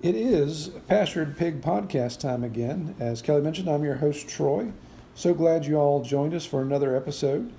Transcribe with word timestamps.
It 0.00 0.14
is 0.14 0.68
Pastured 0.86 1.36
Pig 1.36 1.60
Podcast 1.60 2.20
time 2.20 2.44
again. 2.44 2.94
As 3.00 3.20
Kelly 3.20 3.42
mentioned, 3.42 3.68
I'm 3.68 3.82
your 3.82 3.96
host, 3.96 4.28
Troy. 4.28 4.70
So 5.16 5.34
glad 5.34 5.66
you 5.66 5.74
all 5.74 6.04
joined 6.04 6.34
us 6.34 6.46
for 6.46 6.62
another 6.62 6.96
episode. 6.96 7.52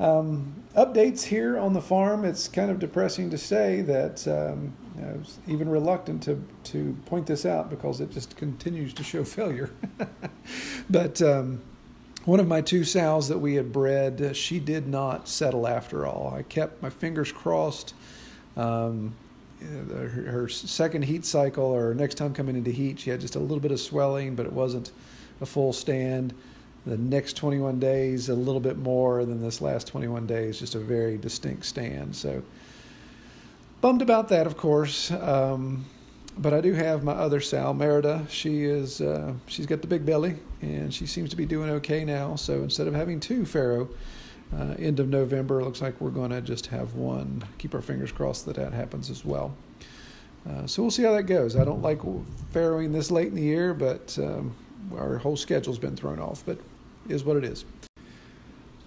Um, 0.00 0.64
updates 0.76 1.26
here 1.26 1.56
on 1.56 1.74
the 1.74 1.80
farm. 1.80 2.24
It's 2.24 2.48
kind 2.48 2.72
of 2.72 2.80
depressing 2.80 3.30
to 3.30 3.38
say 3.38 3.80
that 3.82 4.26
um, 4.26 4.72
I 5.00 5.18
was 5.18 5.38
even 5.46 5.68
reluctant 5.68 6.20
to, 6.24 6.44
to 6.64 6.96
point 7.06 7.28
this 7.28 7.46
out 7.46 7.70
because 7.70 8.00
it 8.00 8.10
just 8.10 8.36
continues 8.36 8.92
to 8.94 9.04
show 9.04 9.22
failure. 9.38 9.70
but 10.90 11.22
um, 11.22 11.62
one 12.24 12.40
of 12.40 12.48
my 12.48 12.60
two 12.60 12.82
sows 12.82 13.28
that 13.28 13.38
we 13.38 13.54
had 13.54 13.72
bred, 13.72 14.20
uh, 14.20 14.32
she 14.32 14.58
did 14.58 14.88
not 14.88 15.28
settle 15.28 15.68
after 15.68 16.08
all. 16.08 16.34
I 16.36 16.42
kept 16.42 16.82
my 16.82 16.90
fingers 16.90 17.30
crossed. 17.30 17.94
Um, 18.56 19.14
her, 19.60 20.08
her 20.08 20.48
second 20.48 21.02
heat 21.02 21.24
cycle 21.24 21.64
or 21.64 21.94
next 21.94 22.14
time 22.14 22.34
coming 22.34 22.56
into 22.56 22.70
heat, 22.70 23.00
she 23.00 23.10
had 23.10 23.20
just 23.20 23.36
a 23.36 23.40
little 23.40 23.60
bit 23.60 23.72
of 23.72 23.80
swelling, 23.80 24.34
but 24.34 24.46
it 24.46 24.52
wasn't 24.52 24.92
a 25.40 25.46
full 25.46 25.72
stand. 25.72 26.34
The 26.86 26.96
next 26.96 27.36
21 27.36 27.80
days, 27.80 28.28
a 28.28 28.34
little 28.34 28.60
bit 28.60 28.78
more 28.78 29.24
than 29.24 29.42
this 29.42 29.60
last 29.60 29.86
21 29.88 30.26
days, 30.26 30.58
just 30.58 30.74
a 30.74 30.78
very 30.78 31.18
distinct 31.18 31.66
stand. 31.66 32.16
So, 32.16 32.42
bummed 33.80 34.00
about 34.00 34.28
that, 34.28 34.46
of 34.46 34.56
course. 34.56 35.10
Um, 35.10 35.84
but 36.38 36.54
I 36.54 36.60
do 36.60 36.72
have 36.74 37.02
my 37.02 37.12
other 37.12 37.40
sow, 37.40 37.74
Merida. 37.74 38.24
She 38.30 38.64
is 38.64 39.00
uh, 39.00 39.34
she's 39.46 39.66
got 39.66 39.80
the 39.80 39.88
big 39.88 40.06
belly, 40.06 40.36
and 40.62 40.94
she 40.94 41.04
seems 41.06 41.30
to 41.30 41.36
be 41.36 41.44
doing 41.44 41.68
okay 41.70 42.04
now. 42.04 42.36
So 42.36 42.62
instead 42.62 42.86
of 42.86 42.94
having 42.94 43.18
two 43.18 43.44
farrow, 43.44 43.88
uh, 44.56 44.74
end 44.78 45.00
of 45.00 45.08
November, 45.08 45.62
looks 45.62 45.82
like 45.82 46.00
we're 46.00 46.10
going 46.10 46.30
to 46.30 46.40
just 46.40 46.66
have 46.66 46.94
one. 46.94 47.44
Keep 47.58 47.74
our 47.74 47.82
fingers 47.82 48.12
crossed 48.12 48.46
that 48.46 48.56
that 48.56 48.72
happens 48.72 49.10
as 49.10 49.24
well. 49.24 49.54
Uh, 50.48 50.66
so 50.66 50.82
we'll 50.82 50.90
see 50.90 51.02
how 51.02 51.12
that 51.12 51.24
goes. 51.24 51.56
I 51.56 51.64
don't 51.64 51.82
like 51.82 52.00
farrowing 52.52 52.92
this 52.92 53.10
late 53.10 53.28
in 53.28 53.34
the 53.34 53.42
year, 53.42 53.74
but 53.74 54.18
um, 54.18 54.54
our 54.96 55.18
whole 55.18 55.36
schedule's 55.36 55.78
been 55.78 55.96
thrown 55.96 56.18
off. 56.18 56.42
But 56.46 56.58
is 57.08 57.24
what 57.24 57.36
it 57.36 57.44
is. 57.44 57.64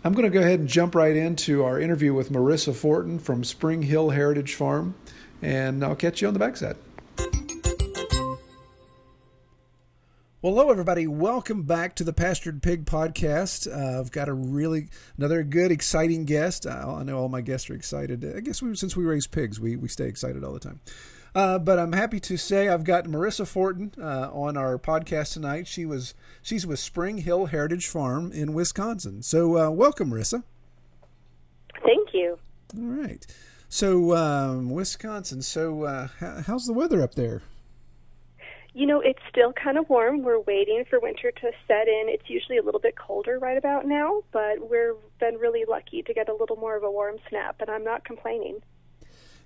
I'm 0.04 0.14
going 0.14 0.30
to 0.30 0.32
go 0.32 0.40
ahead 0.44 0.60
and 0.60 0.68
jump 0.68 0.96
right 0.96 1.16
into 1.16 1.64
our 1.64 1.80
interview 1.80 2.14
with 2.14 2.32
Marissa 2.32 2.74
Fortin 2.74 3.20
from 3.20 3.44
Spring 3.44 3.84
Hill 3.84 4.10
Heritage 4.10 4.56
Farm, 4.56 4.96
and 5.42 5.84
I'll 5.84 5.96
catch 5.96 6.22
you 6.22 6.28
on 6.28 6.34
the 6.34 6.40
backside. 6.40 6.76
Well, 10.44 10.54
hello 10.54 10.72
everybody. 10.72 11.06
Welcome 11.06 11.62
back 11.66 11.94
to 11.98 12.04
the 12.04 12.14
Pastured 12.14 12.64
Pig 12.64 12.88
Podcast. 12.88 13.72
Uh, 13.72 14.00
I've 14.00 14.12
got 14.12 14.28
a 14.28 14.34
really 14.34 14.88
another 15.16 15.44
good, 15.44 15.72
exciting 15.72 16.26
guest. 16.26 16.66
Uh, 16.66 16.96
I 16.98 17.04
know 17.04 17.20
all 17.20 17.30
my 17.30 17.42
guests 17.42 17.70
are 17.70 17.76
excited. 17.76 18.26
I 18.26 18.40
guess 18.40 18.60
we, 18.60 18.76
since 18.76 18.98
we 18.98 19.06
raise 19.06 19.28
pigs, 19.28 19.60
we 19.60 19.76
we 19.76 19.88
stay 19.88 20.08
excited 20.08 20.44
all 20.44 20.54
the 20.54 20.60
time. 20.60 20.80
Uh, 21.36 21.60
but 21.60 21.78
I'm 21.78 21.92
happy 21.92 22.20
to 22.22 22.38
say 22.38 22.70
I've 22.70 22.84
got 22.84 23.06
Marissa 23.06 23.46
Fortin 23.46 23.94
uh, 24.02 24.32
on 24.34 24.58
our 24.58 24.80
podcast 24.80 25.34
tonight. 25.34 25.68
She 25.68 25.86
was 25.86 26.16
she's 26.42 26.66
with 26.66 26.80
Spring 26.80 27.20
Hill 27.20 27.46
Heritage 27.46 27.86
Farm 27.86 28.32
in 28.32 28.54
Wisconsin. 28.54 29.22
So 29.22 29.60
uh, 29.60 29.70
welcome, 29.70 30.10
Marissa. 30.10 30.42
Thank 31.84 32.16
you. 32.16 32.40
All 32.80 32.86
right. 32.86 33.28
So 33.70 34.16
um, 34.16 34.72
Wisconsin. 34.72 35.44
So 35.44 35.84
uh, 35.84 36.08
how, 36.20 36.42
how's 36.48 36.66
the 36.66 36.74
weather 36.74 37.04
up 37.04 37.14
there? 37.14 37.44
You 38.74 38.88
know, 38.88 39.02
it's 39.02 39.20
still 39.30 39.52
kind 39.52 39.78
of 39.78 39.90
warm. 39.90 40.24
We're 40.24 40.40
waiting 40.40 40.86
for 40.90 41.00
winter 41.00 41.32
to 41.32 41.52
set 41.68 41.88
in. 41.88 42.06
It's 42.08 42.30
usually 42.30 42.58
a 42.58 42.64
little 42.64 42.80
bit 42.80 42.96
colder 42.96 43.38
right 43.38 43.58
about 43.58 43.86
now, 43.86 44.22
but 44.32 44.62
we've 44.62 44.96
been 45.20 45.36
really 45.36 45.66
lucky 45.68 46.02
to 46.04 46.14
get 46.14 46.30
a 46.30 46.34
little 46.34 46.56
more 46.56 46.78
of 46.78 46.84
a 46.84 46.92
warm 46.92 47.18
snap, 47.28 47.58
and 47.60 47.70
I'm 47.70 47.84
not 47.84 48.06
complaining. 48.06 48.62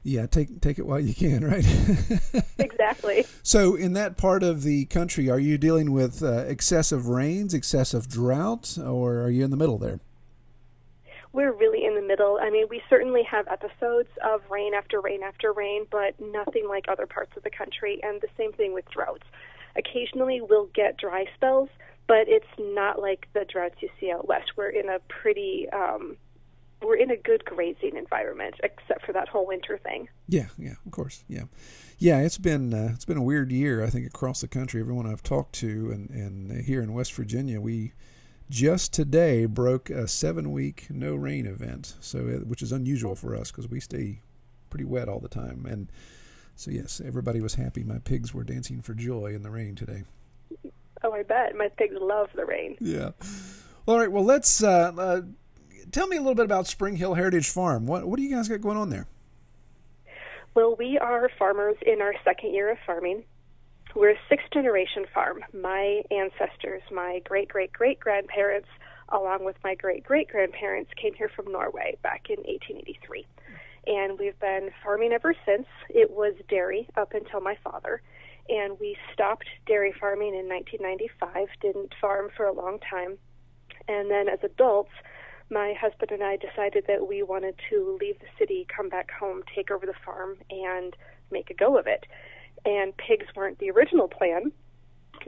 Yeah, 0.03 0.27
take 0.27 0.61
take 0.61 0.77
it 0.77 0.85
while 0.85 0.99
you 0.99 1.15
can, 1.15 1.43
right? 1.43 1.65
Exactly. 2.59 3.25
so, 3.41 3.75
in 3.75 3.93
that 3.93 4.17
part 4.17 4.43
of 4.43 4.61
the 4.61 4.85
country, 4.85 5.29
are 5.29 5.39
you 5.39 5.57
dealing 5.57 5.91
with 5.91 6.21
uh, 6.21 6.43
excessive 6.47 7.07
rains, 7.07 7.53
excessive 7.53 8.07
drought, 8.07 8.77
or 8.77 9.21
are 9.21 9.29
you 9.29 9.43
in 9.43 9.49
the 9.49 9.57
middle 9.57 9.79
there? 9.79 9.99
We're 11.35 11.51
really 11.51 11.83
in 11.83 11.95
the 11.95 12.01
middle. 12.01 12.39
I 12.41 12.49
mean, 12.49 12.67
we 12.69 12.81
certainly 12.89 13.21
have 13.23 13.45
episodes 13.49 14.07
of 14.23 14.41
rain 14.49 14.73
after 14.73 15.01
rain 15.01 15.21
after 15.21 15.51
rain, 15.51 15.85
but 15.91 16.15
nothing 16.19 16.65
like 16.69 16.85
other 16.87 17.05
parts 17.05 17.35
of 17.35 17.43
the 17.43 17.49
country, 17.49 17.99
and 18.01 18.21
the 18.21 18.29
same 18.37 18.53
thing 18.53 18.73
with 18.73 18.89
droughts. 18.89 19.25
Occasionally, 19.75 20.39
we'll 20.39 20.69
get 20.73 20.95
dry 20.95 21.25
spells, 21.35 21.67
but 22.07 22.29
it's 22.29 22.47
not 22.57 23.01
like 23.01 23.27
the 23.33 23.43
droughts 23.43 23.75
you 23.81 23.89
see 23.99 24.11
out 24.11 24.29
west. 24.29 24.53
We're 24.55 24.69
in 24.69 24.87
a 24.87 24.99
pretty 25.09 25.67
um, 25.73 26.15
we're 26.81 26.95
in 26.95 27.11
a 27.11 27.17
good 27.17 27.43
grazing 27.43 27.97
environment, 27.97 28.55
except 28.63 29.05
for 29.05 29.11
that 29.11 29.27
whole 29.27 29.45
winter 29.45 29.77
thing. 29.77 30.07
Yeah, 30.29 30.47
yeah, 30.57 30.75
of 30.85 30.91
course, 30.91 31.25
yeah, 31.27 31.43
yeah. 31.97 32.19
It's 32.19 32.37
been 32.37 32.73
uh, 32.73 32.91
it's 32.93 33.03
been 33.03 33.17
a 33.17 33.21
weird 33.23 33.51
year, 33.51 33.83
I 33.83 33.89
think, 33.89 34.07
across 34.07 34.39
the 34.39 34.47
country. 34.47 34.79
Everyone 34.79 35.05
I've 35.05 35.23
talked 35.23 35.53
to, 35.55 35.91
and 35.91 36.09
and 36.11 36.63
here 36.63 36.81
in 36.81 36.93
West 36.93 37.11
Virginia, 37.11 37.59
we 37.59 37.91
just 38.49 38.93
today 38.93 39.45
broke 39.45 39.89
a 39.89 40.07
seven 40.07 40.51
week 40.51 40.87
no 40.89 41.15
rain 41.15 41.45
event, 41.45 41.95
so 41.99 42.27
it, 42.27 42.47
which 42.47 42.61
is 42.61 42.71
unusual 42.71 43.15
for 43.15 43.35
us 43.35 43.51
because 43.51 43.67
we 43.67 43.79
stay 43.79 44.19
pretty 44.69 44.85
wet 44.85 45.09
all 45.09 45.19
the 45.19 45.27
time. 45.27 45.65
And 45.65 45.91
so 46.55 46.71
yes, 46.71 47.01
everybody 47.03 47.41
was 47.41 47.55
happy. 47.55 47.83
My 47.83 47.99
pigs 47.99 48.33
were 48.33 48.43
dancing 48.43 48.81
for 48.81 48.93
joy 48.93 49.33
in 49.33 49.43
the 49.43 49.49
rain 49.49 49.75
today. 49.75 50.03
Oh, 51.03 51.11
I 51.11 51.23
bet 51.23 51.55
my 51.55 51.69
pigs 51.69 51.95
love 51.99 52.29
the 52.35 52.45
rain. 52.45 52.77
Yeah. 52.79 53.11
All 53.87 53.99
right. 53.99 54.11
Well, 54.11 54.23
let's 54.23 54.63
uh, 54.63 54.91
uh, 54.97 55.21
tell 55.91 56.07
me 56.07 56.17
a 56.17 56.19
little 56.19 56.35
bit 56.35 56.45
about 56.45 56.67
Spring 56.67 56.95
Hill 56.95 57.13
Heritage 57.13 57.49
Farm. 57.49 57.85
What 57.85 58.07
what 58.07 58.17
do 58.17 58.23
you 58.23 58.35
guys 58.35 58.47
got 58.47 58.61
going 58.61 58.77
on 58.77 58.89
there? 58.89 59.07
Well, 60.55 60.75
we 60.79 60.97
are 60.97 61.29
farmers 61.37 61.75
in 61.85 62.01
our 62.01 62.13
second 62.23 62.53
year 62.53 62.71
of 62.71 62.77
farming. 62.85 63.23
We're 63.95 64.09
a 64.09 64.19
sixth 64.27 64.47
generation 64.51 65.05
farm. 65.13 65.39
My 65.53 66.01
ancestors, 66.11 66.81
my 66.91 67.21
great 67.23 67.47
great 67.47 67.71
great 67.71 67.97
grandparents, 67.97 68.67
along 69.07 69.45
with 69.45 69.55
my 69.63 69.73
great 69.73 70.03
great 70.03 70.27
grandparents, 70.27 70.91
came 71.01 71.13
here 71.13 71.31
from 71.33 71.49
Norway 71.49 71.95
back 72.03 72.25
in 72.29 72.35
1883. 72.39 73.25
And 73.87 74.19
we've 74.19 74.37
been 74.41 74.71
farming 74.83 75.13
ever 75.13 75.33
since. 75.45 75.65
It 75.87 76.11
was 76.11 76.33
dairy 76.49 76.89
up 76.97 77.13
until 77.13 77.39
my 77.39 77.55
father. 77.63 78.01
And 78.49 78.77
we 78.81 78.97
stopped 79.13 79.47
dairy 79.65 79.93
farming 79.97 80.35
in 80.35 80.49
1995, 80.49 81.47
didn't 81.61 81.93
farm 82.01 82.31
for 82.35 82.47
a 82.47 82.53
long 82.53 82.79
time. 82.79 83.17
And 83.87 84.11
then 84.11 84.27
as 84.27 84.39
adults, 84.43 84.91
my 85.49 85.73
husband 85.79 86.11
and 86.11 86.21
I 86.21 86.35
decided 86.35 86.83
that 86.87 87.07
we 87.07 87.23
wanted 87.23 87.55
to 87.69 87.97
leave 88.01 88.19
the 88.19 88.27
city, 88.37 88.67
come 88.75 88.89
back 88.89 89.09
home, 89.09 89.43
take 89.55 89.71
over 89.71 89.85
the 89.85 89.95
farm, 90.03 90.35
and 90.49 90.93
make 91.31 91.49
a 91.49 91.53
go 91.53 91.77
of 91.77 91.87
it. 91.87 92.05
And 92.65 92.95
pigs 92.97 93.27
weren't 93.35 93.59
the 93.59 93.69
original 93.71 94.07
plan. 94.07 94.51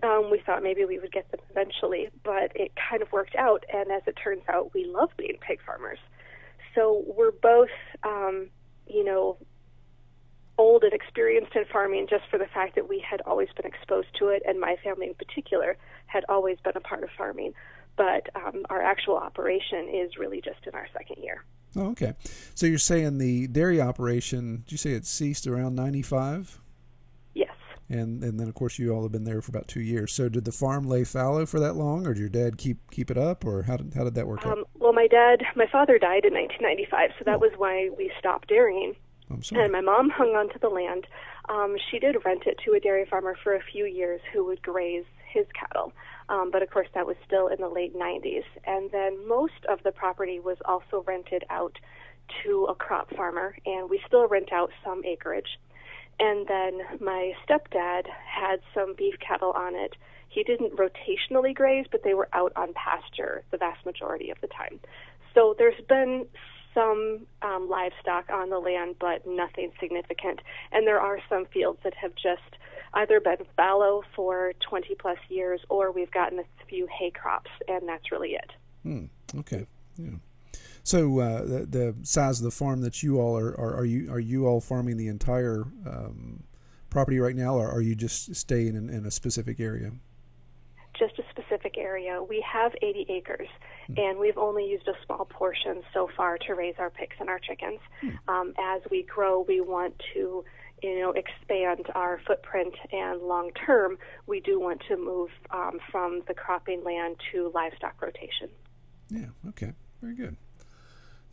Um, 0.04 0.30
we 0.32 0.40
thought 0.40 0.64
maybe 0.64 0.86
we 0.86 1.00
would 1.00 1.12
get 1.12 1.30
them 1.32 1.40
eventually, 1.50 2.10
but 2.24 2.52
it 2.56 2.72
kind 2.90 3.02
of 3.02 3.12
worked 3.12 3.36
out. 3.36 3.64
And 3.74 3.92
as 3.92 4.02
it 4.06 4.18
turns 4.22 4.44
out, 4.50 4.74
we 4.74 4.86
love 4.86 5.10
being 5.18 5.38
pig 5.40 5.60
farmers. 5.66 6.00
So 6.76 7.04
we're 7.08 7.32
both, 7.32 7.70
um, 8.04 8.50
you 8.88 9.04
know, 9.04 9.38
old 10.58 10.84
and 10.84 10.94
experienced 10.94 11.56
in 11.56 11.66
farming 11.72 12.08
just 12.10 12.24
for 12.30 12.38
the 12.38 12.48
fact 12.48 12.76
that 12.76 12.90
we 12.90 13.00
had 13.00 13.22
always 13.22 13.50
been 13.56 13.66
exposed 13.66 14.08
to 14.20 14.30
it, 14.30 14.42
and 14.48 14.60
my 14.60 14.76
family 14.84 15.08
in 15.08 15.14
particular 15.14 15.78
had 16.08 16.26
always 16.30 16.58
been 16.64 16.76
a 16.76 16.82
part 16.82 17.04
of 17.04 17.10
farming 17.18 17.54
but 17.98 18.30
um, 18.36 18.66
our 18.70 18.82
actual 18.82 19.18
operation 19.18 19.90
is 19.90 20.18
really 20.18 20.40
just 20.40 20.66
in 20.66 20.74
our 20.74 20.88
second 20.94 21.22
year. 21.22 21.44
Oh, 21.76 21.90
okay. 21.90 22.14
So 22.56 22.66
you're 22.66 22.78
saying 22.78 23.18
the 23.18 23.48
dairy 23.48 23.82
operation? 23.82 24.64
Did 24.66 24.72
you 24.72 24.78
say 24.78 24.92
it 24.92 25.06
ceased 25.06 25.46
around 25.48 25.76
'95? 25.76 26.62
And 27.90 28.24
and 28.24 28.40
then 28.40 28.48
of 28.50 28.54
course 28.56 28.78
you 28.78 28.92
all 28.94 29.04
have 29.04 29.12
been 29.12 29.24
there 29.24 29.42
for 29.42 29.52
about 29.52 29.68
two 29.68 29.80
years. 29.82 30.12
So 30.14 30.28
did 30.30 30.46
the 30.46 30.52
farm 30.52 30.88
lay 30.88 31.04
fallow 31.04 31.46
for 31.46 31.60
that 31.60 31.74
long, 31.76 32.06
or 32.06 32.14
did 32.14 32.20
your 32.20 32.30
dad 32.30 32.58
keep 32.58 32.78
keep 32.92 33.10
it 33.10 33.18
up, 33.18 33.46
or 33.46 33.64
how 33.64 33.78
did 33.78 33.94
how 33.94 34.04
did 34.04 34.16
that 34.16 34.28
work 34.28 34.46
out? 34.46 34.58
Um, 34.58 34.66
well, 34.78 34.94
my 34.94 35.08
dad, 35.08 35.44
my 35.56 35.68
father 35.72 35.98
died 35.98 36.26
in 36.26 36.34
1995, 36.34 37.12
so 37.18 37.24
that 37.26 37.36
Oh. 37.38 37.40
was 37.40 37.52
why 37.58 37.90
we 37.98 38.12
stopped 38.20 38.50
dairying. 38.50 38.96
I'm 39.30 39.44
sorry. 39.44 39.64
And 39.64 39.72
my 39.72 39.82
mom 39.82 40.10
hung 40.10 40.36
on 40.36 40.50
to 40.50 40.60
the 40.60 40.70
land. 40.70 41.08
Um, 41.50 41.76
she 41.92 42.00
did 42.00 42.16
rent 42.26 42.44
it 42.46 42.60
to 42.66 42.74
a 42.74 42.80
dairy 42.80 43.06
farmer 43.06 43.36
for 43.42 43.56
a 43.56 43.62
few 43.62 43.86
years 43.86 44.22
who 44.34 44.46
would 44.46 44.62
graze 44.62 45.06
his 45.32 45.46
cattle. 45.54 45.94
Um, 46.30 46.50
but 46.52 46.62
of 46.62 46.70
course, 46.70 46.88
that 46.94 47.06
was 47.06 47.16
still 47.26 47.48
in 47.48 47.60
the 47.62 47.68
late 47.70 47.94
90s. 47.96 48.44
And 48.66 48.90
then 48.92 49.26
most 49.28 49.66
of 49.70 49.84
the 49.84 49.92
property 49.92 50.40
was 50.40 50.58
also 50.66 51.04
rented 51.06 51.44
out 51.50 51.78
to 52.44 52.66
a 52.70 52.76
crop 52.76 53.10
farmer, 53.16 53.56
and 53.66 53.90
we 53.90 54.02
still 54.06 54.28
rent 54.28 54.52
out 54.52 54.72
some 54.84 55.04
acreage. 55.06 55.58
And 56.20 56.48
then 56.48 56.82
my 57.00 57.34
stepdad 57.48 58.08
had 58.26 58.60
some 58.74 58.96
beef 58.96 59.16
cattle 59.20 59.52
on 59.52 59.76
it. 59.76 59.96
He 60.30 60.44
didn't 60.44 60.76
rotationally 60.76 61.54
graze, 61.54 61.86
but 61.92 62.04
they 62.04 62.14
were 62.14 62.28
out 62.34 62.52
on 62.56 62.74
pasture 62.74 63.44
the 63.52 63.58
vast 63.58 63.86
majority 63.86 64.30
of 64.30 64.40
the 64.42 64.48
time. 64.48 64.80
So 65.34 65.56
there's 65.58 65.80
been 65.88 66.26
some 66.74 67.26
um, 67.42 67.70
livestock 67.70 68.30
on 68.32 68.50
the 68.50 68.60
land, 68.60 68.96
but 69.00 69.26
nothing 69.26 69.72
significant. 69.80 70.42
And 70.72 70.86
there 70.86 71.00
are 71.00 71.20
some 71.30 71.46
fields 71.46 71.80
that 71.84 71.94
have 71.96 72.14
just 72.16 72.58
either 72.94 73.20
been 73.20 73.46
fallow 73.56 74.04
for 74.16 74.54
20 74.68 74.96
plus 74.96 75.18
years, 75.30 75.62
or 75.70 75.92
we've 75.92 76.12
gotten 76.12 76.40
a 76.40 76.44
few 76.68 76.88
hay 76.88 77.12
crops, 77.12 77.52
and 77.68 77.88
that's 77.88 78.12
really 78.12 78.32
it. 78.32 78.52
Hmm. 78.84 79.06
Okay. 79.40 79.66
Yeah. 79.98 80.18
So 80.88 81.20
uh, 81.20 81.42
the, 81.44 81.66
the 81.66 81.96
size 82.04 82.40
of 82.40 82.46
the 82.46 82.52
farm 82.52 82.80
that 82.80 83.04
you 83.04 83.20
all 83.20 83.38
are, 83.38 83.50
are, 83.60 83.80
are 83.80 83.84
you 83.84 84.10
are 84.10 84.22
you 84.22 84.48
all 84.48 84.62
farming 84.62 84.96
the 84.96 85.10
entire 85.10 85.66
um, 85.86 86.44
property 86.90 87.20
right 87.20 87.36
now, 87.36 87.56
or 87.56 87.70
are 87.70 87.82
you 87.82 87.94
just 87.94 88.34
staying 88.34 88.78
in, 88.78 88.90
in 88.90 89.06
a 89.06 89.12
specific 89.12 89.60
area? 89.60 89.92
Just 90.98 91.20
a 91.20 91.24
specific 91.30 91.78
area. 91.78 92.24
We 92.24 92.40
have 92.50 92.72
80 92.82 93.06
acres, 93.10 93.50
mm. 93.90 94.00
and 94.00 94.18
we've 94.18 94.38
only 94.38 94.66
used 94.66 94.88
a 94.88 94.94
small 95.06 95.26
portion 95.26 95.84
so 95.94 96.10
far 96.16 96.38
to 96.38 96.54
raise 96.54 96.76
our 96.80 96.90
pigs 96.90 97.18
and 97.20 97.28
our 97.28 97.40
chickens. 97.40 97.82
Mm. 98.02 98.18
Um, 98.30 98.54
as 98.58 98.82
we 98.90 99.04
grow, 99.04 99.42
we 99.42 99.60
want 99.60 100.02
to 100.14 100.46
you 100.82 101.00
know, 101.02 101.12
expand 101.12 101.88
our 101.96 102.22
footprint 102.26 102.76
and 102.94 103.22
long 103.24 103.52
term, 103.66 103.98
we 104.26 104.40
do 104.40 104.58
want 104.58 104.82
to 104.88 104.96
move 104.96 105.32
um, 105.50 105.80
from 105.92 106.22
the 106.30 106.34
cropping 106.34 106.82
land 106.86 107.18
to 107.34 107.52
livestock 107.54 108.02
rotation. 108.02 108.48
Yeah. 109.10 109.50
Okay. 109.50 109.74
Very 110.02 110.16
good. 110.16 110.38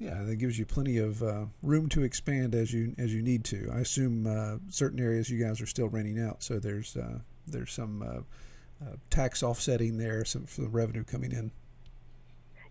Yeah, 0.05 0.23
that 0.23 0.37
gives 0.37 0.59
you 0.59 0.67
plenty 0.67 0.99
of 0.99 1.23
uh, 1.23 1.47
room 1.63 1.89
to 1.89 2.03
expand 2.03 2.55
as 2.55 2.75
you 2.75 2.95
as 2.99 3.15
you 3.15 3.23
need 3.23 3.43
to. 3.45 3.71
I 3.73 3.79
assume 3.79 4.27
uh, 4.27 4.59
certain 4.69 5.01
areas 5.01 5.31
you 5.31 5.43
guys 5.43 5.63
are 5.63 5.67
still 5.67 5.89
renting 5.89 6.21
out, 6.21 6.43
so 6.43 6.59
there's 6.59 6.95
uh, 6.95 7.21
there's 7.47 7.73
some 7.73 8.03
uh, 8.03 8.85
uh, 8.85 8.97
tax 9.09 9.43
offsetting 9.43 9.97
there, 9.97 10.23
some 10.27 10.45
for 10.45 10.61
the 10.61 10.69
revenue 10.69 11.05
coming 11.05 11.33
in. 11.33 11.53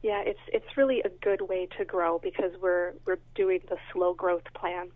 Yeah, 0.03 0.21
it's 0.23 0.41
it's 0.49 0.77
really 0.77 1.01
a 1.01 1.09
good 1.09 1.41
way 1.41 1.67
to 1.75 1.85
grow 1.85 2.19
because 2.19 2.51
we're 2.61 2.93
we're 3.07 3.17
doing 3.33 3.61
the 3.67 3.77
slow 3.91 4.13
growth 4.13 4.45
plan. 4.53 4.91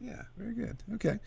Yeah, 0.00 0.22
very 0.36 0.54
good. 0.54 0.76
Okay, 0.94 1.18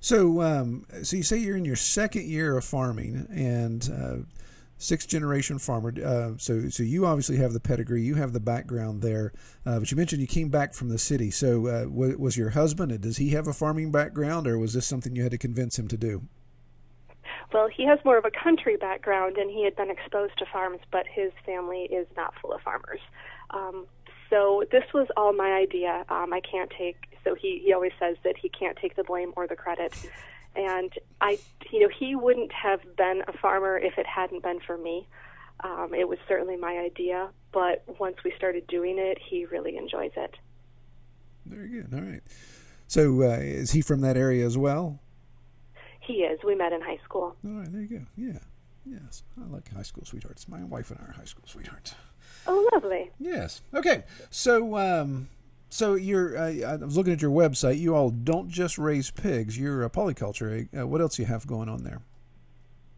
so 0.00 0.42
um, 0.42 0.86
so 1.04 1.16
you 1.16 1.22
say 1.22 1.36
you're 1.36 1.56
in 1.56 1.64
your 1.64 1.76
second 1.76 2.24
year 2.24 2.56
of 2.56 2.64
farming 2.64 3.28
and 3.30 3.88
uh, 3.94 4.37
sixth 4.78 5.08
generation 5.08 5.58
farmer. 5.58 5.92
Uh, 6.02 6.32
so 6.38 6.68
so 6.68 6.82
you 6.82 7.04
obviously 7.04 7.36
have 7.36 7.52
the 7.52 7.60
pedigree, 7.60 8.02
you 8.02 8.14
have 8.14 8.32
the 8.32 8.40
background 8.40 9.02
there. 9.02 9.32
Uh, 9.66 9.78
but 9.80 9.90
you 9.90 9.96
mentioned 9.96 10.20
you 10.22 10.26
came 10.26 10.48
back 10.48 10.72
from 10.72 10.88
the 10.88 10.98
city. 10.98 11.30
So 11.30 11.66
uh, 11.66 11.86
was 11.88 12.36
your 12.36 12.50
husband? 12.50 12.98
Does 13.00 13.18
he 13.18 13.30
have 13.30 13.46
a 13.46 13.52
farming 13.52 13.92
background, 13.92 14.46
or 14.46 14.58
was 14.58 14.72
this 14.72 14.86
something 14.86 15.14
you 15.14 15.22
had 15.22 15.32
to 15.32 15.38
convince 15.38 15.78
him 15.78 15.88
to 15.88 15.96
do? 15.96 16.22
Well, 17.52 17.68
he 17.68 17.84
has 17.86 17.98
more 18.04 18.18
of 18.18 18.24
a 18.24 18.30
country 18.30 18.76
background, 18.76 19.36
and 19.38 19.50
he 19.50 19.64
had 19.64 19.74
been 19.74 19.90
exposed 19.90 20.36
to 20.38 20.46
farms, 20.52 20.80
but 20.92 21.06
his 21.06 21.32
family 21.46 21.84
is 21.84 22.06
not 22.16 22.34
full 22.40 22.52
of 22.52 22.60
farmers. 22.60 23.00
Um, 23.50 23.86
so 24.28 24.64
this 24.70 24.84
was 24.92 25.08
all 25.16 25.32
my 25.32 25.52
idea. 25.52 26.04
Um, 26.10 26.32
I 26.32 26.40
can't 26.40 26.70
take. 26.76 26.96
So 27.24 27.34
he 27.34 27.62
he 27.64 27.72
always 27.72 27.92
says 27.98 28.16
that 28.24 28.36
he 28.36 28.48
can't 28.48 28.76
take 28.76 28.96
the 28.96 29.04
blame 29.04 29.32
or 29.36 29.46
the 29.46 29.56
credit. 29.56 29.94
And 30.58 30.92
I, 31.20 31.38
you 31.70 31.78
know, 31.78 31.88
he 31.88 32.16
wouldn't 32.16 32.50
have 32.52 32.80
been 32.96 33.22
a 33.28 33.32
farmer 33.32 33.78
if 33.78 33.96
it 33.96 34.06
hadn't 34.06 34.42
been 34.42 34.58
for 34.58 34.76
me. 34.76 35.06
Um, 35.62 35.94
it 35.96 36.08
was 36.08 36.18
certainly 36.26 36.56
my 36.56 36.78
idea, 36.78 37.28
but 37.52 37.84
once 38.00 38.16
we 38.24 38.32
started 38.36 38.66
doing 38.66 38.98
it, 38.98 39.18
he 39.24 39.44
really 39.46 39.76
enjoys 39.76 40.10
it. 40.16 40.34
Very 41.46 41.68
good. 41.68 41.94
All 41.94 42.00
right. 42.00 42.22
So 42.88 43.22
uh, 43.22 43.38
is 43.38 43.70
he 43.70 43.82
from 43.82 44.00
that 44.00 44.16
area 44.16 44.44
as 44.44 44.58
well? 44.58 44.98
He 46.00 46.24
is. 46.24 46.40
We 46.44 46.56
met 46.56 46.72
in 46.72 46.80
high 46.80 46.98
school. 47.04 47.36
All 47.44 47.52
right. 47.52 47.72
There 47.72 47.82
you 47.82 47.98
go. 48.00 48.06
Yeah. 48.16 48.38
Yes. 48.84 49.22
I 49.40 49.46
like 49.46 49.72
high 49.72 49.82
school 49.82 50.04
sweethearts. 50.04 50.48
My 50.48 50.64
wife 50.64 50.90
and 50.90 50.98
I 51.00 51.10
are 51.10 51.12
high 51.12 51.24
school 51.24 51.44
sweethearts. 51.46 51.94
Oh, 52.48 52.68
lovely. 52.72 53.10
Yes. 53.20 53.60
Okay. 53.74 54.02
So, 54.30 54.76
um, 54.76 55.28
so 55.70 55.94
you're. 55.94 56.36
Uh, 56.36 56.50
I 56.66 56.76
was 56.76 56.96
looking 56.96 57.12
at 57.12 57.22
your 57.22 57.30
website. 57.30 57.78
You 57.78 57.94
all 57.94 58.10
don't 58.10 58.48
just 58.48 58.78
raise 58.78 59.10
pigs. 59.10 59.58
You're 59.58 59.84
a 59.84 59.90
polyculture. 59.90 60.68
Uh, 60.78 60.86
what 60.86 61.00
else 61.00 61.18
you 61.18 61.26
have 61.26 61.46
going 61.46 61.68
on 61.68 61.84
there? 61.84 62.00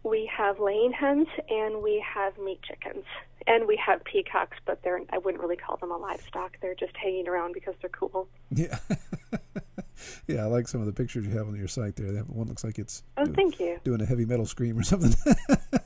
We 0.02 0.30
have 0.34 0.58
laying 0.58 0.92
hens 0.92 1.28
and 1.50 1.82
we 1.82 2.02
have 2.14 2.38
meat 2.38 2.60
chickens 2.62 3.04
and 3.46 3.66
we 3.66 3.76
have 3.84 4.02
peacocks, 4.04 4.56
but 4.64 4.82
they're. 4.82 5.00
I 5.10 5.18
wouldn't 5.18 5.42
really 5.42 5.56
call 5.56 5.76
them 5.76 5.90
a 5.90 5.96
livestock. 5.96 6.56
They're 6.62 6.74
just 6.74 6.96
hanging 6.96 7.28
around 7.28 7.52
because 7.52 7.74
they're 7.80 7.90
cool. 7.90 8.28
Yeah. 8.50 8.78
yeah, 10.26 10.44
I 10.44 10.46
like 10.46 10.68
some 10.68 10.80
of 10.80 10.86
the 10.86 10.92
pictures 10.92 11.26
you 11.26 11.32
have 11.32 11.48
on 11.48 11.56
your 11.56 11.68
site 11.68 11.96
there. 11.96 12.12
That 12.12 12.30
one 12.30 12.48
looks 12.48 12.64
like 12.64 12.78
it's. 12.78 13.02
Oh, 13.16 13.24
doing, 13.24 13.34
thank 13.34 13.60
you. 13.60 13.80
Doing 13.84 14.00
a 14.00 14.06
heavy 14.06 14.24
metal 14.24 14.46
scream 14.46 14.78
or 14.78 14.82
something. 14.82 15.14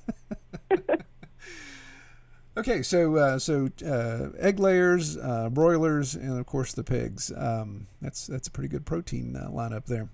Okay, 2.56 2.82
so 2.82 3.16
uh, 3.16 3.38
so 3.38 3.68
uh, 3.84 4.28
egg 4.38 4.60
layers, 4.60 5.16
uh, 5.16 5.48
broilers, 5.50 6.14
and 6.14 6.38
of 6.38 6.46
course 6.46 6.72
the 6.72 6.84
pigs. 6.84 7.32
Um, 7.36 7.88
that's 8.00 8.28
that's 8.28 8.46
a 8.46 8.50
pretty 8.50 8.68
good 8.68 8.86
protein 8.86 9.34
uh, 9.34 9.48
lineup 9.50 9.86
there. 9.86 10.08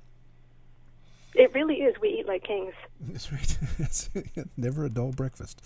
It 1.34 1.54
really 1.54 1.76
is. 1.76 1.94
We 2.00 2.08
eat 2.20 2.26
like 2.26 2.42
kings. 2.42 2.75
That's 3.00 3.32
right. 3.32 3.58
That's 3.78 4.10
never 4.56 4.84
a 4.84 4.90
dull 4.90 5.12
breakfast. 5.12 5.62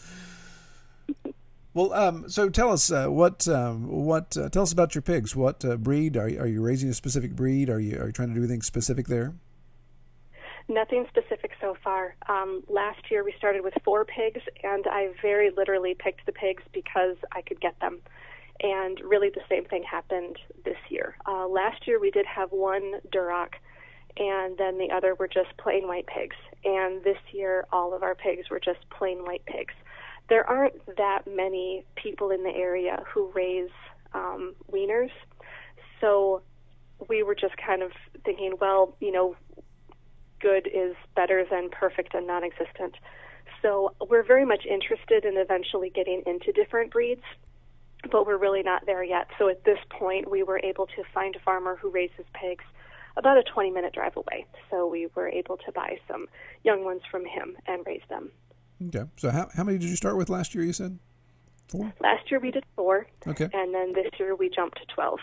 well, 1.72 1.92
um, 1.94 2.28
so 2.28 2.50
tell 2.50 2.70
us 2.70 2.92
uh, 2.92 3.06
what 3.06 3.48
um, 3.48 3.88
what 3.88 4.36
uh, 4.36 4.50
tell 4.50 4.62
us 4.62 4.72
about 4.72 4.94
your 4.94 5.02
pigs. 5.02 5.34
What 5.34 5.60
breed 5.82 6.16
are 6.16 6.28
you, 6.28 6.40
are 6.40 6.46
you 6.46 6.60
raising? 6.60 6.90
A 6.90 6.94
specific 6.94 7.34
breed? 7.34 7.70
Are 7.70 7.80
you 7.80 7.98
are 7.98 8.06
you 8.06 8.12
trying 8.12 8.28
to 8.28 8.34
do 8.34 8.40
anything 8.40 8.62
specific 8.62 9.06
there? 9.06 9.34
Nothing 10.68 11.06
specific 11.08 11.43
so 11.64 11.74
far. 11.82 12.14
Um, 12.28 12.62
last 12.68 13.10
year 13.10 13.24
we 13.24 13.32
started 13.38 13.64
with 13.64 13.72
four 13.84 14.04
pigs, 14.04 14.42
and 14.62 14.86
I 14.86 15.08
very 15.22 15.50
literally 15.56 15.96
picked 15.98 16.26
the 16.26 16.32
pigs 16.32 16.62
because 16.74 17.16
I 17.32 17.40
could 17.40 17.58
get 17.60 17.80
them. 17.80 18.00
And 18.62 19.00
really, 19.00 19.30
the 19.30 19.40
same 19.48 19.64
thing 19.64 19.82
happened 19.82 20.36
this 20.64 20.76
year. 20.90 21.16
Uh, 21.26 21.48
last 21.48 21.86
year 21.86 21.98
we 21.98 22.10
did 22.10 22.26
have 22.26 22.52
one 22.52 23.00
Duroc, 23.12 23.54
and 24.18 24.58
then 24.58 24.76
the 24.76 24.90
other 24.94 25.14
were 25.14 25.26
just 25.26 25.56
plain 25.56 25.88
white 25.88 26.06
pigs. 26.06 26.36
And 26.64 27.02
this 27.02 27.18
year, 27.32 27.66
all 27.72 27.94
of 27.94 28.02
our 28.02 28.14
pigs 28.14 28.50
were 28.50 28.60
just 28.60 28.78
plain 28.90 29.24
white 29.24 29.44
pigs. 29.46 29.74
There 30.28 30.48
aren't 30.48 30.74
that 30.96 31.22
many 31.26 31.84
people 31.96 32.30
in 32.30 32.44
the 32.44 32.54
area 32.54 33.02
who 33.12 33.32
raise 33.34 33.70
um, 34.12 34.54
weaners, 34.70 35.10
so 36.00 36.42
we 37.08 37.22
were 37.22 37.34
just 37.34 37.56
kind 37.56 37.82
of 37.82 37.90
thinking, 38.24 38.54
well, 38.60 38.96
you 39.00 39.12
know, 39.12 39.34
good 40.44 40.68
is 40.68 40.94
better 41.16 41.44
than 41.50 41.70
perfect 41.70 42.14
and 42.14 42.26
non 42.26 42.44
existent. 42.44 42.94
So 43.62 43.94
we're 44.10 44.22
very 44.22 44.44
much 44.44 44.66
interested 44.66 45.24
in 45.24 45.38
eventually 45.38 45.88
getting 45.88 46.22
into 46.26 46.52
different 46.52 46.92
breeds, 46.92 47.22
but 48.12 48.26
we're 48.26 48.36
really 48.36 48.62
not 48.62 48.84
there 48.84 49.02
yet. 49.02 49.26
So 49.38 49.48
at 49.48 49.64
this 49.64 49.78
point, 49.88 50.30
we 50.30 50.42
were 50.42 50.60
able 50.62 50.86
to 50.86 51.02
find 51.14 51.34
a 51.34 51.38
farmer 51.40 51.76
who 51.80 51.90
raises 51.90 52.26
pigs 52.34 52.64
about 53.16 53.38
a 53.38 53.42
20 53.42 53.70
minute 53.70 53.94
drive 53.94 54.16
away. 54.16 54.44
So 54.70 54.86
we 54.86 55.08
were 55.14 55.28
able 55.28 55.56
to 55.56 55.72
buy 55.72 55.96
some 56.06 56.26
young 56.62 56.84
ones 56.84 57.00
from 57.10 57.24
him 57.24 57.56
and 57.66 57.82
raise 57.86 58.02
them. 58.10 58.30
Okay. 58.88 59.04
So 59.16 59.30
how, 59.30 59.48
how 59.56 59.64
many 59.64 59.78
did 59.78 59.88
you 59.88 59.96
start 59.96 60.18
with 60.18 60.28
last 60.28 60.54
year, 60.54 60.64
you 60.64 60.74
said? 60.74 60.98
Four? 61.68 61.92
Last 62.00 62.30
year 62.30 62.40
we 62.40 62.50
did 62.50 62.64
four. 62.76 63.06
Okay. 63.26 63.48
And 63.52 63.74
then 63.74 63.92
this 63.92 64.10
year 64.18 64.34
we 64.36 64.50
jumped 64.50 64.78
to 64.78 64.94
12. 64.94 65.18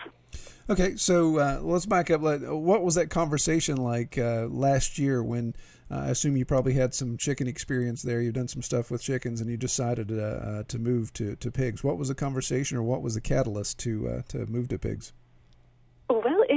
Okay, 0.69 0.95
so 0.95 1.37
uh, 1.37 1.59
let's 1.61 1.85
back 1.85 2.09
up. 2.09 2.21
What 2.21 2.83
was 2.83 2.95
that 2.95 3.09
conversation 3.09 3.77
like 3.77 4.17
uh, 4.17 4.47
last 4.49 4.97
year 4.97 5.23
when 5.23 5.53
uh, 5.89 5.95
I 5.95 6.07
assume 6.09 6.37
you 6.37 6.45
probably 6.45 6.73
had 6.73 6.93
some 6.93 7.17
chicken 7.17 7.47
experience 7.47 8.01
there? 8.01 8.21
You've 8.21 8.35
done 8.35 8.47
some 8.47 8.61
stuff 8.61 8.89
with 8.89 9.01
chickens, 9.01 9.41
and 9.41 9.49
you 9.49 9.57
decided 9.57 10.11
uh, 10.11 10.21
uh, 10.23 10.63
to 10.69 10.79
move 10.79 11.11
to, 11.13 11.35
to 11.35 11.51
pigs. 11.51 11.83
What 11.83 11.97
was 11.97 12.07
the 12.07 12.15
conversation, 12.15 12.77
or 12.77 12.83
what 12.83 13.01
was 13.01 13.15
the 13.15 13.21
catalyst 13.21 13.79
to 13.79 14.07
uh, 14.07 14.21
to 14.29 14.45
move 14.45 14.69
to 14.69 14.79
pigs? 14.79 15.13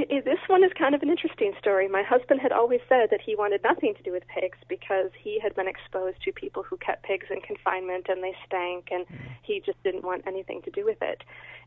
It, 0.05 0.17
it, 0.17 0.25
this 0.25 0.39
one 0.47 0.63
is 0.63 0.71
kind 0.77 0.93
of 0.93 1.01
an 1.01 1.09
interesting 1.09 1.53
story. 1.59 1.87
My 1.87 2.03
husband 2.03 2.39
had 2.39 2.51
always 2.51 2.81
said 2.87 3.09
that 3.11 3.21
he 3.25 3.35
wanted 3.35 3.63
nothing 3.63 3.93
to 3.95 4.03
do 4.03 4.11
with 4.11 4.23
pigs 4.27 4.57
because 4.67 5.09
he 5.19 5.39
had 5.39 5.55
been 5.55 5.67
exposed 5.67 6.21
to 6.23 6.31
people 6.31 6.63
who 6.63 6.77
kept 6.77 7.03
pigs 7.03 7.27
in 7.29 7.41
confinement 7.41 8.05
and 8.09 8.23
they 8.23 8.35
stank, 8.45 8.89
and 8.91 9.05
he 9.41 9.61
just 9.65 9.81
didn't 9.83 10.03
want 10.03 10.23
anything 10.27 10.61
to 10.63 10.71
do 10.71 10.85
with 10.85 10.97
it. 11.01 11.23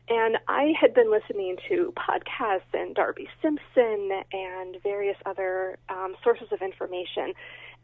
And 0.07 0.37
I 0.47 0.73
had 0.79 0.93
been 0.93 1.11
listening 1.11 1.57
to 1.67 1.93
podcasts 1.97 2.71
and 2.73 2.95
Darby 2.95 3.27
Simpson 3.41 4.21
and 4.31 4.77
various 4.83 5.17
other 5.25 5.77
um, 5.89 6.15
sources 6.23 6.47
of 6.51 6.61
information, 6.61 7.33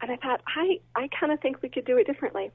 and 0.00 0.10
I 0.10 0.16
thought 0.16 0.40
I 0.46 0.80
I 0.94 1.08
kind 1.08 1.32
of 1.32 1.40
think 1.40 1.62
we 1.62 1.68
could 1.68 1.84
do 1.84 1.98
it 1.98 2.06
differently. 2.06 2.50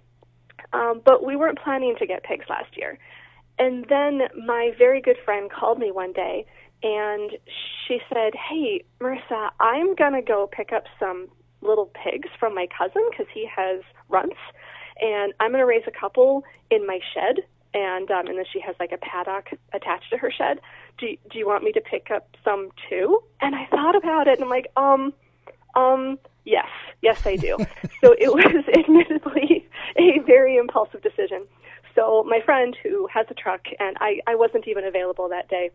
Um, 0.74 1.01
but 1.03 1.24
we 1.24 1.36
weren't 1.36 1.60
planning 1.60 1.96
to 2.00 2.05
get 2.05 2.24
pigs 2.24 2.46
last 2.50 2.77
year. 2.77 2.98
And 3.58 3.86
then 3.89 4.22
my 4.46 4.72
very 4.77 5.01
good 5.01 5.17
friend 5.25 5.51
called 5.51 5.79
me 5.79 5.91
one 5.91 6.13
day 6.13 6.46
and 6.84 7.32
she 7.88 8.00
said, 8.12 8.34
"Hey, 8.36 8.84
Marissa, 9.00 9.50
I'm 9.60 9.96
gonna 9.96 10.22
go 10.22 10.48
pick 10.48 10.72
up 10.72 10.86
some 11.00 11.28
little 11.62 11.92
pigs 12.04 12.30
from 12.40 12.56
my 12.56 12.68
cousin 12.76 13.04
because 13.10 13.28
he 13.34 13.46
has 13.48 13.82
runts, 14.10 14.38
and 15.00 15.34
I'm 15.40 15.52
gonna 15.52 15.66
raise 15.66 15.84
a 15.88 15.92
couple 15.92 16.44
in 16.70 16.86
my 16.88 17.00
shed." 17.14 17.46
And 17.74 18.10
um, 18.12 18.28
and 18.28 18.38
then 18.38 18.46
she 18.52 18.60
has 18.62 18.76
like 18.80 18.92
a 18.92 18.98
paddock 18.98 19.50
attached 19.74 20.10
to 20.12 20.18
her 20.18 20.32
shed. 20.32 20.60
Do 20.98 21.08
do 21.32 21.38
you 21.40 21.48
want 21.48 21.64
me 21.64 21.72
to 21.74 21.82
pick 21.82 22.12
up 22.12 22.36
some 22.44 22.70
too? 22.90 23.22
And 23.40 23.56
I 23.56 23.66
thought 23.68 23.96
about 23.96 24.28
it, 24.28 24.34
and 24.36 24.44
I'm 24.44 24.50
like, 24.50 24.68
um, 24.76 25.14
Um, 25.76 26.20
yes, 26.44 26.68
yes, 27.02 27.26
I 27.26 27.36
do. 27.38 27.58
so 28.04 28.14
it 28.20 28.32
was 28.34 28.66
admittedly 28.78 29.68
a 29.98 30.20
very 30.26 30.58
impulsive 30.58 31.02
decision. 31.02 31.48
So 31.96 32.24
my 32.28 32.42
friend 32.46 32.76
who 32.84 33.08
has 33.14 33.26
a 33.30 33.34
truck, 33.34 33.62
and 33.80 33.98
I, 34.00 34.20
I 34.28 34.36
wasn't 34.36 34.68
even 34.68 34.84
available 34.86 35.30
that 35.30 35.48
day, 35.50 35.70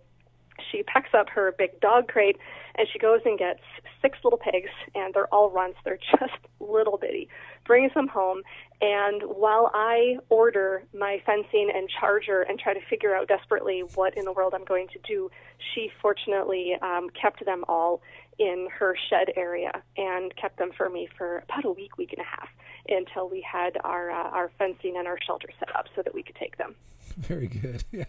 she 0.70 0.82
packs 0.82 1.10
up 1.14 1.28
her 1.30 1.54
big 1.56 1.80
dog 1.80 2.08
crate 2.08 2.36
and 2.76 2.86
she 2.92 2.98
goes 2.98 3.20
and 3.24 3.38
gets 3.38 3.60
six 4.02 4.18
little 4.22 4.38
pigs, 4.38 4.70
and 4.94 5.14
they're 5.14 5.32
all 5.34 5.50
runts. 5.50 5.78
They're 5.84 5.98
just 6.20 6.34
little 6.60 6.98
bitty. 6.98 7.28
Brings 7.64 7.92
them 7.94 8.08
home, 8.08 8.42
and 8.80 9.22
while 9.22 9.70
I 9.74 10.18
order 10.28 10.84
my 10.94 11.20
fencing 11.26 11.70
and 11.74 11.88
charger 11.88 12.42
and 12.42 12.58
try 12.58 12.74
to 12.74 12.80
figure 12.88 13.16
out 13.16 13.28
desperately 13.28 13.82
what 13.94 14.16
in 14.16 14.24
the 14.24 14.32
world 14.32 14.54
I'm 14.54 14.64
going 14.64 14.88
to 14.88 14.98
do, 15.06 15.30
she 15.74 15.90
fortunately 16.00 16.76
um, 16.82 17.08
kept 17.10 17.44
them 17.44 17.64
all 17.66 18.02
in 18.38 18.68
her 18.70 18.96
shed 19.08 19.32
area 19.36 19.82
and 19.96 20.34
kept 20.36 20.58
them 20.58 20.70
for 20.76 20.88
me 20.88 21.08
for 21.16 21.38
about 21.48 21.64
a 21.64 21.70
week, 21.70 21.96
week 21.96 22.12
and 22.12 22.20
a 22.20 22.28
half 22.28 22.48
until 22.88 23.28
we 23.28 23.40
had 23.40 23.76
our 23.84 24.10
uh, 24.10 24.30
our 24.30 24.50
fencing 24.58 24.96
and 24.96 25.06
our 25.06 25.18
shelter 25.26 25.48
set 25.58 25.74
up 25.74 25.86
so 25.94 26.02
that 26.02 26.14
we 26.14 26.22
could 26.22 26.36
take 26.36 26.56
them. 26.58 26.74
Very 27.16 27.46
good. 27.46 27.84
Yeah, 27.92 28.04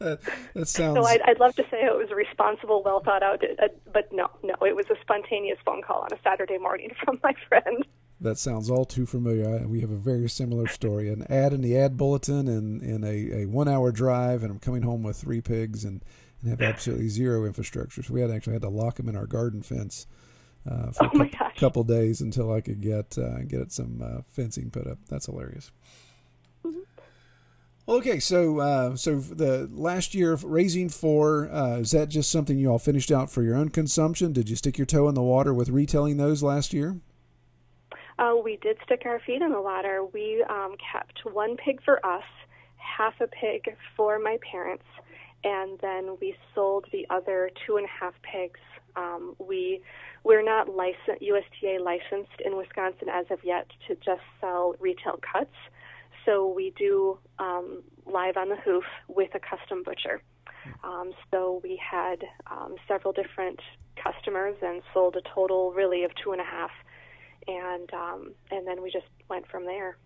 uh, 0.00 0.16
that 0.54 0.66
sounds. 0.66 0.96
So 0.96 1.04
I'd, 1.04 1.20
I'd 1.22 1.40
love 1.40 1.54
to 1.56 1.62
say 1.70 1.84
it 1.84 1.94
was 1.94 2.10
a 2.10 2.14
responsible, 2.14 2.82
well 2.82 3.00
thought 3.00 3.22
out, 3.22 3.42
uh, 3.44 3.68
but 3.92 4.10
no, 4.12 4.30
no, 4.42 4.54
it 4.62 4.74
was 4.74 4.86
a 4.88 4.96
spontaneous 5.02 5.58
phone 5.64 5.82
call 5.82 6.02
on 6.02 6.08
a 6.12 6.18
Saturday 6.22 6.56
morning 6.56 6.90
from 7.04 7.20
my 7.22 7.34
friend. 7.48 7.84
That 8.20 8.38
sounds 8.38 8.70
all 8.70 8.86
too 8.86 9.04
familiar. 9.04 9.66
We 9.66 9.80
have 9.80 9.90
a 9.90 9.96
very 9.96 10.28
similar 10.28 10.68
story: 10.68 11.10
an 11.10 11.26
ad 11.28 11.52
in 11.52 11.60
the 11.60 11.76
ad 11.76 11.98
bulletin, 11.98 12.48
and 12.48 12.82
in 12.82 13.04
a, 13.04 13.42
a 13.42 13.46
one-hour 13.46 13.92
drive, 13.92 14.42
and 14.42 14.50
I'm 14.50 14.58
coming 14.58 14.82
home 14.82 15.02
with 15.02 15.16
three 15.16 15.42
pigs, 15.42 15.84
and, 15.84 16.02
and 16.42 16.50
have 16.50 16.60
absolutely 16.60 17.08
zero 17.08 17.44
infrastructure. 17.44 18.02
So 18.02 18.14
we 18.14 18.20
had 18.20 18.30
actually 18.30 18.54
had 18.54 18.62
to 18.62 18.68
lock 18.68 18.96
them 18.96 19.08
in 19.08 19.16
our 19.16 19.26
garden 19.26 19.62
fence 19.62 20.06
uh, 20.68 20.92
for 20.92 21.04
oh 21.04 21.22
a 21.22 21.28
couple, 21.28 21.50
couple, 21.58 21.84
days 21.84 22.20
until 22.20 22.52
I 22.52 22.60
could 22.60 22.80
get 22.80 23.16
uh, 23.18 23.42
get 23.42 23.72
some 23.72 24.02
uh, 24.02 24.22
fencing 24.30 24.70
put 24.70 24.86
up. 24.86 24.98
That's 25.08 25.26
hilarious. 25.26 25.70
Mm-hmm. 26.64 26.80
Okay, 27.88 28.20
so 28.20 28.60
uh, 28.60 28.96
so 28.96 29.18
the 29.18 29.68
last 29.72 30.14
year 30.14 30.32
of 30.32 30.44
raising 30.44 30.88
four 30.88 31.50
uh, 31.50 31.78
is 31.78 31.90
that 31.90 32.08
just 32.08 32.30
something 32.30 32.58
you 32.58 32.70
all 32.70 32.78
finished 32.78 33.10
out 33.10 33.30
for 33.30 33.42
your 33.42 33.56
own 33.56 33.70
consumption? 33.70 34.32
Did 34.32 34.48
you 34.48 34.56
stick 34.56 34.78
your 34.78 34.86
toe 34.86 35.08
in 35.08 35.14
the 35.14 35.22
water 35.22 35.52
with 35.52 35.70
retailing 35.70 36.16
those 36.16 36.42
last 36.42 36.72
year? 36.72 37.00
Uh, 38.18 38.36
we 38.44 38.58
did 38.58 38.76
stick 38.84 39.02
our 39.06 39.18
feet 39.20 39.40
in 39.40 39.50
the 39.50 39.60
water. 39.60 40.04
We 40.12 40.44
um, 40.48 40.76
kept 40.92 41.20
one 41.24 41.56
pig 41.56 41.82
for 41.82 42.04
us, 42.04 42.22
half 42.76 43.14
a 43.20 43.26
pig 43.26 43.74
for 43.96 44.18
my 44.18 44.38
parents, 44.52 44.84
and 45.44 45.78
then 45.80 46.16
we 46.20 46.34
sold 46.54 46.86
the 46.92 47.06
other 47.10 47.50
two 47.66 47.76
and 47.76 47.86
a 47.86 47.88
half 47.88 48.14
pigs. 48.22 48.60
Um, 48.96 49.34
we 49.38 49.82
we're 50.24 50.42
not 50.42 50.68
licensed 50.68 51.22
USDA 51.22 51.80
licensed 51.80 52.40
in 52.44 52.56
Wisconsin 52.56 53.08
as 53.08 53.26
of 53.30 53.38
yet 53.44 53.70
to 53.88 53.94
just 53.94 54.22
sell 54.40 54.74
retail 54.78 55.18
cuts. 55.20 55.54
So 56.26 56.52
we 56.52 56.74
do 56.76 57.18
um, 57.38 57.82
live 58.06 58.36
on 58.36 58.50
the 58.50 58.56
hoof 58.56 58.84
with 59.08 59.30
a 59.34 59.40
custom 59.40 59.82
butcher. 59.82 60.20
Um, 60.84 61.12
so 61.30 61.60
we 61.62 61.80
had 61.80 62.22
um, 62.50 62.76
several 62.86 63.12
different 63.12 63.60
customers 64.02 64.56
and 64.60 64.82
sold 64.92 65.16
a 65.16 65.22
total 65.34 65.72
really 65.72 66.04
of 66.04 66.10
two 66.22 66.32
and 66.32 66.40
a 66.40 66.44
half 66.44 66.70
and 67.46 67.92
um, 67.92 68.32
and 68.50 68.66
then 68.66 68.82
we 68.82 68.90
just 68.90 69.06
went 69.28 69.46
from 69.48 69.64
there. 69.64 69.96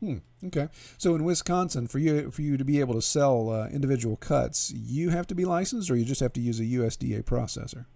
Hmm. 0.00 0.18
Okay. 0.44 0.68
So 0.98 1.14
in 1.14 1.24
Wisconsin, 1.24 1.86
for 1.86 1.98
you 1.98 2.30
for 2.30 2.42
you 2.42 2.56
to 2.56 2.64
be 2.64 2.80
able 2.80 2.94
to 2.94 3.02
sell 3.02 3.50
uh, 3.50 3.68
individual 3.68 4.16
cuts, 4.16 4.70
you 4.70 5.10
have 5.10 5.26
to 5.28 5.34
be 5.34 5.44
licensed, 5.44 5.90
or 5.90 5.96
you 5.96 6.04
just 6.04 6.20
have 6.20 6.32
to 6.34 6.40
use 6.40 6.60
a 6.60 6.64
USDA 6.64 7.24
processor. 7.24 7.86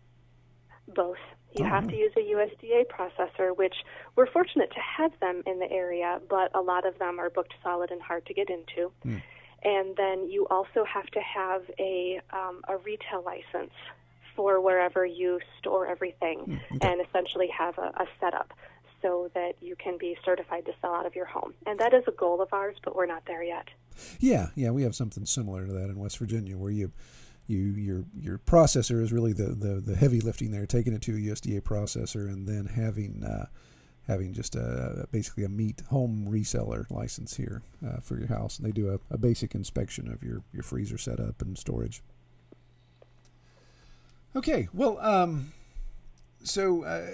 Both. 0.88 1.18
You 1.56 1.64
oh, 1.64 1.68
have 1.68 1.88
to 1.88 1.96
use 1.96 2.12
a 2.16 2.20
USDA 2.20 2.84
processor, 2.86 3.56
which 3.56 3.74
we're 4.14 4.26
fortunate 4.26 4.70
to 4.70 4.80
have 4.80 5.12
them 5.20 5.42
in 5.46 5.58
the 5.58 5.70
area, 5.70 6.20
but 6.28 6.54
a 6.54 6.60
lot 6.60 6.86
of 6.86 6.96
them 6.98 7.18
are 7.18 7.28
booked 7.28 7.54
solid 7.62 7.90
and 7.90 8.00
hard 8.00 8.24
to 8.26 8.34
get 8.34 8.48
into. 8.48 8.92
Hmm. 9.02 9.16
And 9.62 9.96
then 9.96 10.28
you 10.30 10.46
also 10.48 10.84
have 10.84 11.06
to 11.06 11.20
have 11.20 11.62
a 11.78 12.20
um, 12.32 12.62
a 12.68 12.78
retail 12.78 13.22
license 13.24 13.72
for 14.36 14.60
wherever 14.60 15.04
you 15.04 15.40
store 15.58 15.86
everything, 15.86 16.38
hmm. 16.38 16.76
okay. 16.76 16.88
and 16.88 17.06
essentially 17.06 17.48
have 17.48 17.76
a, 17.78 17.92
a 17.96 18.06
setup 18.20 18.54
so 19.02 19.30
that 19.34 19.54
you 19.60 19.76
can 19.76 19.98
be 19.98 20.16
certified 20.24 20.66
to 20.66 20.72
sell 20.80 20.94
out 20.94 21.06
of 21.06 21.14
your 21.14 21.26
home. 21.26 21.54
And 21.66 21.78
that 21.78 21.94
is 21.94 22.04
a 22.06 22.12
goal 22.12 22.40
of 22.40 22.52
ours, 22.52 22.76
but 22.84 22.94
we're 22.94 23.06
not 23.06 23.24
there 23.26 23.42
yet. 23.42 23.68
Yeah, 24.18 24.48
yeah, 24.54 24.70
we 24.70 24.82
have 24.82 24.94
something 24.94 25.26
similar 25.26 25.66
to 25.66 25.72
that 25.72 25.90
in 25.90 25.98
West 25.98 26.18
Virginia 26.18 26.56
where 26.56 26.70
you 26.70 26.92
you 27.46 27.58
your 27.58 28.04
your 28.18 28.38
processor 28.38 29.02
is 29.02 29.12
really 29.12 29.32
the, 29.32 29.48
the, 29.48 29.80
the 29.80 29.96
heavy 29.96 30.20
lifting 30.20 30.52
there, 30.52 30.66
taking 30.66 30.92
it 30.92 31.02
to 31.02 31.12
a 31.12 31.18
USDA 31.18 31.62
processor 31.62 32.28
and 32.28 32.46
then 32.46 32.66
having 32.66 33.24
uh, 33.24 33.46
having 34.06 34.32
just 34.32 34.54
a 34.54 35.06
basically 35.10 35.44
a 35.44 35.48
meat 35.48 35.82
home 35.90 36.26
reseller 36.28 36.88
license 36.90 37.36
here 37.36 37.62
uh, 37.86 38.00
for 38.00 38.18
your 38.18 38.28
house, 38.28 38.58
and 38.58 38.66
they 38.66 38.72
do 38.72 38.90
a, 38.90 39.14
a, 39.14 39.18
basic 39.18 39.54
inspection 39.54 40.10
of 40.10 40.22
your 40.22 40.42
your 40.52 40.62
freezer 40.62 40.98
setup 40.98 41.42
and 41.42 41.58
storage. 41.58 42.02
Okay, 44.36 44.68
well, 44.72 44.98
um, 45.00 45.52
so. 46.42 46.84
Uh, 46.84 47.06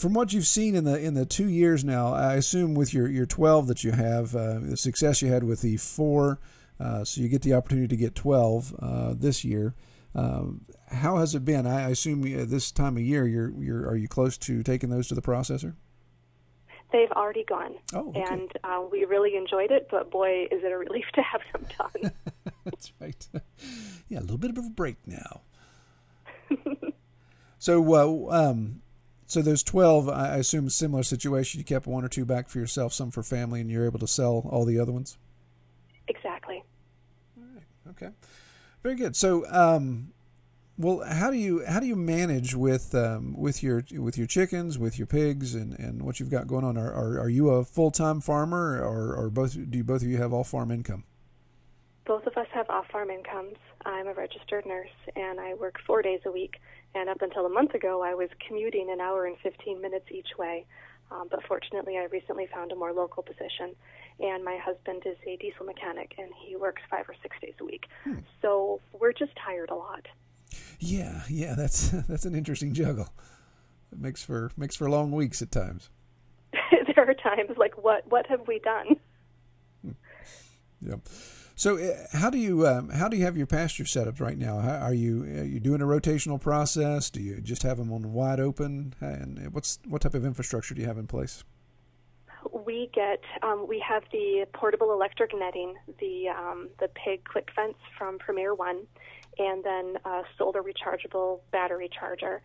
from 0.00 0.14
what 0.14 0.32
you've 0.32 0.46
seen 0.46 0.74
in 0.74 0.84
the 0.84 0.98
in 0.98 1.12
the 1.14 1.26
two 1.26 1.48
years 1.48 1.84
now, 1.84 2.14
I 2.14 2.34
assume 2.34 2.74
with 2.74 2.94
your, 2.94 3.06
your 3.06 3.26
twelve 3.26 3.66
that 3.66 3.84
you 3.84 3.92
have, 3.92 4.34
uh, 4.34 4.58
the 4.60 4.76
success 4.76 5.20
you 5.20 5.28
had 5.28 5.44
with 5.44 5.60
the 5.60 5.76
four, 5.76 6.40
uh, 6.80 7.04
so 7.04 7.20
you 7.20 7.28
get 7.28 7.42
the 7.42 7.52
opportunity 7.52 7.88
to 7.88 7.96
get 7.96 8.14
twelve 8.14 8.74
uh, 8.78 9.14
this 9.14 9.44
year. 9.44 9.74
Um, 10.14 10.62
how 10.88 11.18
has 11.18 11.34
it 11.34 11.44
been? 11.44 11.66
I 11.66 11.90
assume 11.90 12.22
this 12.48 12.72
time 12.72 12.96
of 12.96 13.02
year, 13.02 13.26
you're 13.26 13.50
you're 13.50 13.86
are 13.86 13.96
you 13.96 14.08
close 14.08 14.38
to 14.38 14.62
taking 14.62 14.88
those 14.88 15.06
to 15.08 15.14
the 15.14 15.22
processor? 15.22 15.74
They've 16.92 17.12
already 17.12 17.44
gone, 17.44 17.74
oh, 17.94 18.08
okay. 18.08 18.24
and 18.28 18.50
uh, 18.64 18.82
we 18.90 19.04
really 19.04 19.36
enjoyed 19.36 19.70
it. 19.70 19.88
But 19.90 20.10
boy, 20.10 20.48
is 20.50 20.64
it 20.64 20.72
a 20.72 20.78
relief 20.78 21.04
to 21.14 21.22
have 21.22 21.42
them 21.52 21.66
done. 21.78 22.12
That's 22.64 22.92
right. 23.00 23.28
Yeah, 24.08 24.18
a 24.18 24.22
little 24.22 24.38
bit 24.38 24.50
of 24.50 24.58
a 24.58 24.70
break 24.70 24.96
now. 25.06 25.42
so, 27.58 27.94
uh, 27.94 28.50
um, 28.50 28.82
so 29.30 29.42
those 29.42 29.62
12, 29.62 30.08
I 30.08 30.36
assume 30.36 30.68
similar 30.70 31.04
situation. 31.04 31.58
You 31.58 31.64
kept 31.64 31.86
one 31.86 32.04
or 32.04 32.08
two 32.08 32.24
back 32.24 32.48
for 32.48 32.58
yourself, 32.58 32.92
some 32.92 33.12
for 33.12 33.22
family, 33.22 33.60
and 33.60 33.70
you're 33.70 33.84
able 33.84 34.00
to 34.00 34.08
sell 34.08 34.48
all 34.50 34.64
the 34.64 34.78
other 34.78 34.90
ones? 34.90 35.18
Exactly. 36.08 36.64
All 37.38 37.44
right. 37.54 37.90
Okay. 37.90 38.12
Very 38.82 38.96
good. 38.96 39.14
So, 39.14 39.46
um, 39.48 40.12
well, 40.76 41.04
how 41.06 41.30
do 41.30 41.36
you 41.36 41.64
how 41.64 41.78
do 41.78 41.86
you 41.86 41.94
manage 41.94 42.56
with 42.56 42.92
um, 42.94 43.34
with 43.38 43.62
your 43.62 43.84
with 43.92 44.18
your 44.18 44.26
chickens, 44.26 44.78
with 44.78 44.98
your 44.98 45.06
pigs, 45.06 45.54
and, 45.54 45.78
and 45.78 46.02
what 46.02 46.18
you've 46.18 46.30
got 46.30 46.48
going 46.48 46.64
on? 46.64 46.76
Are 46.76 46.92
are, 46.92 47.20
are 47.20 47.28
you 47.28 47.50
a 47.50 47.64
full 47.64 47.90
time 47.90 48.20
farmer, 48.20 48.80
or, 48.82 49.14
or 49.14 49.30
both? 49.30 49.52
Do 49.52 49.78
you, 49.78 49.84
both 49.84 50.02
of 50.02 50.08
you 50.08 50.16
have 50.16 50.32
all 50.32 50.42
farm 50.42 50.72
income? 50.72 51.04
Both 52.04 52.26
of 52.26 52.36
us 52.36 52.46
have 52.52 52.59
off 52.70 52.86
farm 52.90 53.10
incomes. 53.10 53.56
I'm 53.84 54.06
a 54.06 54.14
registered 54.14 54.66
nurse, 54.66 54.88
and 55.16 55.40
I 55.40 55.54
work 55.54 55.76
four 55.86 56.02
days 56.02 56.20
a 56.24 56.30
week. 56.30 56.56
And 56.94 57.08
up 57.08 57.22
until 57.22 57.46
a 57.46 57.48
month 57.48 57.74
ago, 57.74 58.02
I 58.02 58.14
was 58.14 58.28
commuting 58.46 58.90
an 58.90 59.00
hour 59.00 59.26
and 59.26 59.36
15 59.42 59.80
minutes 59.80 60.06
each 60.10 60.38
way. 60.38 60.66
Um, 61.10 61.28
but 61.30 61.40
fortunately, 61.46 61.98
I 61.98 62.04
recently 62.04 62.48
found 62.52 62.72
a 62.72 62.76
more 62.76 62.92
local 62.92 63.22
position. 63.22 63.74
And 64.20 64.44
my 64.44 64.58
husband 64.58 65.02
is 65.06 65.16
a 65.26 65.36
diesel 65.36 65.66
mechanic, 65.66 66.14
and 66.18 66.30
he 66.46 66.56
works 66.56 66.82
five 66.90 67.08
or 67.08 67.14
six 67.22 67.36
days 67.40 67.54
a 67.60 67.64
week. 67.64 67.86
Hmm. 68.04 68.18
So 68.42 68.80
we're 68.92 69.12
just 69.12 69.32
tired 69.44 69.70
a 69.70 69.74
lot. 69.74 70.06
Yeah, 70.78 71.22
yeah, 71.28 71.54
that's 71.54 71.90
that's 72.08 72.24
an 72.24 72.34
interesting 72.34 72.74
juggle. 72.74 73.08
It 73.92 73.98
makes 73.98 74.22
for 74.22 74.50
makes 74.56 74.76
for 74.76 74.88
long 74.88 75.12
weeks 75.12 75.42
at 75.42 75.50
times. 75.50 75.90
there 76.94 77.08
are 77.08 77.14
times 77.14 77.56
like 77.56 77.82
what 77.82 78.10
what 78.10 78.26
have 78.26 78.46
we 78.46 78.58
done? 78.58 78.96
Hmm. 79.82 79.92
Yep. 80.82 81.00
So, 81.60 81.76
uh, 81.76 82.16
how 82.16 82.30
do 82.30 82.38
you 82.38 82.66
um, 82.66 82.88
how 82.88 83.06
do 83.08 83.18
you 83.18 83.24
have 83.24 83.36
your 83.36 83.46
pasture 83.46 83.84
set 83.84 84.08
up 84.08 84.18
right 84.18 84.38
now? 84.38 84.60
How, 84.60 84.76
are 84.76 84.94
you 84.94 85.24
are 85.24 85.44
you 85.44 85.60
doing 85.60 85.82
a 85.82 85.84
rotational 85.84 86.40
process? 86.40 87.10
Do 87.10 87.20
you 87.20 87.42
just 87.42 87.64
have 87.64 87.76
them 87.76 87.92
on 87.92 88.14
wide 88.14 88.40
open? 88.40 88.94
And 88.98 89.52
what's 89.52 89.78
what 89.86 90.00
type 90.00 90.14
of 90.14 90.24
infrastructure 90.24 90.74
do 90.74 90.80
you 90.80 90.86
have 90.86 90.96
in 90.96 91.06
place? 91.06 91.44
We 92.64 92.88
get 92.94 93.20
um, 93.42 93.66
we 93.68 93.78
have 93.86 94.04
the 94.10 94.46
portable 94.54 94.90
electric 94.94 95.32
netting, 95.38 95.74
the 95.98 96.28
um, 96.30 96.70
the 96.78 96.88
pig 96.88 97.24
click 97.24 97.50
fence 97.54 97.76
from 97.98 98.18
Premier 98.18 98.54
One, 98.54 98.86
and 99.36 99.62
then 99.62 99.98
a 100.06 100.22
solar 100.38 100.62
rechargeable 100.62 101.40
battery 101.52 101.90
charger 101.92 102.40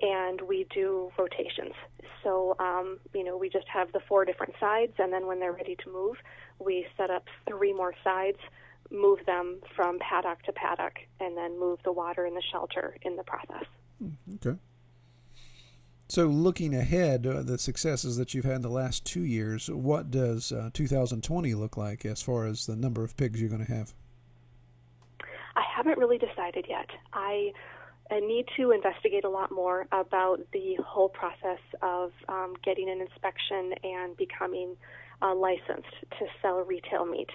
and 0.00 0.40
we 0.42 0.66
do 0.74 1.10
rotations. 1.18 1.74
So, 2.22 2.56
um, 2.58 2.98
you 3.14 3.24
know, 3.24 3.36
we 3.36 3.48
just 3.48 3.66
have 3.68 3.92
the 3.92 4.00
four 4.08 4.24
different 4.24 4.54
sides, 4.60 4.92
and 4.98 5.12
then 5.12 5.26
when 5.26 5.40
they're 5.40 5.52
ready 5.52 5.76
to 5.84 5.90
move, 5.90 6.16
we 6.58 6.86
set 6.96 7.10
up 7.10 7.24
three 7.48 7.72
more 7.72 7.94
sides, 8.04 8.38
move 8.90 9.18
them 9.26 9.60
from 9.74 9.98
paddock 9.98 10.42
to 10.44 10.52
paddock, 10.52 10.94
and 11.20 11.36
then 11.36 11.58
move 11.58 11.78
the 11.84 11.92
water 11.92 12.26
in 12.26 12.34
the 12.34 12.42
shelter 12.52 12.96
in 13.02 13.16
the 13.16 13.24
process. 13.24 13.64
Hmm, 13.98 14.10
okay. 14.34 14.58
So, 16.08 16.26
looking 16.26 16.74
ahead, 16.74 17.26
uh, 17.26 17.42
the 17.42 17.56
successes 17.56 18.18
that 18.18 18.34
you've 18.34 18.44
had 18.44 18.56
in 18.56 18.62
the 18.62 18.68
last 18.68 19.06
two 19.06 19.24
years, 19.24 19.70
what 19.70 20.10
does 20.10 20.52
uh, 20.52 20.68
2020 20.74 21.54
look 21.54 21.78
like 21.78 22.04
as 22.04 22.20
far 22.20 22.46
as 22.46 22.66
the 22.66 22.76
number 22.76 23.02
of 23.02 23.16
pigs 23.16 23.40
you're 23.40 23.48
going 23.48 23.64
to 23.64 23.72
have? 23.72 23.94
I 25.56 25.62
haven't 25.74 25.98
really 25.98 26.18
decided 26.18 26.66
yet. 26.68 26.88
I 27.14 27.52
I 28.12 28.20
need 28.20 28.46
to 28.58 28.72
investigate 28.72 29.24
a 29.24 29.30
lot 29.30 29.50
more 29.50 29.86
about 29.90 30.40
the 30.52 30.76
whole 30.84 31.08
process 31.08 31.60
of 31.80 32.12
um, 32.28 32.54
getting 32.62 32.90
an 32.90 33.00
inspection 33.00 33.72
and 33.82 34.14
becoming 34.18 34.76
uh, 35.22 35.34
licensed 35.34 35.94
to 36.18 36.26
sell 36.42 36.60
retail 36.60 37.06
meat. 37.06 37.30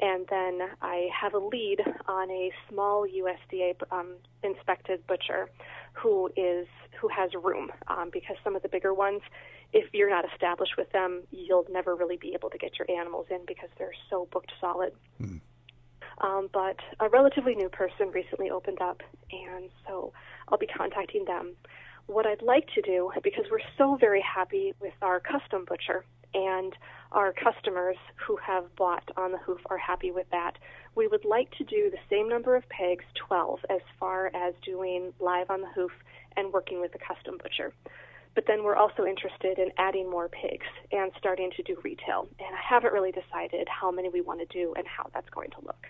And 0.00 0.26
then 0.30 0.60
I 0.80 1.08
have 1.20 1.34
a 1.34 1.38
lead 1.38 1.80
on 2.06 2.30
a 2.30 2.52
small 2.68 3.06
USDA 3.06 3.74
um, 3.90 4.14
inspected 4.44 5.04
butcher 5.06 5.50
who 5.94 6.30
is 6.36 6.68
who 7.00 7.08
has 7.08 7.30
room 7.34 7.70
um, 7.88 8.10
because 8.12 8.36
some 8.44 8.54
of 8.54 8.62
the 8.62 8.68
bigger 8.68 8.94
ones, 8.94 9.22
if 9.72 9.92
you're 9.92 10.10
not 10.10 10.24
established 10.32 10.74
with 10.78 10.90
them, 10.92 11.22
you'll 11.32 11.66
never 11.70 11.96
really 11.96 12.16
be 12.16 12.34
able 12.34 12.50
to 12.50 12.58
get 12.58 12.78
your 12.78 12.88
animals 12.96 13.26
in 13.30 13.40
because 13.46 13.68
they're 13.78 13.94
so 14.08 14.28
booked 14.30 14.52
solid. 14.60 14.92
Mm. 15.20 15.40
Um, 16.20 16.50
but 16.52 16.76
a 17.00 17.08
relatively 17.08 17.54
new 17.54 17.68
person 17.68 18.10
recently 18.12 18.50
opened 18.50 18.80
up, 18.80 19.00
and 19.32 19.70
so 19.86 20.12
I'll 20.48 20.58
be 20.58 20.66
contacting 20.66 21.24
them. 21.24 21.54
What 22.06 22.26
I'd 22.26 22.42
like 22.42 22.66
to 22.74 22.82
do, 22.82 23.10
because 23.22 23.44
we're 23.50 23.60
so 23.78 23.96
very 23.98 24.22
happy 24.22 24.74
with 24.80 24.92
our 25.00 25.20
custom 25.20 25.64
butcher, 25.66 26.04
and 26.34 26.74
our 27.12 27.32
customers 27.32 27.96
who 28.26 28.36
have 28.36 28.64
bought 28.76 29.08
on 29.16 29.32
the 29.32 29.38
hoof 29.38 29.60
are 29.70 29.78
happy 29.78 30.10
with 30.10 30.26
that, 30.30 30.58
we 30.94 31.08
would 31.08 31.24
like 31.24 31.50
to 31.52 31.64
do 31.64 31.90
the 31.90 31.98
same 32.08 32.28
number 32.28 32.54
of 32.56 32.68
pigs, 32.68 33.04
12, 33.28 33.60
as 33.70 33.80
far 33.98 34.30
as 34.34 34.54
doing 34.64 35.12
live 35.20 35.50
on 35.50 35.60
the 35.60 35.68
hoof 35.74 35.92
and 36.36 36.52
working 36.52 36.80
with 36.80 36.92
the 36.92 36.98
custom 36.98 37.38
butcher. 37.42 37.72
But 38.34 38.44
then 38.46 38.62
we're 38.62 38.76
also 38.76 39.04
interested 39.04 39.58
in 39.58 39.70
adding 39.76 40.08
more 40.08 40.28
pigs 40.28 40.66
and 40.92 41.10
starting 41.18 41.50
to 41.56 41.62
do 41.62 41.76
retail. 41.82 42.28
And 42.38 42.54
I 42.54 42.60
haven't 42.68 42.92
really 42.92 43.12
decided 43.12 43.66
how 43.68 43.90
many 43.90 44.08
we 44.08 44.20
want 44.20 44.40
to 44.40 44.46
do 44.46 44.72
and 44.76 44.86
how 44.86 45.10
that's 45.12 45.28
going 45.30 45.50
to 45.50 45.66
look. 45.66 45.86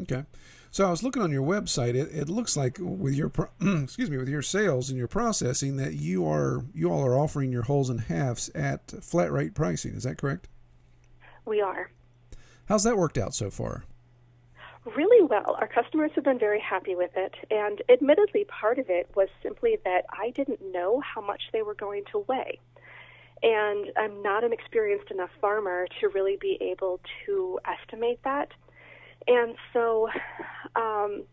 Okay. 0.00 0.24
So 0.72 0.86
I 0.86 0.90
was 0.90 1.02
looking 1.02 1.22
on 1.22 1.32
your 1.32 1.42
website. 1.42 1.94
It, 1.94 2.10
it 2.12 2.28
looks 2.28 2.56
like 2.56 2.78
with 2.80 3.14
your 3.14 3.28
excuse 3.60 4.08
me 4.08 4.16
with 4.16 4.28
your 4.28 4.42
sales 4.42 4.88
and 4.88 4.98
your 4.98 5.08
processing 5.08 5.76
that 5.76 5.94
you 5.94 6.26
are 6.26 6.64
you 6.72 6.90
all 6.90 7.04
are 7.04 7.18
offering 7.18 7.50
your 7.50 7.62
wholes 7.62 7.90
and 7.90 8.02
halves 8.02 8.50
at 8.54 8.90
flat 9.02 9.32
rate 9.32 9.54
pricing. 9.54 9.94
Is 9.94 10.04
that 10.04 10.18
correct? 10.18 10.48
We 11.44 11.60
are. 11.60 11.90
How's 12.66 12.84
that 12.84 12.96
worked 12.96 13.18
out 13.18 13.34
so 13.34 13.50
far? 13.50 13.84
Really 14.96 15.26
well. 15.26 15.56
Our 15.60 15.66
customers 15.66 16.12
have 16.14 16.24
been 16.24 16.38
very 16.38 16.60
happy 16.60 16.94
with 16.94 17.10
it, 17.16 17.34
and 17.50 17.82
admittedly, 17.90 18.44
part 18.44 18.78
of 18.78 18.88
it 18.88 19.10
was 19.14 19.28
simply 19.42 19.76
that 19.84 20.04
I 20.08 20.30
didn't 20.30 20.60
know 20.72 21.00
how 21.00 21.20
much 21.20 21.42
they 21.52 21.62
were 21.62 21.74
going 21.74 22.04
to 22.12 22.24
weigh. 22.28 22.58
And 23.42 23.90
I'm 23.96 24.22
not 24.22 24.44
an 24.44 24.52
experienced 24.52 25.10
enough 25.10 25.30
farmer 25.40 25.86
to 26.00 26.08
really 26.08 26.38
be 26.40 26.56
able 26.60 27.00
to 27.26 27.58
estimate 27.66 28.20
that. 28.24 28.52
And 29.26 29.54
so 29.72 30.08
um, 30.76 31.24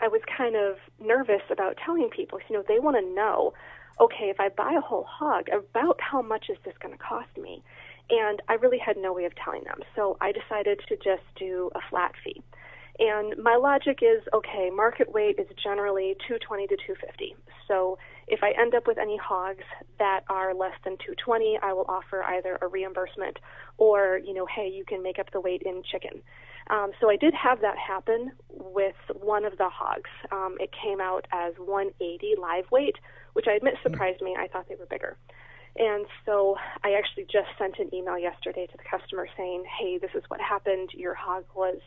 I 0.00 0.08
was 0.08 0.20
kind 0.36 0.56
of 0.56 0.76
nervous 1.00 1.42
about 1.50 1.76
telling 1.84 2.10
people, 2.10 2.40
you 2.48 2.56
know, 2.56 2.64
they 2.66 2.78
want 2.78 2.96
to 2.96 3.14
know, 3.14 3.54
okay, 4.00 4.30
if 4.30 4.40
I 4.40 4.48
buy 4.48 4.74
a 4.76 4.80
whole 4.80 5.04
hog, 5.04 5.48
about 5.48 6.00
how 6.00 6.22
much 6.22 6.46
is 6.48 6.56
this 6.64 6.74
going 6.80 6.96
to 6.96 7.02
cost 7.02 7.28
me? 7.36 7.62
And 8.10 8.42
I 8.48 8.54
really 8.54 8.78
had 8.78 8.96
no 8.96 9.12
way 9.12 9.24
of 9.24 9.32
telling 9.36 9.64
them. 9.64 9.80
So 9.94 10.16
I 10.20 10.32
decided 10.32 10.80
to 10.88 10.96
just 10.96 11.22
do 11.36 11.70
a 11.74 11.80
flat 11.88 12.12
fee. 12.24 12.42
And 12.98 13.42
my 13.42 13.56
logic 13.56 14.00
is 14.02 14.22
okay, 14.34 14.70
market 14.70 15.10
weight 15.12 15.38
is 15.38 15.46
generally 15.62 16.14
220 16.28 16.66
to 16.66 16.76
250. 16.76 17.36
So 17.66 17.98
if 18.32 18.42
I 18.42 18.52
end 18.58 18.74
up 18.74 18.86
with 18.86 18.96
any 18.96 19.18
hogs 19.18 19.64
that 19.98 20.20
are 20.30 20.54
less 20.54 20.72
than 20.84 20.94
220, 20.94 21.58
I 21.62 21.74
will 21.74 21.84
offer 21.86 22.24
either 22.24 22.58
a 22.62 22.66
reimbursement 22.66 23.38
or, 23.76 24.20
you 24.24 24.32
know, 24.32 24.46
hey, 24.46 24.72
you 24.72 24.86
can 24.86 25.02
make 25.02 25.18
up 25.18 25.30
the 25.32 25.40
weight 25.40 25.62
in 25.66 25.82
chicken. 25.92 26.22
Um, 26.70 26.92
so 26.98 27.10
I 27.10 27.16
did 27.16 27.34
have 27.34 27.60
that 27.60 27.76
happen 27.76 28.32
with 28.48 28.96
one 29.12 29.44
of 29.44 29.58
the 29.58 29.68
hogs. 29.68 30.08
Um, 30.30 30.56
it 30.60 30.70
came 30.72 30.98
out 30.98 31.26
as 31.30 31.52
180 31.58 32.34
live 32.40 32.64
weight, 32.70 32.96
which 33.34 33.44
I 33.48 33.52
admit 33.52 33.74
surprised 33.82 34.22
me. 34.22 34.34
I 34.38 34.48
thought 34.48 34.66
they 34.66 34.76
were 34.76 34.86
bigger. 34.86 35.18
And 35.76 36.06
so 36.24 36.56
I 36.82 36.92
actually 36.92 37.24
just 37.24 37.48
sent 37.58 37.78
an 37.80 37.94
email 37.94 38.18
yesterday 38.18 38.66
to 38.66 38.76
the 38.78 38.84
customer 38.84 39.28
saying, 39.36 39.64
hey, 39.78 39.98
this 39.98 40.10
is 40.14 40.22
what 40.28 40.40
happened. 40.40 40.90
Your 40.94 41.14
hog 41.14 41.44
was 41.54 41.80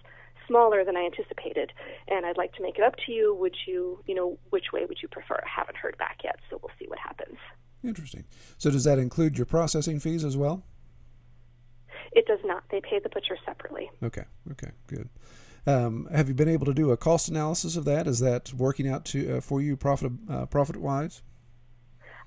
smaller 0.47 0.83
than 0.83 0.95
I 0.95 1.05
anticipated, 1.05 1.71
and 2.07 2.25
I'd 2.25 2.37
like 2.37 2.53
to 2.53 2.63
make 2.63 2.77
it 2.77 2.83
up 2.83 2.95
to 3.05 3.11
you. 3.11 3.35
Would 3.35 3.55
you, 3.67 4.01
you 4.05 4.15
know, 4.15 4.37
which 4.49 4.65
way 4.73 4.85
would 4.85 4.99
you 5.01 5.07
prefer? 5.07 5.35
I 5.35 5.49
haven't 5.59 5.77
heard 5.77 5.97
back 5.97 6.19
yet, 6.23 6.37
so 6.49 6.59
we'll 6.61 6.71
see 6.79 6.87
what 6.87 6.99
happens. 6.99 7.37
Interesting. 7.83 8.25
So 8.57 8.71
does 8.71 8.83
that 8.85 8.99
include 8.99 9.37
your 9.37 9.45
processing 9.45 9.99
fees 9.99 10.23
as 10.23 10.35
well? 10.35 10.63
It 12.11 12.25
does 12.25 12.39
not. 12.45 12.63
They 12.71 12.81
pay 12.81 12.99
the 12.99 13.09
butcher 13.09 13.37
separately. 13.45 13.89
Okay. 14.01 14.23
Okay. 14.51 14.71
Good. 14.87 15.09
Um, 15.67 16.07
have 16.11 16.27
you 16.27 16.33
been 16.33 16.49
able 16.49 16.65
to 16.65 16.73
do 16.73 16.91
a 16.91 16.97
cost 16.97 17.27
analysis 17.27 17.75
of 17.75 17.85
that? 17.85 18.07
Is 18.07 18.19
that 18.19 18.53
working 18.53 18.87
out 18.87 19.03
to 19.05 19.37
uh, 19.37 19.41
for 19.41 19.61
you 19.61 19.75
profit 19.75 20.11
uh, 20.29 20.45
profit 20.45 20.77
wise? 20.77 21.21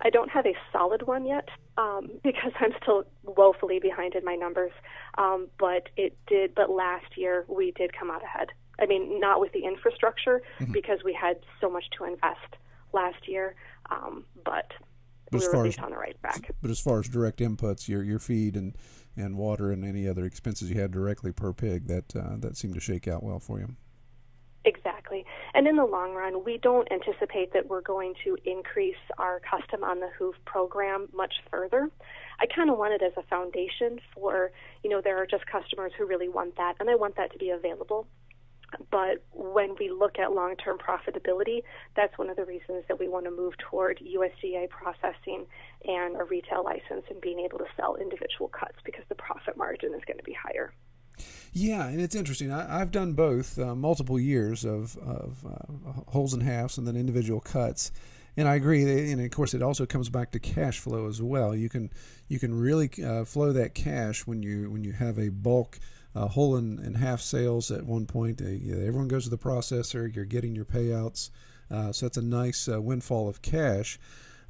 I 0.01 0.11
don't 0.11 0.31
have 0.31 0.47
a 0.47 0.55
solid 0.73 1.03
one 1.07 1.27
yet 1.27 1.49
um, 1.77 2.11
because 2.23 2.53
I'm 2.61 2.73
still 2.83 3.05
woefully 3.25 3.79
behind 3.81 4.15
in 4.15 4.25
my 4.25 4.35
numbers. 4.35 4.73
Um, 5.17 5.49
but 5.59 5.89
it 5.97 6.17
did. 6.27 6.55
But 6.55 6.71
last 6.71 7.17
year 7.17 7.45
we 7.49 7.73
did 7.73 7.93
come 7.93 8.11
out 8.11 8.23
ahead. 8.23 8.49
I 8.81 8.87
mean, 8.87 9.19
not 9.19 9.41
with 9.41 9.53
the 9.53 9.65
infrastructure 9.65 10.43
mm-hmm. 10.61 10.73
because 10.73 11.01
we 11.05 11.13
had 11.13 11.41
so 11.61 11.69
much 11.69 11.85
to 11.99 12.05
invest 12.05 12.57
last 12.93 13.27
year, 13.27 13.57
um, 13.91 14.25
but, 14.45 14.73
but 15.31 15.41
we 15.41 15.49
were 15.49 15.57
at 15.57 15.63
least 15.63 15.81
on 15.81 15.91
the 15.91 15.97
right 15.97 16.17
track. 16.21 16.51
But 16.63 16.71
as 16.71 16.79
far 16.79 17.01
as 17.01 17.09
direct 17.09 17.41
inputs, 17.41 17.89
your 17.89 18.05
your 18.05 18.21
feed 18.21 18.57
and 18.57 18.77
and 19.17 19.37
water 19.37 19.73
and 19.73 19.85
any 19.85 20.07
other 20.07 20.25
expenses 20.25 20.71
you 20.71 20.81
had 20.81 20.93
directly 20.93 21.33
per 21.33 21.53
pig, 21.53 21.89
that 21.89 22.15
uh, 22.15 22.37
that 22.39 22.57
seemed 22.57 22.75
to 22.75 22.81
shake 22.81 23.09
out 23.09 23.25
well 23.25 23.41
for 23.41 23.59
you. 23.59 23.75
And 25.59 25.66
in 25.66 25.75
the 25.75 25.85
long 25.85 26.14
run, 26.14 26.44
we 26.44 26.57
don't 26.59 26.87
anticipate 26.92 27.53
that 27.53 27.66
we're 27.66 27.81
going 27.81 28.14
to 28.23 28.37
increase 28.44 28.94
our 29.18 29.40
custom 29.40 29.83
on 29.83 29.99
the 29.99 30.07
hoof 30.16 30.37
program 30.44 31.09
much 31.12 31.35
further. 31.51 31.90
I 32.38 32.47
kind 32.47 32.71
of 32.71 32.79
want 32.79 32.94
it 32.94 33.03
as 33.03 33.11
a 33.16 33.27
foundation 33.27 33.99
for, 34.14 34.53
you 34.85 34.90
know, 34.90 35.01
there 35.03 35.21
are 35.21 35.27
just 35.27 35.44
customers 35.47 35.90
who 35.99 36.07
really 36.07 36.29
want 36.29 36.57
that, 36.59 36.75
and 36.79 36.88
I 36.88 36.94
want 36.94 37.16
that 37.16 37.33
to 37.33 37.38
be 37.38 37.51
available. 37.51 38.07
But 38.92 39.25
when 39.33 39.75
we 39.81 39.90
look 39.90 40.21
at 40.21 40.31
long 40.31 40.55
term 40.55 40.79
profitability, 40.79 41.64
that's 41.97 42.16
one 42.16 42.31
of 42.31 42.37
the 42.37 42.44
reasons 42.44 42.85
that 42.87 43.01
we 43.01 43.09
want 43.09 43.25
to 43.25 43.33
move 43.33 43.55
toward 43.59 43.99
USDA 43.99 44.68
processing 44.68 45.44
and 45.85 46.21
a 46.21 46.23
retail 46.23 46.62
license 46.62 47.03
and 47.11 47.21
being 47.21 47.40
able 47.40 47.59
to 47.59 47.66
sell 47.77 47.97
individual 47.97 48.47
cuts 48.47 48.77
because 48.85 49.03
the 49.09 49.16
profit 49.16 49.57
margin 49.57 49.92
is 49.92 50.05
going 50.07 50.18
to 50.18 50.25
be 50.25 50.37
higher. 50.40 50.73
Yeah, 51.52 51.87
and 51.87 52.00
it's 52.00 52.14
interesting. 52.14 52.52
I, 52.52 52.78
have 52.78 52.90
done 52.90 53.14
both, 53.14 53.59
uh, 53.59 53.74
multiple 53.74 54.18
years 54.18 54.64
of, 54.64 54.96
of 54.98 55.44
uh, 55.46 55.92
wholes 56.09 56.35
and 56.35 56.42
halves 56.42 56.78
and 56.78 56.87
then 56.87 56.96
individual 56.96 57.40
cuts. 57.40 57.90
And 58.37 58.46
I 58.46 58.54
agree, 58.54 59.11
and 59.11 59.20
of 59.20 59.31
course, 59.33 59.52
it 59.52 59.62
also 59.62 59.85
comes 59.85 60.09
back 60.11 60.31
to 60.31 60.38
cash 60.38 60.78
flow 60.78 61.09
as 61.09 61.20
well. 61.20 61.57
You 61.57 61.68
can 61.68 61.90
you 62.28 62.38
can 62.38 62.54
really 62.54 62.88
uh, 63.04 63.24
flow 63.24 63.52
that 63.52 63.74
cash 63.74 64.28
when 64.28 64.44
you 64.44 64.70
when 64.70 64.85
you 64.85 64.92
have 64.92 65.18
a 65.18 65.28
bulk 65.31 65.81
uh, 66.14 66.28
whole 66.28 66.54
and, 66.54 66.78
and 66.78 66.98
half 66.98 67.20
sales 67.20 67.72
at 67.72 67.85
one 67.85 68.07
point. 68.07 68.40
Uh, 68.40 68.44
everyone 68.44 69.09
goes 69.09 69.24
to 69.24 69.31
the 69.31 69.38
processor. 69.38 70.14
You're 70.14 70.24
getting 70.24 70.54
your 70.54 70.66
payouts, 70.66 71.31
uh, 71.68 71.90
so 71.90 72.07
that's 72.07 72.16
a 72.16 72.22
nice 72.22 72.68
windfall 72.68 73.28
of 73.28 73.42
cash 73.42 73.98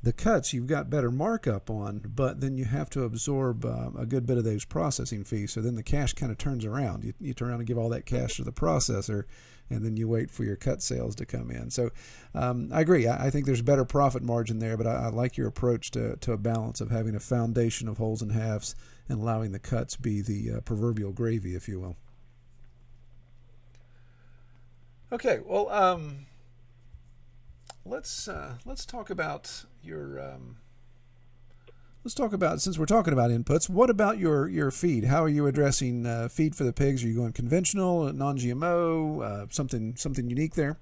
the 0.02 0.12
cuts 0.12 0.52
you've 0.52 0.66
got 0.66 0.90
better 0.90 1.10
markup 1.10 1.68
on, 1.68 2.00
but 2.14 2.40
then 2.40 2.56
you 2.56 2.64
have 2.64 2.88
to 2.90 3.02
absorb 3.02 3.64
uh, 3.64 3.90
a 3.98 4.06
good 4.06 4.26
bit 4.26 4.38
of 4.38 4.44
those 4.44 4.64
processing 4.64 5.24
fees. 5.24 5.52
So 5.52 5.60
then 5.60 5.74
the 5.74 5.82
cash 5.82 6.12
kind 6.12 6.30
of 6.30 6.38
turns 6.38 6.64
around. 6.64 7.02
You, 7.04 7.14
you 7.20 7.34
turn 7.34 7.48
around 7.48 7.60
and 7.60 7.66
give 7.66 7.78
all 7.78 7.88
that 7.88 8.06
cash 8.06 8.36
to 8.36 8.44
the 8.44 8.52
processor, 8.52 9.24
and 9.68 9.84
then 9.84 9.96
you 9.96 10.08
wait 10.08 10.30
for 10.30 10.44
your 10.44 10.56
cut 10.56 10.82
sales 10.82 11.16
to 11.16 11.26
come 11.26 11.50
in. 11.50 11.70
So 11.70 11.90
um, 12.32 12.70
I 12.72 12.80
agree. 12.80 13.08
I, 13.08 13.26
I, 13.26 13.30
think 13.30 13.46
there's 13.46 13.60
better 13.60 13.84
profit 13.84 14.22
margin 14.22 14.60
there, 14.60 14.76
but 14.76 14.86
I, 14.86 15.06
I, 15.06 15.08
like 15.08 15.36
your 15.36 15.48
approach 15.48 15.90
to, 15.92 16.16
to 16.16 16.32
a 16.32 16.38
balance 16.38 16.80
of 16.80 16.90
having 16.90 17.16
a 17.16 17.20
foundation 17.20 17.88
of 17.88 17.98
wholes 17.98 18.22
and 18.22 18.32
halves 18.32 18.76
and 19.08 19.20
allowing 19.20 19.50
the 19.50 19.58
cuts 19.58 19.96
be 19.96 20.20
the 20.20 20.58
uh, 20.58 20.60
proverbial 20.60 21.12
gravy, 21.12 21.56
if 21.56 21.68
you 21.68 21.80
will. 21.80 21.96
Okay, 25.10 25.40
well, 25.44 25.70
um, 25.70 26.26
let's 27.84 28.28
uh, 28.28 28.54
let's 28.64 28.84
talk 28.84 29.10
about 29.10 29.64
your 29.82 30.20
um, 30.20 30.56
let's 32.04 32.14
talk 32.14 32.32
about 32.32 32.60
since 32.60 32.78
we're 32.78 32.86
talking 32.86 33.12
about 33.12 33.30
inputs. 33.30 33.68
What 33.68 33.90
about 33.90 34.18
your 34.18 34.48
your 34.48 34.70
feed? 34.70 35.04
How 35.04 35.22
are 35.24 35.28
you 35.28 35.46
addressing 35.46 36.06
uh, 36.06 36.28
feed 36.28 36.54
for 36.54 36.64
the 36.64 36.72
pigs? 36.72 37.04
Are 37.04 37.08
you 37.08 37.14
going 37.14 37.32
conventional, 37.32 38.12
non-GMO, 38.12 39.22
uh, 39.22 39.46
something 39.50 39.96
something 39.96 40.28
unique 40.28 40.54
there? 40.54 40.78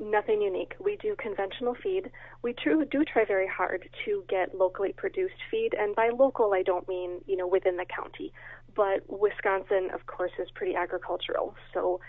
Nothing 0.00 0.42
unique. 0.42 0.74
We 0.80 0.96
do 0.96 1.14
conventional 1.16 1.76
feed. 1.80 2.10
We 2.42 2.54
do, 2.64 2.84
do 2.84 3.04
try 3.04 3.24
very 3.24 3.46
hard 3.46 3.88
to 4.04 4.24
get 4.28 4.52
locally 4.52 4.92
produced 4.92 5.36
feed, 5.52 5.72
and 5.78 5.94
by 5.94 6.10
local 6.10 6.52
I 6.52 6.62
don't 6.62 6.88
mean 6.88 7.20
you 7.26 7.36
know 7.36 7.46
within 7.46 7.76
the 7.76 7.84
county, 7.84 8.32
but 8.74 9.04
Wisconsin, 9.08 9.90
of 9.94 10.06
course, 10.06 10.32
is 10.38 10.48
pretty 10.54 10.74
agricultural. 10.74 11.54
So 11.72 12.00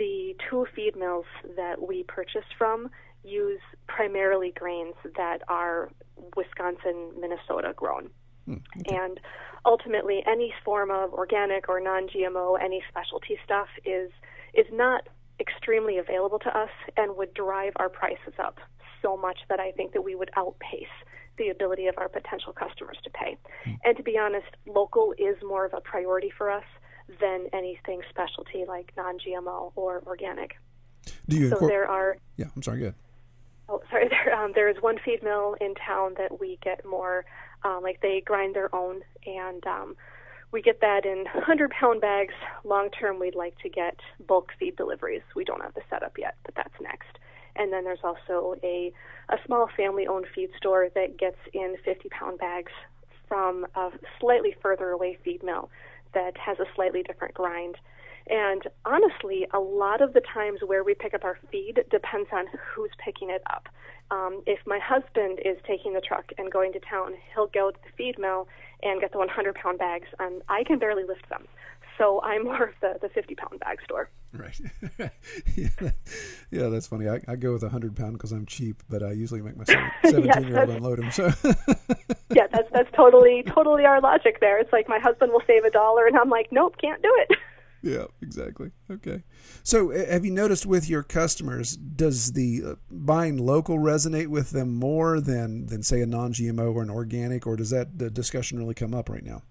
the 0.00 0.34
two 0.48 0.66
feed 0.74 0.96
mills 0.96 1.26
that 1.56 1.86
we 1.86 2.02
purchase 2.04 2.48
from 2.58 2.90
use 3.22 3.60
primarily 3.86 4.50
grains 4.50 4.94
that 5.16 5.42
are 5.46 5.90
Wisconsin, 6.36 7.12
Minnesota 7.20 7.74
grown. 7.76 8.08
Hmm, 8.46 8.54
okay. 8.80 8.96
And 8.96 9.20
ultimately, 9.66 10.22
any 10.26 10.54
form 10.64 10.90
of 10.90 11.12
organic 11.12 11.68
or 11.68 11.80
non 11.80 12.08
GMO, 12.08 12.58
any 12.60 12.82
specialty 12.88 13.38
stuff 13.44 13.68
is 13.84 14.10
is 14.54 14.66
not 14.72 15.06
extremely 15.38 15.98
available 15.98 16.38
to 16.38 16.58
us 16.58 16.70
and 16.96 17.16
would 17.16 17.34
drive 17.34 17.74
our 17.76 17.90
prices 17.90 18.34
up 18.42 18.58
so 19.02 19.16
much 19.16 19.38
that 19.50 19.60
I 19.60 19.70
think 19.72 19.92
that 19.92 20.02
we 20.02 20.14
would 20.14 20.30
outpace 20.36 20.94
the 21.38 21.50
ability 21.50 21.86
of 21.86 21.94
our 21.98 22.08
potential 22.08 22.52
customers 22.52 22.98
to 23.04 23.10
pay. 23.10 23.36
Mm. 23.66 23.78
And 23.84 23.96
to 23.96 24.02
be 24.02 24.18
honest, 24.18 24.48
local 24.66 25.14
is 25.18 25.36
more 25.46 25.64
of 25.64 25.72
a 25.74 25.80
priority 25.80 26.30
for 26.36 26.50
us 26.50 26.64
than 27.20 27.46
anything 27.52 28.02
specialty 28.10 28.64
like 28.66 28.92
non-GMO 28.96 29.72
or 29.74 30.02
organic. 30.06 30.56
Do 31.28 31.36
you? 31.36 31.48
So 31.48 31.56
incor- 31.56 31.68
there 31.68 31.88
are. 31.88 32.16
Yeah, 32.36 32.46
I'm 32.54 32.62
sorry. 32.62 32.80
Good. 32.80 32.94
Oh, 33.68 33.80
sorry. 33.90 34.08
There, 34.24 34.34
um, 34.34 34.52
there 34.54 34.68
is 34.68 34.76
one 34.80 34.98
feed 35.04 35.22
mill 35.22 35.56
in 35.60 35.74
town 35.74 36.14
that 36.18 36.40
we 36.40 36.58
get 36.62 36.84
more, 36.84 37.24
um, 37.64 37.80
like 37.82 38.00
they 38.00 38.20
grind 38.24 38.54
their 38.54 38.74
own, 38.74 39.02
and 39.26 39.64
um, 39.66 39.96
we 40.52 40.60
get 40.60 40.80
that 40.80 41.06
in 41.06 41.18
100 41.34 41.70
pound 41.70 42.00
bags. 42.00 42.34
Long 42.64 42.90
term, 42.90 43.18
we'd 43.18 43.34
like 43.34 43.56
to 43.62 43.68
get 43.68 43.98
bulk 44.26 44.52
feed 44.58 44.76
deliveries. 44.76 45.22
We 45.34 45.44
don't 45.44 45.62
have 45.62 45.74
the 45.74 45.82
setup 45.88 46.18
yet, 46.18 46.36
but 46.44 46.54
that's 46.54 46.74
next. 46.80 47.18
And 47.56 47.72
then 47.72 47.84
there's 47.84 48.04
also 48.04 48.56
a, 48.62 48.92
a 49.28 49.36
small 49.44 49.68
family 49.76 50.06
owned 50.06 50.26
feed 50.34 50.50
store 50.56 50.88
that 50.94 51.18
gets 51.18 51.38
in 51.52 51.76
50 51.84 52.08
pound 52.08 52.38
bags 52.38 52.72
from 53.28 53.66
a 53.74 53.90
slightly 54.18 54.54
further 54.60 54.90
away 54.90 55.16
feed 55.24 55.42
mill 55.42 55.70
that 56.14 56.36
has 56.38 56.58
a 56.58 56.66
slightly 56.74 57.02
different 57.02 57.34
grind. 57.34 57.76
And 58.28 58.62
honestly, 58.84 59.46
a 59.52 59.58
lot 59.58 60.00
of 60.00 60.12
the 60.12 60.20
times 60.20 60.60
where 60.64 60.84
we 60.84 60.94
pick 60.94 61.14
up 61.14 61.24
our 61.24 61.38
feed 61.50 61.80
depends 61.90 62.28
on 62.32 62.46
who's 62.74 62.90
picking 63.04 63.30
it 63.30 63.42
up. 63.50 63.68
Um, 64.10 64.42
if 64.46 64.58
my 64.66 64.78
husband 64.78 65.40
is 65.44 65.56
taking 65.66 65.94
the 65.94 66.00
truck 66.00 66.32
and 66.36 66.50
going 66.50 66.72
to 66.72 66.80
town, 66.80 67.14
he'll 67.34 67.46
go 67.46 67.70
to 67.70 67.78
the 67.82 67.90
feed 67.96 68.18
mill 68.18 68.48
and 68.82 69.00
get 69.00 69.12
the 69.12 69.18
100 69.18 69.54
pound 69.54 69.78
bags, 69.78 70.08
and 70.18 70.42
I 70.48 70.64
can 70.64 70.78
barely 70.78 71.04
lift 71.04 71.28
them. 71.28 71.46
So 72.00 72.20
I'm 72.22 72.44
more 72.44 72.64
of 72.64 72.74
the, 72.80 72.98
the 73.00 73.08
50 73.10 73.34
pound 73.36 73.60
bag 73.60 73.78
store. 73.84 74.10
Right. 74.32 74.58
yeah, 75.56 75.90
yeah, 76.50 76.68
that's 76.68 76.86
funny. 76.86 77.08
I, 77.08 77.20
I 77.28 77.36
go 77.36 77.52
with 77.52 77.62
a 77.62 77.66
100 77.66 77.94
pound 77.94 78.14
because 78.14 78.32
I'm 78.32 78.46
cheap, 78.46 78.82
but 78.88 79.02
I 79.02 79.12
usually 79.12 79.42
make 79.42 79.56
my 79.56 79.64
17 79.64 80.24
yes, 80.24 80.44
year 80.44 80.60
old 80.60 80.70
unload 80.70 80.98
them. 80.98 81.10
So. 81.10 81.30
yeah, 82.30 82.46
that's 82.50 82.70
that's 82.72 82.90
totally 82.96 83.42
totally 83.42 83.84
our 83.84 84.00
logic 84.00 84.40
there. 84.40 84.58
It's 84.58 84.72
like 84.72 84.88
my 84.88 84.98
husband 84.98 85.32
will 85.32 85.42
save 85.46 85.64
a 85.64 85.70
dollar, 85.70 86.06
and 86.06 86.16
I'm 86.16 86.30
like, 86.30 86.48
nope, 86.50 86.76
can't 86.80 87.02
do 87.02 87.12
it. 87.28 87.38
yeah, 87.82 88.04
exactly. 88.22 88.70
Okay. 88.90 89.24
So, 89.64 89.90
have 89.90 90.24
you 90.24 90.30
noticed 90.30 90.64
with 90.64 90.88
your 90.88 91.02
customers, 91.02 91.76
does 91.76 92.32
the 92.32 92.62
uh, 92.64 92.74
buying 92.90 93.36
local 93.36 93.78
resonate 93.78 94.28
with 94.28 94.50
them 94.50 94.74
more 94.74 95.20
than 95.20 95.66
than 95.66 95.82
say 95.82 96.00
a 96.00 96.06
non-GMO 96.06 96.72
or 96.72 96.82
an 96.82 96.90
organic, 96.90 97.46
or 97.46 97.56
does 97.56 97.70
that 97.70 97.98
the 97.98 98.10
discussion 98.10 98.58
really 98.58 98.74
come 98.74 98.94
up 98.94 99.10
right 99.10 99.24
now? 99.24 99.42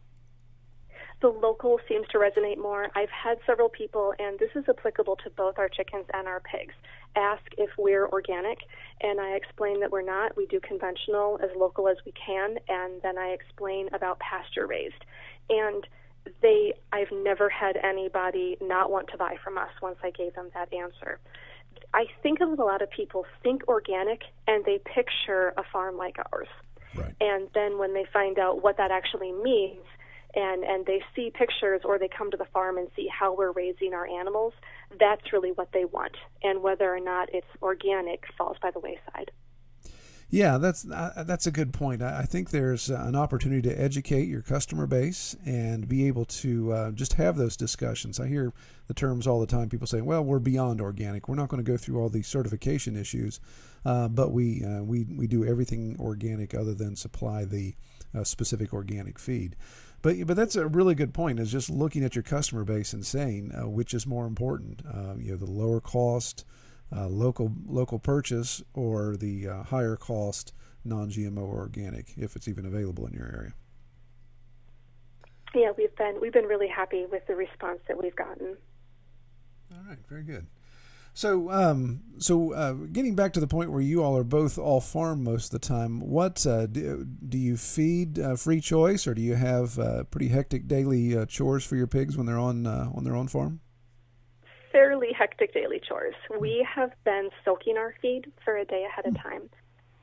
The 1.21 1.27
local 1.27 1.79
seems 1.87 2.07
to 2.09 2.17
resonate 2.17 2.57
more. 2.57 2.87
I've 2.95 3.09
had 3.09 3.39
several 3.45 3.67
people, 3.67 4.13
and 4.19 4.39
this 4.39 4.51
is 4.55 4.63
applicable 4.69 5.17
to 5.17 5.29
both 5.31 5.59
our 5.59 5.67
chickens 5.67 6.05
and 6.13 6.27
our 6.27 6.39
pigs, 6.39 6.73
ask 7.15 7.41
if 7.57 7.69
we're 7.77 8.07
organic, 8.07 8.59
and 9.01 9.19
I 9.19 9.31
explain 9.31 9.81
that 9.81 9.91
we're 9.91 10.01
not. 10.01 10.37
We 10.37 10.45
do 10.45 10.61
conventional 10.61 11.37
as 11.43 11.49
local 11.57 11.89
as 11.89 11.97
we 12.05 12.13
can, 12.13 12.57
and 12.69 13.01
then 13.01 13.17
I 13.17 13.29
explain 13.29 13.89
about 13.93 14.19
pasture 14.19 14.65
raised. 14.65 15.03
And 15.49 15.85
they 16.41 16.73
I've 16.91 17.11
never 17.11 17.49
had 17.49 17.77
anybody 17.77 18.57
not 18.61 18.91
want 18.91 19.07
to 19.09 19.17
buy 19.17 19.35
from 19.43 19.57
us 19.57 19.69
once 19.81 19.97
I 20.03 20.11
gave 20.11 20.35
them 20.35 20.49
that 20.53 20.71
answer. 20.73 21.19
I 21.93 22.05
think 22.21 22.39
of 22.41 22.57
a 22.57 22.63
lot 22.63 22.81
of 22.81 22.89
people 22.91 23.25
think 23.41 23.67
organic 23.67 24.21
and 24.47 24.63
they 24.65 24.79
picture 24.79 25.53
a 25.57 25.63
farm 25.71 25.97
like 25.97 26.17
ours. 26.31 26.47
Right. 26.95 27.13
And 27.19 27.47
then 27.53 27.77
when 27.77 27.93
they 27.93 28.05
find 28.11 28.37
out 28.37 28.61
what 28.63 28.77
that 28.77 28.91
actually 28.91 29.31
means 29.31 29.85
and 30.35 30.63
and 30.63 30.85
they 30.85 31.01
see 31.15 31.31
pictures 31.31 31.81
or 31.83 31.97
they 31.97 32.07
come 32.09 32.31
to 32.31 32.37
the 32.37 32.45
farm 32.45 32.77
and 32.77 32.87
see 32.95 33.07
how 33.07 33.35
we're 33.35 33.51
raising 33.51 33.93
our 33.93 34.07
animals, 34.07 34.53
that's 34.99 35.33
really 35.33 35.51
what 35.51 35.71
they 35.73 35.85
want. 35.85 36.15
And 36.43 36.61
whether 36.61 36.93
or 36.93 36.99
not 36.99 37.29
it's 37.33 37.47
organic 37.61 38.23
falls 38.37 38.57
by 38.61 38.71
the 38.71 38.79
wayside. 38.79 39.31
Yeah, 40.31 40.59
that's 40.59 40.87
uh, 40.87 41.23
that's 41.25 41.47
a 41.47 41.51
good 41.51 41.73
point. 41.73 42.03
I, 42.03 42.21
think 42.21 42.51
there's 42.51 42.91
uh, 42.91 43.03
an 43.03 43.15
opportunity 43.15 43.67
to 43.67 43.81
educate 43.81 44.27
your 44.27 44.43
customer 44.43 44.85
base 44.85 45.35
and 45.43 45.87
be 45.89 46.05
able 46.05 46.25
to 46.25 46.71
uh, 46.71 46.91
just 46.91 47.13
have 47.13 47.35
those 47.35 47.57
discussions. 47.57 48.19
I 48.19 48.27
hear 48.27 48.53
the 48.85 48.93
terms 48.93 49.25
all 49.25 49.39
the 49.39 49.47
time. 49.47 49.69
People 49.69 49.87
say, 49.87 50.01
"Well, 50.01 50.23
we're 50.23 50.37
beyond 50.37 50.81
organic. 50.81 51.27
We're 51.27 51.35
not 51.35 51.49
going 51.49 51.63
to 51.63 51.69
go 51.69 51.77
through 51.77 51.99
all 51.99 52.09
these 52.09 52.27
certification 52.27 52.95
issues, 52.95 53.39
uh, 53.83 54.07
but 54.07 54.31
we 54.31 54.63
uh, 54.63 54.83
we 54.83 55.05
we 55.05 55.25
do 55.25 55.43
everything 55.45 55.97
organic 55.99 56.53
other 56.53 56.75
than 56.75 56.95
supply 56.95 57.43
the 57.43 57.73
uh, 58.13 58.23
specific 58.23 58.71
organic 58.71 59.17
feed." 59.17 59.55
But 60.01 60.25
but 60.25 60.35
that's 60.35 60.55
a 60.55 60.67
really 60.67 60.95
good 60.95 61.13
point. 61.13 61.39
Is 61.39 61.51
just 61.51 61.69
looking 61.69 62.03
at 62.03 62.15
your 62.15 62.23
customer 62.23 62.63
base 62.63 62.93
and 62.93 63.05
saying 63.05 63.51
which 63.73 63.93
is 63.93 64.07
more 64.07 64.25
important. 64.25 64.81
you 65.17 65.31
know, 65.31 65.37
the 65.37 65.45
lower 65.45 65.81
cost 65.81 66.45
uh, 66.95 67.07
local 67.07 67.53
local 67.67 67.99
purchase 67.99 68.63
or 68.73 69.15
the 69.15 69.47
uh, 69.47 69.63
higher 69.63 69.95
cost 69.95 70.53
non-GMO 70.85 71.37
organic 71.37 72.13
if 72.17 72.35
it's 72.35 72.47
even 72.47 72.65
available 72.65 73.05
in 73.05 73.13
your 73.13 73.27
area. 73.27 73.53
Yeah, 75.53 75.71
we've 75.77 75.95
been 75.95 76.19
we've 76.21 76.33
been 76.33 76.45
really 76.45 76.67
happy 76.67 77.05
with 77.05 77.25
the 77.27 77.35
response 77.35 77.79
that 77.87 78.01
we've 78.01 78.15
gotten. 78.15 78.57
All 79.71 79.83
right, 79.87 79.99
very 80.07 80.23
good. 80.23 80.47
So, 81.19 81.51
um, 81.51 81.99
so 82.19 82.53
uh, 82.53 82.71
getting 82.93 83.13
back 83.13 83.33
to 83.33 83.41
the 83.41 83.47
point 83.47 83.73
where 83.73 83.81
you 83.81 84.01
all 84.01 84.15
are 84.15 84.23
both 84.23 84.57
all 84.57 84.79
farm 84.79 85.21
most 85.21 85.53
of 85.53 85.59
the 85.59 85.67
time, 85.67 85.99
what 85.99 86.47
uh, 86.47 86.65
do, 86.65 87.05
do 87.05 87.37
you 87.37 87.57
feed 87.57 88.17
uh, 88.17 88.37
free 88.37 88.61
choice, 88.61 89.05
or 89.05 89.13
do 89.13 89.21
you 89.21 89.35
have 89.35 89.77
uh, 89.77 90.05
pretty 90.05 90.29
hectic 90.29 90.65
daily 90.65 91.17
uh, 91.17 91.25
chores 91.25 91.65
for 91.65 91.75
your 91.75 91.87
pigs 91.87 92.15
when 92.15 92.25
they're 92.25 92.39
on 92.39 92.65
uh, 92.65 92.89
on 92.95 93.03
their 93.03 93.17
own 93.17 93.27
farm? 93.27 93.59
fairly 94.71 95.09
hectic 95.11 95.53
daily 95.53 95.81
chores. 95.85 96.15
We 96.39 96.65
have 96.73 96.91
been 97.03 97.31
soaking 97.43 97.75
our 97.75 97.95
feed 98.01 98.31
for 98.45 98.55
a 98.55 98.63
day 98.63 98.85
ahead 98.89 99.05
of 99.05 99.21
time. 99.21 99.49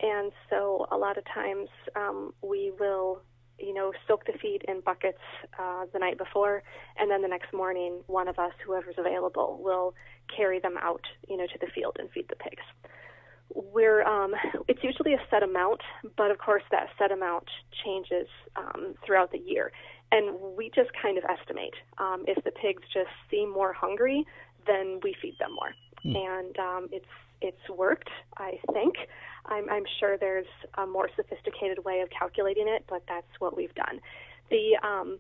And 0.01 0.33
so 0.51 0.87
a 0.91 0.99
lot 0.99 1.17
of 1.17 1.25
times 1.33 1.71
um, 1.95 2.35
we 2.43 2.73
will, 2.79 3.23
you 3.59 3.75
know, 3.75 3.93
soak 4.07 4.27
the 4.27 4.33
feed 4.41 4.63
in 4.69 4.81
buckets 4.81 5.21
uh, 5.59 5.87
the 5.93 5.99
night 5.99 6.19
before, 6.19 6.63
and 6.99 7.11
then 7.11 7.23
the 7.23 7.29
next 7.29 7.53
morning, 7.53 8.01
one 8.07 8.29
of 8.29 8.39
us, 8.39 8.53
whoever's 8.65 8.97
available, 8.99 9.61
will 9.63 9.95
carry 10.35 10.59
them 10.61 10.77
out, 10.81 11.03
you 11.29 11.37
know, 11.37 11.47
to 11.47 11.59
the 11.61 11.69
field 11.75 11.97
and 11.99 12.11
feed 12.11 12.29
the 12.29 12.37
pigs. 12.37 12.63
We're, 13.55 14.03
um, 14.03 14.35
it's 14.69 14.83
usually 14.83 15.15
a 15.15 15.21
set 15.31 15.43
amount, 15.43 15.81
but 16.17 16.31
of 16.31 16.39
course 16.39 16.65
that 16.73 16.89
set 16.99 17.13
amount 17.13 17.49
changes 17.85 18.27
um, 18.57 18.95
throughout 19.05 19.31
the 19.31 19.39
year 19.39 19.73
and 20.13 20.37
we 20.57 20.71
just 20.75 20.91
kind 21.01 21.19
of 21.19 21.25
estimate. 21.25 21.75
Um, 21.99 22.25
if 22.27 22.43
the 22.45 22.51
pigs 22.51 22.83
just 22.93 23.11
seem 23.31 23.53
more 23.53 23.73
hungry, 23.73 24.25
then 24.67 25.01
we 25.03 25.15
feed 25.21 25.35
them 25.39 25.55
more. 25.55 25.75
Mm. 26.05 26.17
And 26.17 26.59
um, 26.59 26.89
it's 26.93 27.07
it's 27.41 27.69
worked, 27.69 28.11
I 28.37 28.59
think. 28.73 28.95
I'm, 29.47 29.69
I'm 29.71 29.85
sure 30.01 30.17
there's 30.17 30.47
a 30.75 30.87
more 30.87 31.09
sophisticated 31.17 31.85
way 31.85 32.01
of 32.01 32.11
calculating 32.11 32.69
it, 32.69 32.85
but 32.89 33.03
that's 33.09 33.31
what 33.39 33.57
we've 33.57 33.75
done. 33.75 34.01
The 34.51 34.79
um, 34.83 35.19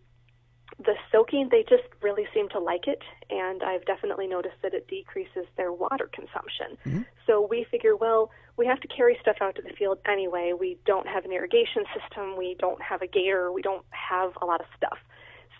the 0.78 0.94
soaking, 1.10 1.48
they 1.50 1.62
just 1.62 1.84
really 2.02 2.26
seem 2.34 2.48
to 2.50 2.58
like 2.58 2.86
it, 2.86 3.00
and 3.30 3.62
I've 3.62 3.84
definitely 3.86 4.26
noticed 4.26 4.56
that 4.62 4.74
it 4.74 4.88
decreases 4.88 5.46
their 5.56 5.72
water 5.72 6.10
consumption. 6.12 6.76
Mm-hmm. 6.84 7.02
So 7.26 7.46
we 7.48 7.64
figure, 7.70 7.96
well, 7.96 8.30
we 8.56 8.66
have 8.66 8.80
to 8.80 8.88
carry 8.88 9.16
stuff 9.20 9.36
out 9.40 9.54
to 9.56 9.62
the 9.62 9.70
field 9.78 9.98
anyway. 10.06 10.52
We 10.58 10.76
don't 10.84 11.06
have 11.06 11.24
an 11.24 11.32
irrigation 11.32 11.84
system, 11.98 12.36
we 12.36 12.56
don't 12.58 12.82
have 12.82 13.00
a 13.00 13.06
gator, 13.06 13.52
we 13.52 13.62
don't 13.62 13.84
have 13.90 14.32
a 14.42 14.44
lot 14.44 14.60
of 14.60 14.66
stuff. 14.76 14.98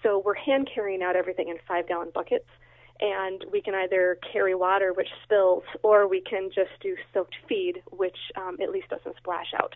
So 0.02 0.18
we're 0.24 0.34
hand 0.34 0.68
carrying 0.72 1.02
out 1.02 1.16
everything 1.16 1.48
in 1.48 1.56
five 1.66 1.88
gallon 1.88 2.10
buckets 2.12 2.48
and 3.00 3.44
we 3.52 3.60
can 3.60 3.74
either 3.74 4.18
carry 4.32 4.54
water 4.54 4.92
which 4.92 5.08
spills 5.24 5.64
or 5.82 6.08
we 6.08 6.20
can 6.20 6.50
just 6.54 6.70
do 6.80 6.96
soaked 7.12 7.34
feed 7.48 7.82
which 7.90 8.16
um, 8.36 8.56
at 8.62 8.70
least 8.70 8.88
doesn't 8.88 9.16
splash 9.16 9.52
out. 9.58 9.74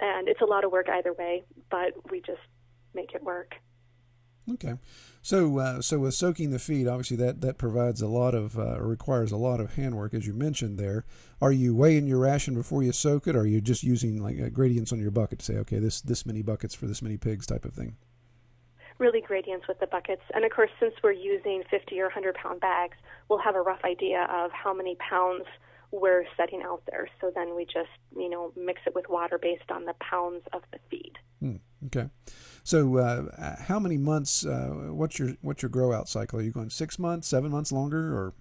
And 0.00 0.28
it's 0.28 0.40
a 0.40 0.46
lot 0.46 0.64
of 0.64 0.72
work 0.72 0.88
either 0.88 1.12
way 1.12 1.44
but 1.70 1.92
we 2.10 2.20
just 2.20 2.40
make 2.94 3.14
it 3.14 3.22
work. 3.22 3.54
Okay. 4.52 4.74
So 5.22 5.58
uh, 5.58 5.82
so 5.82 5.98
with 5.98 6.14
soaking 6.14 6.50
the 6.50 6.58
feed 6.58 6.88
obviously 6.88 7.16
that 7.18 7.40
that 7.40 7.58
provides 7.58 8.00
a 8.02 8.08
lot 8.08 8.34
of 8.34 8.58
uh, 8.58 8.80
requires 8.80 9.32
a 9.32 9.36
lot 9.36 9.60
of 9.60 9.74
handwork 9.74 10.14
as 10.14 10.26
you 10.26 10.34
mentioned 10.34 10.78
there. 10.78 11.04
Are 11.40 11.52
you 11.52 11.74
weighing 11.74 12.06
your 12.06 12.20
ration 12.20 12.54
before 12.54 12.82
you 12.82 12.92
soak 12.92 13.26
it 13.26 13.36
or 13.36 13.40
are 13.40 13.46
you 13.46 13.60
just 13.60 13.82
using 13.82 14.22
like 14.22 14.40
uh, 14.40 14.48
gradients 14.48 14.92
on 14.92 14.98
your 14.98 15.10
bucket 15.10 15.40
to 15.40 15.44
say 15.44 15.56
okay 15.58 15.78
this 15.78 16.00
this 16.00 16.26
many 16.26 16.42
buckets 16.42 16.74
for 16.74 16.86
this 16.86 17.02
many 17.02 17.16
pigs 17.16 17.46
type 17.46 17.64
of 17.64 17.72
thing 17.74 17.96
really 19.00 19.20
gradients 19.20 19.66
with 19.66 19.80
the 19.80 19.86
buckets. 19.86 20.22
And 20.34 20.44
of 20.44 20.52
course, 20.52 20.70
since 20.78 20.94
we're 21.02 21.12
using 21.12 21.64
50 21.70 21.98
or 21.98 22.04
100 22.04 22.36
pound 22.36 22.60
bags, 22.60 22.96
we'll 23.28 23.40
have 23.40 23.56
a 23.56 23.62
rough 23.62 23.80
idea 23.84 24.28
of 24.30 24.52
how 24.52 24.72
many 24.72 24.96
pounds 24.96 25.44
we're 25.90 26.24
setting 26.36 26.62
out 26.62 26.82
there. 26.88 27.08
So 27.20 27.32
then 27.34 27.56
we 27.56 27.64
just, 27.64 27.88
you 28.16 28.28
know, 28.28 28.52
mix 28.56 28.82
it 28.86 28.94
with 28.94 29.08
water 29.08 29.38
based 29.40 29.70
on 29.70 29.86
the 29.86 29.94
pounds 29.94 30.42
of 30.52 30.62
the 30.72 30.78
feed. 30.88 31.14
Hmm, 31.40 31.56
okay. 31.86 32.10
So, 32.62 32.98
uh, 32.98 33.56
how 33.62 33.80
many 33.80 33.96
months? 33.96 34.44
Uh, 34.44 34.90
what's 34.90 35.18
your 35.18 35.30
what's 35.40 35.62
your 35.62 35.70
grow 35.70 35.92
out 35.92 36.08
cycle? 36.08 36.38
Are 36.38 36.42
you 36.42 36.52
going 36.52 36.68
six 36.68 36.98
months, 36.98 37.26
seven 37.26 37.50
months 37.50 37.72
longer, 37.72 38.14
or 38.14 38.34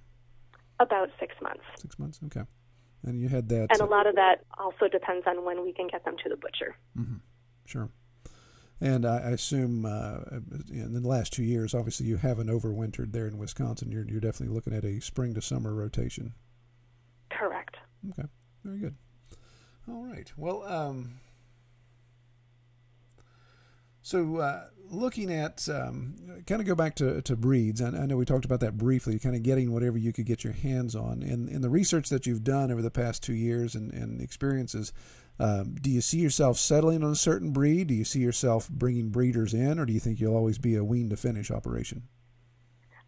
about 0.79 1.09
six 1.19 1.33
months? 1.41 1.63
Six 1.77 1.97
months. 1.97 2.19
Okay. 2.25 2.43
And 3.03 3.21
you 3.21 3.29
had 3.29 3.47
that. 3.49 3.67
And 3.71 3.79
a 3.79 3.85
lot 3.85 4.05
of 4.05 4.15
that 4.15 4.43
also 4.57 4.89
depends 4.91 5.25
on 5.25 5.45
when 5.45 5.63
we 5.63 5.71
can 5.71 5.87
get 5.87 6.03
them 6.03 6.17
to 6.21 6.29
the 6.29 6.35
butcher. 6.35 6.75
Mm-hmm. 6.97 7.17
Sure. 7.65 7.89
And 8.81 9.05
I, 9.05 9.17
I 9.17 9.29
assume 9.31 9.85
uh, 9.85 10.19
in 10.71 10.93
the 10.93 11.07
last 11.07 11.33
two 11.33 11.43
years, 11.43 11.73
obviously, 11.73 12.05
you 12.05 12.17
haven't 12.17 12.47
overwintered 12.47 13.11
there 13.11 13.27
in 13.27 13.37
Wisconsin. 13.37 13.91
You're, 13.91 14.05
you're 14.05 14.21
definitely 14.21 14.55
looking 14.55 14.73
at 14.73 14.85
a 14.85 15.01
spring 15.01 15.33
to 15.33 15.41
summer 15.41 15.73
rotation. 15.73 16.33
Correct. 17.29 17.77
Okay, 18.11 18.27
very 18.63 18.79
good. 18.79 18.95
All 19.89 20.03
right. 20.03 20.31
Well, 20.37 20.63
um, 20.63 21.19
so 24.01 24.37
uh, 24.37 24.65
looking 24.89 25.31
at 25.31 25.67
um, 25.69 26.15
kind 26.47 26.61
of 26.61 26.67
go 26.67 26.75
back 26.75 26.95
to, 26.95 27.21
to 27.23 27.35
breeds, 27.35 27.81
and 27.81 27.97
I 27.97 28.05
know 28.05 28.17
we 28.17 28.25
talked 28.25 28.45
about 28.45 28.59
that 28.61 28.77
briefly, 28.77 29.19
kind 29.19 29.35
of 29.35 29.43
getting 29.43 29.71
whatever 29.71 29.97
you 29.97 30.13
could 30.13 30.25
get 30.25 30.43
your 30.43 30.53
hands 30.53 30.95
on. 30.95 31.21
In, 31.21 31.49
in 31.49 31.61
the 31.61 31.69
research 31.69 32.09
that 32.09 32.25
you've 32.25 32.43
done 32.43 32.71
over 32.71 32.81
the 32.81 32.91
past 32.91 33.23
two 33.23 33.33
years 33.33 33.75
and, 33.75 33.93
and 33.93 34.21
experiences, 34.21 34.93
um, 35.39 35.75
do 35.79 35.89
you 35.89 36.01
see 36.01 36.19
yourself 36.19 36.57
settling 36.57 37.03
on 37.03 37.11
a 37.11 37.15
certain 37.15 37.51
breed? 37.51 37.87
Do 37.87 37.93
you 37.93 38.03
see 38.03 38.19
yourself 38.19 38.69
bringing 38.69 39.09
breeders 39.09 39.53
in, 39.53 39.79
or 39.79 39.85
do 39.85 39.93
you 39.93 39.99
think 39.99 40.19
you'll 40.19 40.35
always 40.35 40.57
be 40.57 40.75
a 40.75 40.83
wean 40.83 41.09
to 41.09 41.17
finish 41.17 41.49
operation? 41.49 42.03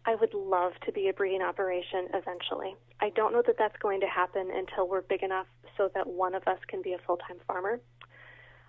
I 0.04 0.16
would 0.16 0.34
love 0.34 0.72
to 0.86 0.92
be 0.92 1.08
a 1.08 1.12
breeding 1.12 1.42
operation 1.42 2.08
eventually. 2.12 2.74
I 3.00 3.10
don't 3.10 3.32
know 3.32 3.42
that 3.46 3.56
that's 3.58 3.76
going 3.78 4.00
to 4.00 4.06
happen 4.06 4.50
until 4.52 4.88
we're 4.88 5.02
big 5.02 5.22
enough 5.22 5.46
so 5.76 5.90
that 5.94 6.06
one 6.08 6.34
of 6.34 6.42
us 6.48 6.58
can 6.68 6.82
be 6.82 6.92
a 6.92 6.98
full 7.06 7.18
time 7.18 7.38
farmer. 7.46 7.80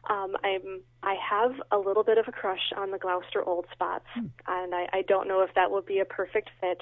Um, 0.10 0.36
I'm 0.44 0.82
I 1.02 1.16
have 1.30 1.54
a 1.72 1.78
little 1.78 2.04
bit 2.04 2.18
of 2.18 2.28
a 2.28 2.32
crush 2.32 2.74
on 2.76 2.92
the 2.92 2.98
Gloucester 2.98 3.42
Old 3.44 3.66
Spots, 3.72 4.06
hmm. 4.14 4.28
and 4.48 4.76
I, 4.76 4.88
I 4.92 5.02
don't 5.08 5.28
know 5.28 5.42
if 5.42 5.54
that 5.56 5.72
will 5.72 5.82
be 5.82 6.00
a 6.00 6.06
perfect 6.06 6.50
fit. 6.60 6.82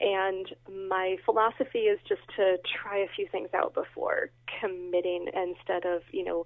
And 0.00 0.46
my 0.88 1.16
philosophy 1.24 1.80
is 1.80 1.98
just 2.06 2.20
to 2.36 2.58
try 2.82 2.98
a 2.98 3.08
few 3.16 3.26
things 3.28 3.48
out 3.54 3.74
before 3.74 4.30
committing 4.60 5.28
instead 5.34 5.86
of, 5.86 6.02
you 6.12 6.24
know, 6.24 6.44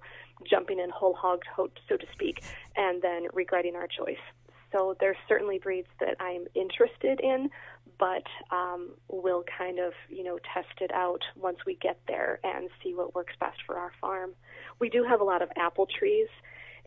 jumping 0.49 0.79
in 0.79 0.89
whole 0.89 1.13
hog, 1.13 1.41
so 1.57 1.97
to 1.97 2.05
speak, 2.13 2.43
and 2.75 3.01
then 3.01 3.27
regretting 3.33 3.75
our 3.75 3.87
choice. 3.87 4.23
So 4.71 4.95
there's 4.99 5.17
certainly 5.27 5.59
breeds 5.59 5.89
that 5.99 6.15
I'm 6.19 6.45
interested 6.55 7.19
in, 7.19 7.49
but 7.99 8.23
um, 8.51 8.91
we'll 9.09 9.43
kind 9.57 9.79
of, 9.79 9.93
you 10.09 10.23
know, 10.23 10.39
test 10.53 10.79
it 10.79 10.91
out 10.93 11.21
once 11.35 11.57
we 11.65 11.75
get 11.75 11.99
there 12.07 12.39
and 12.43 12.69
see 12.81 12.93
what 12.93 13.13
works 13.13 13.33
best 13.39 13.57
for 13.65 13.77
our 13.77 13.91
farm. 13.99 14.31
We 14.79 14.89
do 14.89 15.03
have 15.03 15.19
a 15.19 15.25
lot 15.25 15.41
of 15.41 15.49
apple 15.57 15.87
trees, 15.87 16.29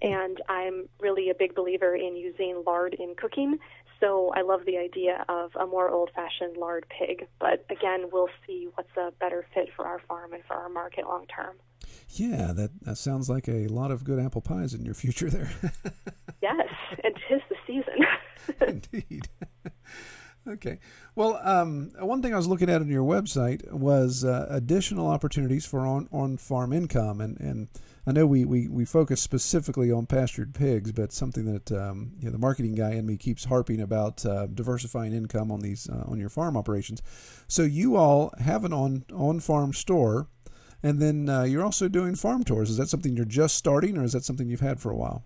and 0.00 0.40
I'm 0.48 0.88
really 0.98 1.28
a 1.28 1.34
big 1.34 1.54
believer 1.54 1.94
in 1.94 2.16
using 2.16 2.62
lard 2.66 2.94
in 2.94 3.14
cooking. 3.16 3.58
So 4.04 4.30
I 4.36 4.42
love 4.42 4.66
the 4.66 4.76
idea 4.76 5.24
of 5.30 5.52
a 5.58 5.66
more 5.66 5.88
old-fashioned 5.88 6.58
lard 6.58 6.84
pig, 6.90 7.26
but 7.40 7.64
again, 7.70 8.10
we'll 8.12 8.28
see 8.46 8.68
what's 8.74 8.94
a 8.98 9.12
better 9.18 9.46
fit 9.54 9.70
for 9.74 9.86
our 9.86 9.98
farm 10.06 10.34
and 10.34 10.44
for 10.44 10.54
our 10.56 10.68
market 10.68 11.06
long 11.06 11.24
term. 11.34 11.56
Yeah, 12.10 12.52
that, 12.52 12.70
that 12.82 12.98
sounds 12.98 13.30
like 13.30 13.48
a 13.48 13.66
lot 13.68 13.90
of 13.90 14.04
good 14.04 14.18
apple 14.18 14.42
pies 14.42 14.74
in 14.74 14.84
your 14.84 14.92
future 14.92 15.30
there. 15.30 15.50
yes, 16.42 16.68
and 17.02 17.14
tis 17.28 17.40
the 17.48 17.56
season. 17.66 18.04
Indeed. 18.92 19.28
Okay. 20.46 20.78
Well, 21.14 21.40
um, 21.42 21.92
one 21.98 22.20
thing 22.20 22.34
I 22.34 22.36
was 22.36 22.46
looking 22.46 22.68
at 22.68 22.82
on 22.82 22.88
your 22.88 23.04
website 23.04 23.70
was 23.72 24.24
uh, 24.24 24.46
additional 24.50 25.08
opportunities 25.08 25.64
for 25.64 25.86
on, 25.86 26.06
on 26.12 26.36
farm 26.36 26.72
income. 26.72 27.22
And, 27.22 27.40
and 27.40 27.68
I 28.06 28.12
know 28.12 28.26
we, 28.26 28.44
we, 28.44 28.68
we 28.68 28.84
focus 28.84 29.22
specifically 29.22 29.90
on 29.90 30.04
pastured 30.04 30.54
pigs, 30.54 30.92
but 30.92 31.12
something 31.12 31.46
that 31.50 31.72
um, 31.72 32.12
you 32.18 32.26
know, 32.26 32.32
the 32.32 32.38
marketing 32.38 32.74
guy 32.74 32.90
in 32.92 33.06
me 33.06 33.16
keeps 33.16 33.46
harping 33.46 33.80
about 33.80 34.26
uh, 34.26 34.46
diversifying 34.46 35.14
income 35.14 35.50
on 35.50 35.60
these 35.60 35.88
uh, 35.88 36.04
on 36.06 36.18
your 36.18 36.28
farm 36.28 36.58
operations. 36.58 37.00
So 37.48 37.62
you 37.62 37.96
all 37.96 38.34
have 38.38 38.64
an 38.64 38.74
on 38.74 39.04
on 39.14 39.40
farm 39.40 39.72
store, 39.72 40.28
and 40.82 41.00
then 41.00 41.30
uh, 41.30 41.44
you're 41.44 41.64
also 41.64 41.88
doing 41.88 42.14
farm 42.14 42.44
tours. 42.44 42.68
Is 42.68 42.76
that 42.76 42.90
something 42.90 43.16
you're 43.16 43.24
just 43.24 43.56
starting, 43.56 43.96
or 43.96 44.04
is 44.04 44.12
that 44.12 44.24
something 44.24 44.50
you've 44.50 44.60
had 44.60 44.80
for 44.80 44.90
a 44.90 44.96
while? 44.96 45.24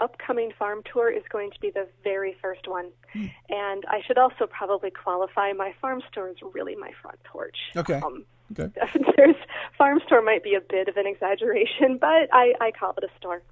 Upcoming 0.00 0.52
farm 0.58 0.82
tour 0.92 1.10
is 1.10 1.22
going 1.30 1.50
to 1.50 1.60
be 1.60 1.70
the 1.70 1.86
very 2.04 2.36
first 2.40 2.68
one. 2.68 2.90
Hmm. 3.12 3.26
And 3.48 3.84
I 3.88 4.00
should 4.06 4.18
also 4.18 4.46
probably 4.46 4.90
qualify 4.90 5.52
my 5.52 5.74
farm 5.80 6.02
store 6.10 6.28
is 6.28 6.36
really 6.54 6.76
my 6.76 6.92
front 7.02 7.22
porch. 7.24 7.56
Okay. 7.76 7.94
Um, 7.94 8.24
okay. 8.58 8.70
There's 9.16 9.36
farm 9.78 10.00
store 10.06 10.22
might 10.22 10.42
be 10.42 10.54
a 10.54 10.60
bit 10.60 10.88
of 10.88 10.96
an 10.96 11.06
exaggeration, 11.06 11.98
but 12.00 12.28
I, 12.32 12.54
I 12.60 12.72
call 12.78 12.94
it 12.96 13.04
a 13.04 13.18
store 13.18 13.42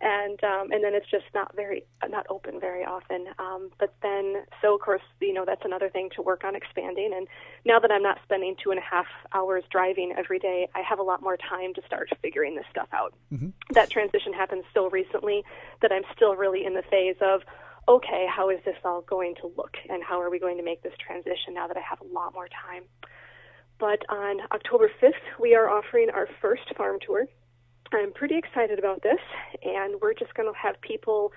and 0.00 0.42
um, 0.44 0.70
and 0.70 0.82
then 0.82 0.94
it's 0.94 1.10
just 1.10 1.24
not 1.34 1.54
very 1.56 1.84
not 2.08 2.26
open 2.30 2.60
very 2.60 2.84
often. 2.84 3.26
Um, 3.38 3.70
but 3.78 3.94
then, 4.02 4.44
so 4.62 4.74
of 4.74 4.80
course, 4.80 5.02
you 5.20 5.32
know 5.32 5.44
that's 5.44 5.64
another 5.64 5.88
thing 5.88 6.10
to 6.16 6.22
work 6.22 6.44
on 6.44 6.54
expanding. 6.54 7.12
And 7.14 7.26
now 7.64 7.78
that 7.78 7.90
I'm 7.90 8.02
not 8.02 8.18
spending 8.24 8.56
two 8.62 8.70
and 8.70 8.78
a 8.78 8.82
half 8.82 9.06
hours 9.32 9.64
driving 9.70 10.14
every 10.16 10.38
day, 10.38 10.68
I 10.74 10.80
have 10.80 10.98
a 10.98 11.02
lot 11.02 11.22
more 11.22 11.36
time 11.36 11.74
to 11.74 11.82
start 11.86 12.10
figuring 12.22 12.54
this 12.54 12.66
stuff 12.70 12.88
out. 12.92 13.14
Mm-hmm. 13.32 13.50
That 13.72 13.90
transition 13.90 14.32
happened 14.32 14.64
so 14.74 14.88
recently 14.90 15.44
that 15.82 15.92
I'm 15.92 16.04
still 16.14 16.36
really 16.36 16.64
in 16.64 16.74
the 16.74 16.82
phase 16.82 17.16
of. 17.20 17.42
Okay, 17.88 18.26
how 18.28 18.50
is 18.50 18.58
this 18.66 18.76
all 18.84 19.00
going 19.00 19.34
to 19.36 19.50
look, 19.56 19.78
and 19.88 20.04
how 20.04 20.20
are 20.20 20.28
we 20.28 20.38
going 20.38 20.58
to 20.58 20.62
make 20.62 20.82
this 20.82 20.92
transition 20.98 21.54
now 21.54 21.66
that 21.68 21.76
I 21.78 21.80
have 21.80 22.02
a 22.02 22.12
lot 22.12 22.34
more 22.34 22.46
time? 22.46 22.82
But 23.78 24.00
on 24.10 24.40
October 24.52 24.90
5th, 25.00 25.40
we 25.40 25.54
are 25.54 25.70
offering 25.70 26.10
our 26.10 26.28
first 26.42 26.74
farm 26.76 26.98
tour 27.00 27.26
I'm 27.92 28.12
pretty 28.12 28.36
excited 28.36 28.78
about 28.78 29.02
this, 29.02 29.20
and 29.62 30.00
we're 30.00 30.12
just 30.12 30.34
going 30.34 30.52
to 30.52 30.58
have 30.58 30.80
people 30.82 31.32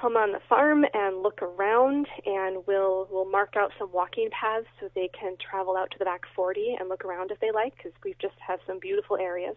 come 0.00 0.16
on 0.16 0.32
the 0.32 0.40
farm 0.48 0.84
and 0.94 1.22
look 1.22 1.42
around, 1.42 2.06
and 2.24 2.62
we'll 2.66 3.08
we'll 3.10 3.28
mark 3.28 3.54
out 3.56 3.72
some 3.78 3.90
walking 3.92 4.30
paths 4.30 4.66
so 4.80 4.88
they 4.94 5.10
can 5.18 5.36
travel 5.36 5.76
out 5.76 5.90
to 5.90 5.98
the 5.98 6.04
back 6.04 6.22
40 6.34 6.76
and 6.78 6.88
look 6.88 7.04
around 7.04 7.30
if 7.32 7.40
they 7.40 7.50
like, 7.50 7.76
because 7.76 7.92
we've 8.04 8.18
just 8.18 8.34
have 8.46 8.60
some 8.66 8.78
beautiful 8.78 9.16
areas. 9.16 9.56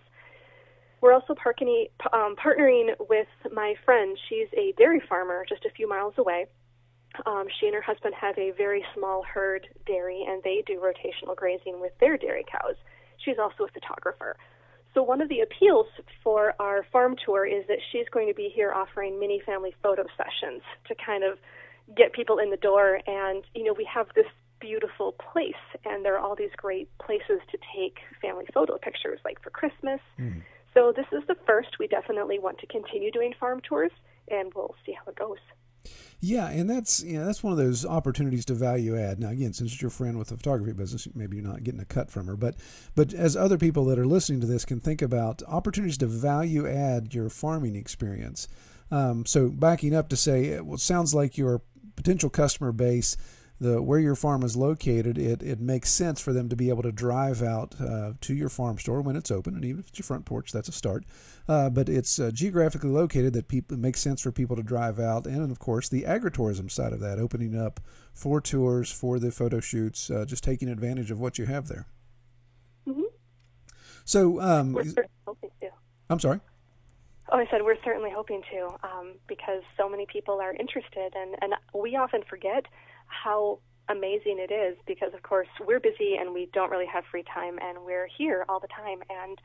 We're 1.01 1.13
also 1.13 1.35
parking, 1.35 1.87
um, 2.11 2.35
partnering 2.35 2.95
with 3.07 3.27
my 3.53 3.75
friend. 3.85 4.17
She's 4.27 4.47
a 4.57 4.73
dairy 4.77 5.01
farmer 5.07 5.45
just 5.47 5.65
a 5.65 5.69
few 5.69 5.87
miles 5.87 6.15
away. 6.17 6.47
Um, 7.27 7.45
she 7.59 7.67
and 7.67 7.75
her 7.75 7.81
husband 7.81 8.15
have 8.19 8.37
a 8.39 8.51
very 8.51 8.83
small 8.95 9.23
herd 9.23 9.67
dairy, 9.85 10.25
and 10.27 10.41
they 10.41 10.63
do 10.65 10.79
rotational 10.79 11.35
grazing 11.35 11.79
with 11.79 11.93
their 11.99 12.17
dairy 12.17 12.45
cows. 12.51 12.75
She's 13.23 13.37
also 13.37 13.65
a 13.65 13.67
photographer. 13.67 14.35
So 14.97 15.03
one 15.03 15.21
of 15.21 15.29
the 15.29 15.41
appeals 15.41 15.85
for 16.23 16.55
our 16.59 16.83
farm 16.91 17.15
tour 17.23 17.45
is 17.45 17.67
that 17.67 17.77
she's 17.91 18.09
going 18.09 18.27
to 18.29 18.33
be 18.33 18.51
here 18.51 18.73
offering 18.73 19.19
mini 19.19 19.39
family 19.45 19.75
photo 19.83 20.05
sessions 20.17 20.63
to 20.87 20.95
kind 20.95 21.23
of 21.23 21.37
get 21.95 22.13
people 22.13 22.39
in 22.39 22.49
the 22.49 22.57
door. 22.57 22.99
And 23.05 23.43
you 23.53 23.63
know, 23.63 23.73
we 23.73 23.87
have 23.93 24.07
this 24.15 24.25
beautiful 24.59 25.11
place, 25.11 25.53
and 25.85 26.03
there 26.03 26.15
are 26.15 26.19
all 26.19 26.35
these 26.35 26.55
great 26.57 26.89
places 26.97 27.41
to 27.51 27.59
take 27.77 27.99
family 28.23 28.47
photo 28.51 28.79
pictures, 28.79 29.19
like 29.23 29.39
for 29.43 29.51
Christmas. 29.51 29.99
Mm. 30.19 30.41
So 30.73 30.91
this 30.95 31.05
is 31.11 31.21
the 31.27 31.35
first. 31.45 31.77
We 31.79 31.85
definitely 31.85 32.39
want 32.39 32.57
to 32.57 32.65
continue 32.65 33.11
doing 33.11 33.35
farm 33.39 33.61
tours, 33.61 33.91
and 34.29 34.51
we'll 34.55 34.73
see 34.83 34.93
how 34.93 35.11
it 35.11 35.15
goes. 35.15 35.37
Yeah, 36.19 36.49
and 36.49 36.69
that's 36.69 37.03
you 37.03 37.19
know, 37.19 37.25
that's 37.25 37.43
one 37.43 37.53
of 37.53 37.59
those 37.59 37.85
opportunities 37.85 38.45
to 38.45 38.55
value 38.55 38.97
add. 38.97 39.19
Now, 39.19 39.29
again, 39.29 39.53
since 39.53 39.73
it's 39.73 39.81
your 39.81 39.91
friend 39.91 40.17
with 40.17 40.29
the 40.29 40.37
photography 40.37 40.73
business, 40.73 41.07
maybe 41.13 41.37
you're 41.37 41.45
not 41.45 41.63
getting 41.63 41.79
a 41.79 41.85
cut 41.85 42.09
from 42.09 42.25
her, 42.25 42.35
but 42.35 42.55
but 42.95 43.13
as 43.13 43.35
other 43.35 43.57
people 43.57 43.85
that 43.85 43.99
are 43.99 44.05
listening 44.05 44.41
to 44.41 44.47
this 44.47 44.65
can 44.65 44.79
think 44.79 45.01
about 45.01 45.43
opportunities 45.47 45.97
to 45.99 46.07
value 46.07 46.67
add 46.67 47.13
your 47.13 47.29
farming 47.29 47.75
experience. 47.75 48.47
Um, 48.89 49.25
so 49.25 49.49
backing 49.49 49.93
up 49.93 50.09
to 50.09 50.15
say, 50.15 50.45
it 50.45 50.79
sounds 50.79 51.13
like 51.13 51.37
your 51.37 51.61
potential 51.95 52.29
customer 52.29 52.71
base 52.71 53.17
the 53.59 53.81
where 53.81 53.99
your 53.99 54.15
farm 54.15 54.43
is 54.43 54.55
located, 54.55 55.17
it, 55.17 55.41
it 55.41 55.59
makes 55.59 55.91
sense 55.91 56.21
for 56.21 56.33
them 56.33 56.49
to 56.49 56.55
be 56.55 56.69
able 56.69 56.83
to 56.83 56.91
drive 56.91 57.41
out 57.41 57.75
uh, 57.81 58.13
to 58.21 58.33
your 58.33 58.49
farm 58.49 58.77
store 58.77 59.01
when 59.01 59.15
it's 59.15 59.31
open, 59.31 59.55
and 59.55 59.65
even 59.65 59.79
if 59.79 59.87
it's 59.87 59.99
your 59.99 60.03
front 60.05 60.25
porch, 60.25 60.51
that's 60.51 60.69
a 60.69 60.71
start. 60.71 61.03
Uh, 61.47 61.69
but 61.69 61.89
it's 61.89 62.19
uh, 62.19 62.29
geographically 62.31 62.89
located 62.89 63.33
that 63.33 63.47
people 63.47 63.75
it 63.75 63.79
makes 63.79 63.99
sense 63.99 64.21
for 64.21 64.31
people 64.31 64.55
to 64.55 64.63
drive 64.63 64.99
out, 64.99 65.25
and 65.25 65.51
of 65.51 65.59
course 65.59 65.89
the 65.89 66.03
agritourism 66.03 66.69
side 66.69 66.93
of 66.93 66.99
that, 66.99 67.19
opening 67.19 67.57
up 67.57 67.79
for 68.13 68.41
tours, 68.41 68.91
for 68.91 69.19
the 69.19 69.31
photo 69.31 69.59
shoots, 69.59 70.09
uh, 70.09 70.25
just 70.25 70.43
taking 70.43 70.69
advantage 70.69 71.11
of 71.11 71.19
what 71.19 71.37
you 71.37 71.45
have 71.45 71.67
there. 71.67 71.87
Mm-hmm. 72.87 73.03
So, 74.05 74.39
um, 74.39 74.77
I'm 76.09 76.19
sorry. 76.19 76.39
Oh, 77.29 77.37
I 77.37 77.45
said 77.51 77.61
we're 77.63 77.81
certainly 77.83 78.09
hoping 78.09 78.41
to 78.51 78.67
um, 78.87 79.13
because 79.27 79.61
so 79.75 79.89
many 79.89 80.05
people 80.05 80.39
are 80.39 80.53
interested, 80.53 81.13
and, 81.13 81.35
and 81.41 81.53
we 81.73 81.95
often 81.95 82.23
forget 82.29 82.65
how 83.07 83.59
amazing 83.89 84.37
it 84.39 84.51
is 84.51 84.77
because, 84.85 85.13
of 85.13 85.23
course, 85.23 85.47
we're 85.65 85.79
busy 85.79 86.15
and 86.19 86.33
we 86.33 86.49
don't 86.53 86.69
really 86.69 86.85
have 86.85 87.03
free 87.09 87.23
time 87.33 87.57
and 87.61 87.79
we're 87.85 88.07
here 88.17 88.45
all 88.49 88.59
the 88.59 88.67
time. 88.67 88.99
And 89.09 89.39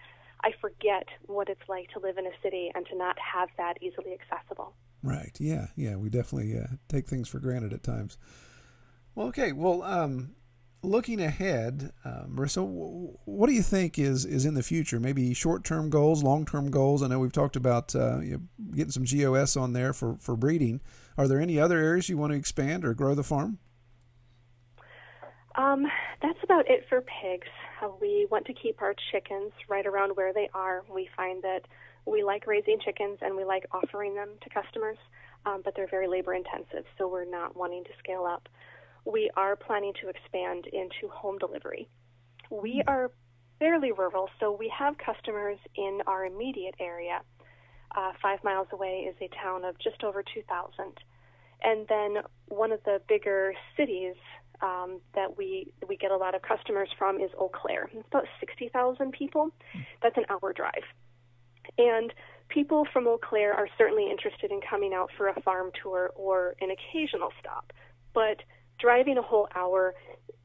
I 0.44 0.50
forget 0.60 1.06
what 1.26 1.48
it's 1.48 1.68
like 1.68 1.88
to 1.90 2.00
live 2.00 2.18
in 2.18 2.26
a 2.26 2.32
city 2.42 2.70
and 2.74 2.84
to 2.86 2.96
not 2.96 3.16
have 3.18 3.48
that 3.58 3.74
easily 3.80 4.12
accessible. 4.12 4.74
Right. 5.02 5.36
Yeah. 5.38 5.68
Yeah. 5.76 5.96
We 5.96 6.10
definitely 6.10 6.58
uh, 6.58 6.76
take 6.88 7.06
things 7.06 7.28
for 7.28 7.38
granted 7.38 7.72
at 7.72 7.82
times. 7.82 8.18
Well, 9.14 9.28
okay. 9.28 9.52
Well, 9.52 9.82
um, 9.82 10.34
looking 10.82 11.20
ahead, 11.20 11.92
uh, 12.04 12.24
Marissa, 12.28 12.64
what 13.24 13.46
do 13.46 13.52
you 13.52 13.62
think 13.62 13.98
is 13.98 14.24
is 14.24 14.44
in 14.44 14.54
the 14.54 14.62
future? 14.62 14.98
Maybe 14.98 15.34
short 15.34 15.64
term 15.64 15.90
goals, 15.90 16.22
long 16.22 16.44
term 16.44 16.70
goals. 16.70 17.02
I 17.02 17.08
know 17.08 17.18
we've 17.18 17.32
talked 17.32 17.56
about 17.56 17.94
uh, 17.94 18.20
you 18.20 18.32
know, 18.32 18.40
getting 18.74 18.92
some 18.92 19.04
GOS 19.04 19.56
on 19.56 19.72
there 19.72 19.92
for 19.92 20.16
for 20.18 20.36
breeding. 20.36 20.80
Are 21.16 21.28
there 21.28 21.40
any 21.40 21.58
other 21.58 21.78
areas 21.78 22.08
you 22.08 22.16
want 22.16 22.32
to 22.32 22.38
expand 22.38 22.84
or 22.84 22.94
grow 22.94 23.14
the 23.14 23.22
farm? 23.22 23.58
Um, 25.54 25.86
that's 26.22 26.38
about 26.42 26.70
it 26.70 26.86
for 26.88 27.02
pigs. 27.02 27.48
Uh, 27.82 27.88
we 28.00 28.26
want 28.30 28.46
to 28.46 28.54
keep 28.54 28.80
our 28.80 28.94
chickens 29.10 29.52
right 29.68 29.86
around 29.86 30.16
where 30.16 30.32
they 30.32 30.48
are. 30.54 30.82
We 30.88 31.08
find 31.16 31.42
that 31.42 31.66
We 32.04 32.24
like 32.24 32.46
raising 32.46 32.78
chickens 32.84 33.18
and 33.20 33.36
we 33.36 33.44
like 33.44 33.64
offering 33.70 34.14
them 34.14 34.30
to 34.42 34.50
customers, 34.50 34.96
um, 35.46 35.62
but 35.64 35.74
they're 35.76 35.88
very 35.88 36.08
labor 36.08 36.34
intensive, 36.34 36.84
so 36.98 37.06
we're 37.06 37.24
not 37.24 37.56
wanting 37.56 37.84
to 37.84 37.90
scale 37.98 38.24
up. 38.24 38.48
We 39.04 39.30
are 39.36 39.56
planning 39.56 39.92
to 40.02 40.08
expand 40.08 40.66
into 40.66 41.12
home 41.12 41.38
delivery. 41.38 41.88
We 42.50 42.82
are 42.86 43.10
fairly 43.58 43.92
rural, 43.92 44.28
so 44.40 44.50
we 44.52 44.72
have 44.76 44.96
customers 44.98 45.58
in 45.76 46.00
our 46.06 46.24
immediate 46.24 46.74
area. 46.80 47.20
Uh, 47.94 48.12
five 48.22 48.42
miles 48.42 48.68
away 48.72 49.06
is 49.08 49.14
a 49.20 49.28
town 49.42 49.64
of 49.64 49.78
just 49.78 50.02
over 50.02 50.22
2,000. 50.22 50.92
And 51.62 51.86
then 51.88 52.22
one 52.48 52.72
of 52.72 52.80
the 52.84 53.00
bigger 53.08 53.54
cities 53.76 54.14
um, 54.62 55.00
that 55.14 55.36
we 55.36 55.72
we 55.88 55.96
get 55.96 56.10
a 56.10 56.16
lot 56.16 56.34
of 56.34 56.42
customers 56.42 56.88
from 56.96 57.20
is 57.20 57.30
Eau 57.38 57.48
Claire. 57.48 57.90
It's 57.92 58.06
about 58.08 58.26
60,000 58.40 59.12
people. 59.12 59.50
That's 60.02 60.16
an 60.16 60.24
hour 60.30 60.52
drive. 60.52 60.84
And 61.78 62.12
people 62.48 62.86
from 62.92 63.06
Eau 63.06 63.18
Claire 63.18 63.52
are 63.54 63.68
certainly 63.76 64.10
interested 64.10 64.50
in 64.50 64.60
coming 64.68 64.94
out 64.94 65.10
for 65.16 65.28
a 65.28 65.40
farm 65.42 65.70
tour 65.82 66.12
or 66.14 66.54
an 66.60 66.70
occasional 66.70 67.30
stop. 67.40 67.72
But 68.14 68.38
driving 68.78 69.18
a 69.18 69.22
whole 69.22 69.48
hour 69.54 69.94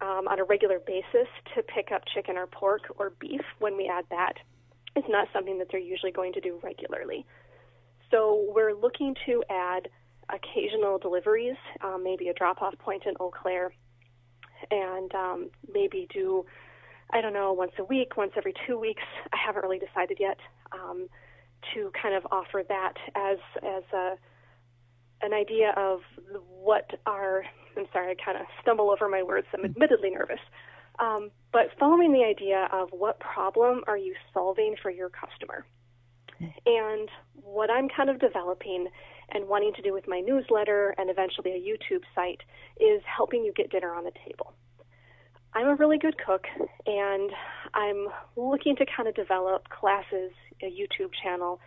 um, 0.02 0.28
on 0.28 0.40
a 0.40 0.44
regular 0.44 0.80
basis 0.80 1.28
to 1.56 1.64
pick 1.64 1.92
up 1.92 2.04
chicken 2.14 2.38
or 2.38 2.48
pork 2.48 2.82
or 2.98 3.12
beef 3.20 3.42
when 3.60 3.78
we 3.78 3.88
add 3.88 4.06
that 4.10 4.38
is 4.95 5.04
not 5.10 5.28
something 5.34 5.58
that 5.60 5.67
they're 5.71 5.80
usually 5.80 6.12
going 6.12 6.34
to 6.34 6.41
do 6.41 6.60
regularly. 6.63 7.26
So 8.12 8.45
we're 8.54 8.73
looking 8.73 9.15
to 9.26 9.43
add 9.50 9.89
occasional 10.30 10.97
deliveries, 10.97 11.56
um, 11.82 12.04
maybe 12.04 12.30
a 12.30 12.34
drop 12.34 12.62
off 12.62 12.78
point 12.80 13.04
in 13.06 13.13
Eau 13.19 13.32
Claire, 13.32 13.73
and 14.71 15.13
um, 15.13 15.50
maybe 15.71 16.08
do, 16.13 16.45
I 17.12 17.21
don't 17.21 17.34
know, 17.34 17.54
once 17.54 17.73
a 17.80 17.84
week, 17.84 18.17
once 18.17 18.32
every 18.36 18.54
two 18.65 18.80
weeks. 18.80 19.04
I 19.34 19.38
haven't 19.45 19.63
really 19.63 19.80
decided 19.80 20.17
yet. 20.19 20.38
Um, 20.71 21.08
to 21.73 21.91
kind 22.00 22.15
of 22.15 22.26
offer 22.32 22.63
that 22.67 22.93
as 23.15 23.38
as 23.63 23.84
a 23.93 24.15
an 25.21 25.34
idea 25.34 25.73
of 25.76 26.02
what 26.62 26.91
our 27.06 27.43
I'm 27.76 27.86
sorry, 27.93 28.12
I 28.12 28.15
kind 28.23 28.38
of 28.38 28.45
stumble 28.62 28.89
over 28.89 29.08
my 29.08 29.23
words. 29.23 29.47
I'm 29.54 29.65
admittedly 29.65 30.10
nervous. 30.10 30.39
Um, 31.00 31.32
but 31.52 31.68
following 31.80 32.12
the 32.12 32.24
idea 32.24 32.68
of 32.72 32.90
what 32.92 33.20
problem 33.20 33.84
are 33.88 33.98
you 33.98 34.16
solving 34.34 34.76
for 34.82 34.92
your 34.92 35.10
customer? 35.10 35.66
And 36.66 37.10
what 37.34 37.70
I'm 37.72 37.90
kind 37.90 38.10
of 38.10 38.20
developing 38.20 38.88
and 39.30 39.48
wanting 39.48 39.74
to 39.74 39.82
do 39.82 39.94
with 39.94 40.08
my 40.08 40.20
newsletter 40.20 40.94
and 40.98 41.10
eventually 41.10 41.52
a 41.52 41.60
YouTube 41.60 42.04
site 42.14 42.42
is 42.80 43.02
helping 43.06 43.44
you 43.44 43.52
get 43.54 43.72
dinner 43.72 43.94
on 43.94 44.04
the 44.04 44.12
table. 44.26 44.54
I'm 45.54 45.68
a 45.68 45.76
really 45.76 45.98
good 45.98 46.16
cook, 46.24 46.46
and 46.86 47.32
I'm 47.74 48.08
looking 48.36 48.76
to 48.76 48.86
kind 48.86 49.10
of 49.10 49.16
develop 49.16 49.70
classes, 49.70 50.32
a 50.62 50.66
YouTube 50.66 51.10
channel 51.24 51.60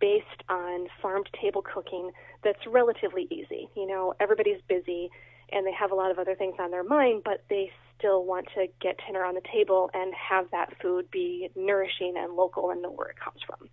based 0.00 0.42
on 0.48 0.86
farm 1.00 1.22
to 1.24 1.40
table 1.40 1.62
cooking 1.62 2.10
that's 2.44 2.58
relatively 2.66 3.26
easy. 3.30 3.68
You 3.76 3.86
know, 3.86 4.14
everybody's 4.20 4.60
busy 4.68 5.10
and 5.52 5.66
they 5.66 5.72
have 5.72 5.92
a 5.92 5.94
lot 5.94 6.10
of 6.10 6.18
other 6.18 6.34
things 6.34 6.54
on 6.58 6.70
their 6.70 6.82
mind, 6.82 7.22
but 7.24 7.44
they 7.48 7.70
still 8.02 8.24
want 8.24 8.48
to 8.56 8.66
get 8.80 8.96
dinner 9.06 9.24
on 9.24 9.34
the 9.34 9.42
table 9.52 9.88
and 9.94 10.12
have 10.14 10.46
that 10.50 10.74
food 10.82 11.08
be 11.10 11.48
nourishing 11.54 12.14
and 12.16 12.34
local 12.34 12.70
and 12.70 12.82
know 12.82 12.90
where 12.90 13.08
it 13.08 13.16
comes 13.22 13.40
from. 13.46 13.68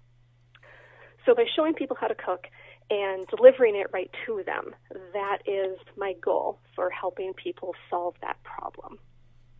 So 1.25 1.33
by 1.33 1.45
showing 1.55 1.73
people 1.73 1.97
how 1.99 2.07
to 2.07 2.15
cook 2.15 2.45
and 2.91 3.25
delivering 3.27 3.75
it 3.75 3.87
right 3.91 4.09
to 4.25 4.43
them, 4.45 4.75
that 5.13 5.39
is 5.45 5.77
my 5.97 6.13
goal 6.21 6.59
for 6.75 6.89
helping 6.89 7.33
people 7.33 7.73
solve 7.89 8.15
that 8.21 8.37
problem. 8.43 8.99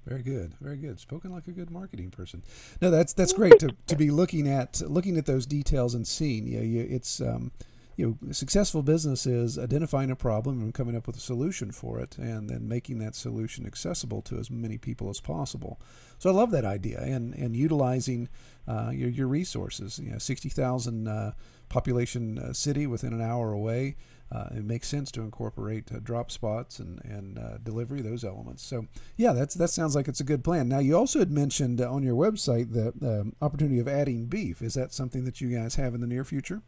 Very 0.06 0.24
good, 0.24 0.54
very 0.62 0.78
good. 0.78 1.00
Spoken 1.00 1.32
like 1.32 1.48
a 1.48 1.52
good 1.52 1.70
marketing 1.70 2.10
person. 2.10 2.42
No, 2.82 2.90
that's 2.90 3.14
that's 3.14 3.34
great 3.34 3.60
to, 3.60 3.76
to 3.88 3.96
be 3.96 4.10
looking 4.10 4.48
at 4.48 4.82
looking 4.82 5.18
at 5.18 5.26
those 5.26 5.46
details 5.46 5.94
and 5.94 6.08
seeing. 6.08 6.48
You 6.48 6.58
know, 6.58 6.64
you, 6.64 6.88
it's 6.90 7.22
um, 7.22 7.52
you 8.00 8.18
know, 8.22 8.32
successful 8.32 8.82
business 8.82 9.26
is 9.26 9.60
identifying 9.60 10.10
a 10.10 10.16
problem 10.16 10.62
and 10.62 10.74
coming 10.74 10.96
up 10.96 11.06
with 11.06 11.18
a 11.18 11.20
solution 11.20 11.70
for 11.70 12.00
it, 12.00 12.18
and 12.18 12.50
then 12.50 12.66
making 12.66 13.00
that 13.00 13.14
solution 13.14 13.66
accessible 13.66 14.22
to 14.22 14.38
as 14.38 14.50
many 14.50 14.78
people 14.78 15.10
as 15.10 15.20
possible. 15.20 15.82
So 16.18 16.30
I 16.30 16.34
love 16.34 16.52
that 16.52 16.64
idea, 16.64 17.02
and 17.02 17.34
and 17.34 17.58
utilizing 17.58 18.30
uh, 18.70 18.92
your 18.94 19.10
your 19.10 19.28
resources. 19.28 20.00
You 20.00 20.14
know, 20.14 20.18
sixty 20.18 20.48
thousand 20.48 21.10
uh, 21.10 21.34
population 21.68 22.40
uh, 22.40 22.54
city 22.54 22.88
within 22.88 23.12
an 23.12 23.22
hour 23.22 23.52
away. 23.52 23.98
Uh, 24.32 24.48
it 24.52 24.64
makes 24.64 24.88
sense 24.88 25.12
to 25.12 25.22
incorporate 25.22 25.92
uh, 25.92 26.00
drop 26.02 26.32
spots 26.32 26.80
and 26.80 27.04
and 27.04 27.38
uh, 27.38 27.58
delivery 27.58 28.02
those 28.02 28.24
elements. 28.24 28.64
So 28.64 28.88
yeah, 29.18 29.34
that's 29.34 29.56
that 29.56 29.72
sounds 29.72 29.94
like 29.94 30.08
it's 30.08 30.22
a 30.22 30.32
good 30.32 30.44
plan. 30.46 30.70
Now 30.70 30.80
you 30.80 30.96
also 30.96 31.20
had 31.20 31.32
mentioned 31.32 31.82
on 31.82 32.04
your 32.04 32.16
website 32.16 32.72
the 32.72 32.94
um, 33.06 33.36
opportunity 33.42 33.80
of 33.80 33.90
adding 33.90 34.28
beef. 34.28 34.62
Is 34.62 34.76
that 34.76 34.94
something 34.94 35.26
that 35.26 35.42
you 35.42 35.50
guys 35.50 35.76
have 35.76 35.94
in 35.94 36.00
the 36.00 36.08
near 36.08 36.24
future? 36.24 36.62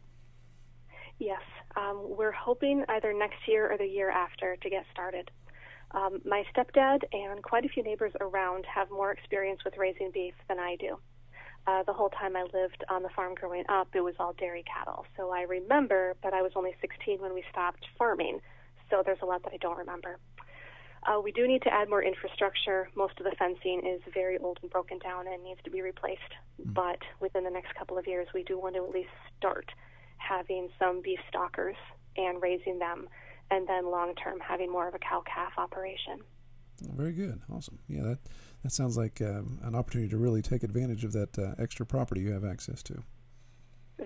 Yes, 1.22 1.42
um, 1.76 2.00
we're 2.02 2.32
hoping 2.32 2.84
either 2.88 3.12
next 3.12 3.46
year 3.46 3.70
or 3.70 3.78
the 3.78 3.86
year 3.86 4.10
after 4.10 4.56
to 4.56 4.68
get 4.68 4.84
started. 4.90 5.30
Um, 5.92 6.20
my 6.24 6.42
stepdad 6.52 6.98
and 7.12 7.40
quite 7.44 7.64
a 7.64 7.68
few 7.68 7.84
neighbors 7.84 8.10
around 8.20 8.64
have 8.66 8.90
more 8.90 9.12
experience 9.12 9.60
with 9.64 9.74
raising 9.78 10.10
beef 10.10 10.34
than 10.48 10.58
I 10.58 10.74
do. 10.80 10.98
Uh, 11.68 11.84
the 11.84 11.92
whole 11.92 12.08
time 12.08 12.34
I 12.34 12.42
lived 12.52 12.82
on 12.90 13.04
the 13.04 13.08
farm 13.10 13.36
growing 13.36 13.62
up, 13.68 13.86
it 13.94 14.00
was 14.00 14.14
all 14.18 14.32
dairy 14.32 14.64
cattle. 14.64 15.06
So 15.16 15.30
I 15.30 15.42
remember, 15.42 16.16
but 16.24 16.34
I 16.34 16.42
was 16.42 16.50
only 16.56 16.74
16 16.80 17.20
when 17.20 17.34
we 17.34 17.44
stopped 17.52 17.86
farming. 17.96 18.40
So 18.90 19.04
there's 19.06 19.22
a 19.22 19.26
lot 19.26 19.44
that 19.44 19.52
I 19.52 19.58
don't 19.58 19.78
remember. 19.78 20.18
Uh, 21.06 21.20
we 21.20 21.30
do 21.30 21.46
need 21.46 21.62
to 21.62 21.72
add 21.72 21.88
more 21.88 22.02
infrastructure. 22.02 22.88
Most 22.96 23.20
of 23.20 23.24
the 23.24 23.36
fencing 23.38 23.82
is 23.86 24.02
very 24.12 24.38
old 24.38 24.58
and 24.62 24.72
broken 24.72 24.98
down 24.98 25.28
and 25.28 25.44
needs 25.44 25.60
to 25.62 25.70
be 25.70 25.82
replaced. 25.82 26.34
Mm-hmm. 26.60 26.72
But 26.72 26.98
within 27.20 27.44
the 27.44 27.50
next 27.50 27.76
couple 27.76 27.96
of 27.96 28.08
years, 28.08 28.26
we 28.34 28.42
do 28.42 28.58
want 28.58 28.74
to 28.74 28.82
at 28.84 28.90
least 28.90 29.14
start 29.38 29.70
having 30.26 30.68
some 30.78 31.02
beef 31.02 31.18
stockers 31.28 31.76
and 32.16 32.42
raising 32.42 32.78
them, 32.78 33.08
and 33.50 33.68
then 33.68 33.90
long 33.90 34.14
term 34.14 34.38
having 34.40 34.70
more 34.70 34.88
of 34.88 34.94
a 34.94 34.98
cow 34.98 35.22
calf 35.26 35.52
operation. 35.58 36.20
Very 36.80 37.12
good, 37.12 37.40
awesome. 37.52 37.78
Yeah, 37.88 38.02
that 38.02 38.18
that 38.62 38.72
sounds 38.72 38.96
like 38.96 39.20
um, 39.20 39.58
an 39.62 39.74
opportunity 39.74 40.08
to 40.10 40.16
really 40.16 40.42
take 40.42 40.62
advantage 40.62 41.04
of 41.04 41.12
that 41.12 41.38
uh, 41.38 41.54
extra 41.58 41.86
property 41.86 42.20
you 42.20 42.32
have 42.32 42.44
access 42.44 42.82
to. 42.84 43.02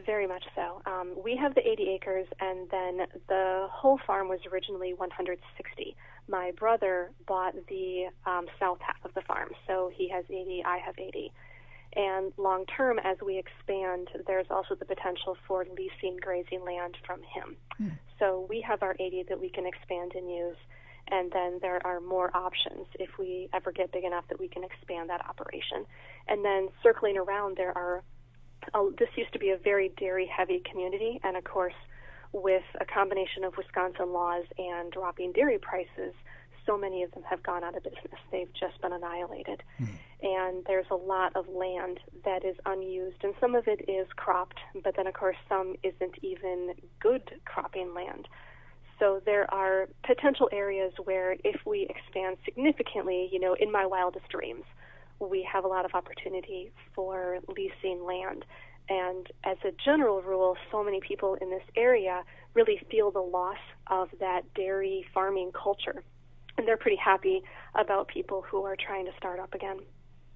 Very 0.04 0.26
much 0.26 0.44
so. 0.54 0.82
Um, 0.84 1.14
we 1.22 1.36
have 1.36 1.54
the 1.54 1.66
80 1.66 1.88
acres, 1.94 2.26
and 2.40 2.68
then 2.70 3.06
the 3.28 3.68
whole 3.70 3.98
farm 4.06 4.28
was 4.28 4.40
originally 4.52 4.92
160. 4.92 5.96
My 6.28 6.52
brother 6.58 7.12
bought 7.26 7.54
the 7.68 8.06
um, 8.26 8.46
south 8.58 8.78
half 8.80 9.02
of 9.04 9.14
the 9.14 9.22
farm, 9.22 9.50
so 9.66 9.90
he 9.94 10.08
has 10.10 10.24
80, 10.28 10.64
I 10.66 10.78
have 10.78 10.96
80. 10.98 11.32
And 11.94 12.32
long 12.36 12.66
term, 12.66 12.98
as 12.98 13.16
we 13.24 13.38
expand, 13.38 14.08
there's 14.26 14.46
also 14.50 14.74
the 14.74 14.84
potential 14.84 15.36
for 15.46 15.64
leasing 15.64 16.18
grazing 16.20 16.64
land 16.64 16.96
from 17.06 17.20
him. 17.22 17.56
Mm. 17.80 17.98
So 18.18 18.46
we 18.48 18.60
have 18.62 18.82
our 18.82 18.96
80 18.98 19.24
that 19.28 19.40
we 19.40 19.48
can 19.48 19.66
expand 19.66 20.12
and 20.14 20.30
use. 20.30 20.56
And 21.08 21.30
then 21.30 21.58
there 21.62 21.84
are 21.86 22.00
more 22.00 22.36
options 22.36 22.86
if 22.98 23.10
we 23.18 23.48
ever 23.54 23.70
get 23.70 23.92
big 23.92 24.04
enough 24.04 24.24
that 24.28 24.40
we 24.40 24.48
can 24.48 24.64
expand 24.64 25.08
that 25.10 25.24
operation. 25.26 25.86
And 26.26 26.44
then 26.44 26.68
circling 26.82 27.16
around, 27.16 27.56
there 27.56 27.76
are, 27.76 28.02
uh, 28.74 28.84
this 28.98 29.08
used 29.16 29.32
to 29.32 29.38
be 29.38 29.50
a 29.50 29.56
very 29.56 29.92
dairy 29.96 30.26
heavy 30.26 30.62
community. 30.68 31.20
And 31.22 31.36
of 31.36 31.44
course, 31.44 31.74
with 32.32 32.64
a 32.80 32.84
combination 32.84 33.44
of 33.44 33.56
Wisconsin 33.56 34.12
laws 34.12 34.44
and 34.58 34.90
dropping 34.90 35.32
dairy 35.32 35.58
prices, 35.58 36.12
so 36.66 36.76
many 36.76 37.02
of 37.02 37.12
them 37.12 37.22
have 37.22 37.42
gone 37.42 37.64
out 37.64 37.76
of 37.76 37.82
business. 37.84 38.20
They've 38.30 38.52
just 38.52 38.80
been 38.82 38.92
annihilated. 38.92 39.62
Mm. 39.80 39.88
And 40.22 40.64
there's 40.66 40.86
a 40.90 40.96
lot 40.96 41.34
of 41.36 41.48
land 41.48 42.00
that 42.24 42.44
is 42.44 42.56
unused, 42.66 43.22
and 43.22 43.34
some 43.40 43.54
of 43.54 43.68
it 43.68 43.88
is 43.88 44.06
cropped, 44.16 44.58
but 44.82 44.96
then, 44.96 45.06
of 45.06 45.14
course, 45.14 45.36
some 45.48 45.76
isn't 45.82 46.16
even 46.22 46.74
good 47.00 47.40
cropping 47.44 47.94
land. 47.94 48.28
So 48.98 49.20
there 49.24 49.52
are 49.52 49.88
potential 50.04 50.48
areas 50.52 50.92
where, 51.04 51.36
if 51.44 51.60
we 51.66 51.86
expand 51.88 52.38
significantly, 52.44 53.28
you 53.30 53.38
know, 53.38 53.54
in 53.54 53.70
my 53.70 53.84
wildest 53.84 54.28
dreams, 54.28 54.64
we 55.20 55.46
have 55.50 55.64
a 55.64 55.68
lot 55.68 55.84
of 55.84 55.94
opportunity 55.94 56.72
for 56.94 57.38
leasing 57.48 58.04
land. 58.04 58.44
And 58.88 59.26
as 59.44 59.58
a 59.64 59.72
general 59.84 60.22
rule, 60.22 60.56
so 60.70 60.82
many 60.82 61.00
people 61.00 61.34
in 61.34 61.50
this 61.50 61.62
area 61.76 62.22
really 62.54 62.80
feel 62.90 63.10
the 63.10 63.20
loss 63.20 63.58
of 63.88 64.08
that 64.20 64.42
dairy 64.54 65.04
farming 65.12 65.52
culture 65.52 66.02
and 66.56 66.66
they're 66.66 66.76
pretty 66.76 66.96
happy 66.96 67.42
about 67.74 68.08
people 68.08 68.42
who 68.42 68.64
are 68.64 68.76
trying 68.76 69.04
to 69.06 69.12
start 69.16 69.38
up 69.38 69.54
again. 69.54 69.78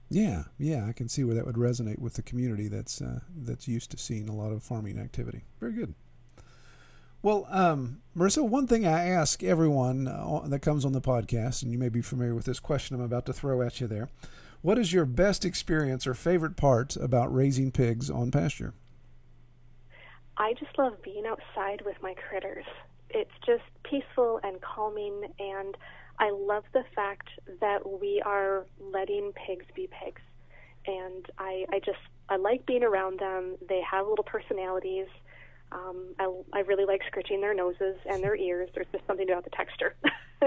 Yeah, 0.08 0.44
yeah, 0.58 0.86
I 0.88 0.92
can 0.92 1.08
see 1.08 1.22
where 1.22 1.36
that 1.36 1.46
would 1.46 1.54
resonate 1.54 2.00
with 2.00 2.14
the 2.14 2.22
community 2.22 2.66
that's 2.66 3.00
uh, 3.00 3.20
that's 3.34 3.68
used 3.68 3.92
to 3.92 3.96
seeing 3.96 4.28
a 4.28 4.34
lot 4.34 4.50
of 4.50 4.62
farming 4.62 4.98
activity. 4.98 5.44
Very 5.60 5.72
good. 5.72 5.94
Well, 7.22 7.46
um, 7.50 8.00
Marissa, 8.16 8.48
one 8.48 8.66
thing 8.66 8.86
I 8.86 9.06
ask 9.06 9.42
everyone 9.42 10.08
uh, 10.08 10.40
that 10.46 10.60
comes 10.60 10.84
on 10.84 10.92
the 10.92 11.02
podcast, 11.02 11.62
and 11.62 11.70
you 11.70 11.78
may 11.78 11.90
be 11.90 12.00
familiar 12.00 12.34
with 12.34 12.46
this 12.46 12.58
question 12.58 12.96
I'm 12.96 13.02
about 13.02 13.26
to 13.26 13.32
throw 13.32 13.60
at 13.62 13.80
you 13.80 13.86
there. 13.86 14.08
What 14.62 14.78
is 14.78 14.92
your 14.92 15.04
best 15.04 15.44
experience 15.44 16.06
or 16.06 16.14
favorite 16.14 16.56
part 16.56 16.96
about 16.96 17.32
raising 17.34 17.72
pigs 17.72 18.10
on 18.10 18.30
pasture? 18.30 18.74
I 20.38 20.54
just 20.54 20.76
love 20.78 21.02
being 21.02 21.24
outside 21.26 21.82
with 21.84 21.96
my 22.02 22.14
critters. 22.14 22.64
It's 23.10 23.30
just 23.44 23.64
peaceful 23.84 24.40
and 24.42 24.60
calming, 24.60 25.32
and 25.38 25.76
I 26.20 26.30
love 26.30 26.64
the 26.74 26.84
fact 26.94 27.28
that 27.60 27.98
we 28.00 28.22
are 28.24 28.66
letting 28.78 29.32
pigs 29.32 29.64
be 29.74 29.88
pigs. 29.88 30.20
And 30.86 31.26
I, 31.38 31.64
I 31.72 31.78
just, 31.78 31.98
I 32.28 32.36
like 32.36 32.66
being 32.66 32.84
around 32.84 33.20
them. 33.20 33.56
They 33.66 33.80
have 33.90 34.06
little 34.06 34.24
personalities. 34.24 35.06
Um, 35.72 36.14
I, 36.18 36.30
I 36.52 36.60
really 36.60 36.84
like 36.84 37.00
scratching 37.06 37.40
their 37.40 37.54
noses 37.54 37.96
and 38.04 38.22
their 38.22 38.36
ears. 38.36 38.68
There's 38.74 38.86
just 38.92 39.06
something 39.06 39.30
about 39.30 39.44
the 39.44 39.50
texture. 39.50 39.96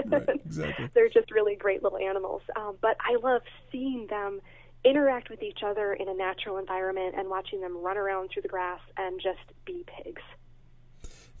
Right, 0.04 0.28
exactly. 0.46 0.90
They're 0.94 1.08
just 1.08 1.32
really 1.32 1.56
great 1.56 1.82
little 1.82 1.98
animals. 1.98 2.42
Um, 2.54 2.76
but 2.80 2.96
I 3.00 3.16
love 3.20 3.42
seeing 3.72 4.06
them 4.08 4.40
interact 4.84 5.28
with 5.28 5.42
each 5.42 5.60
other 5.64 5.94
in 5.94 6.08
a 6.08 6.14
natural 6.14 6.58
environment 6.58 7.16
and 7.18 7.28
watching 7.28 7.60
them 7.60 7.76
run 7.78 7.96
around 7.96 8.30
through 8.32 8.42
the 8.42 8.48
grass 8.48 8.80
and 8.96 9.20
just 9.20 9.40
be 9.64 9.84
pigs. 9.86 10.22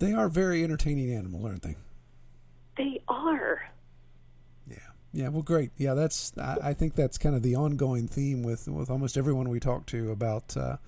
They 0.00 0.12
are 0.12 0.28
very 0.28 0.64
entertaining 0.64 1.12
animals, 1.12 1.44
aren't 1.44 1.62
they? 1.62 1.76
They 2.76 3.00
are. 3.06 3.60
Yeah. 5.14 5.28
Well, 5.28 5.42
great. 5.42 5.70
Yeah, 5.76 5.94
that's. 5.94 6.32
I, 6.36 6.58
I 6.62 6.74
think 6.74 6.96
that's 6.96 7.18
kind 7.18 7.36
of 7.36 7.42
the 7.42 7.54
ongoing 7.54 8.08
theme 8.08 8.42
with 8.42 8.66
with 8.66 8.90
almost 8.90 9.16
everyone 9.16 9.48
we 9.48 9.60
talk 9.60 9.86
to 9.86 10.10
about 10.10 10.56
uh, 10.56 10.78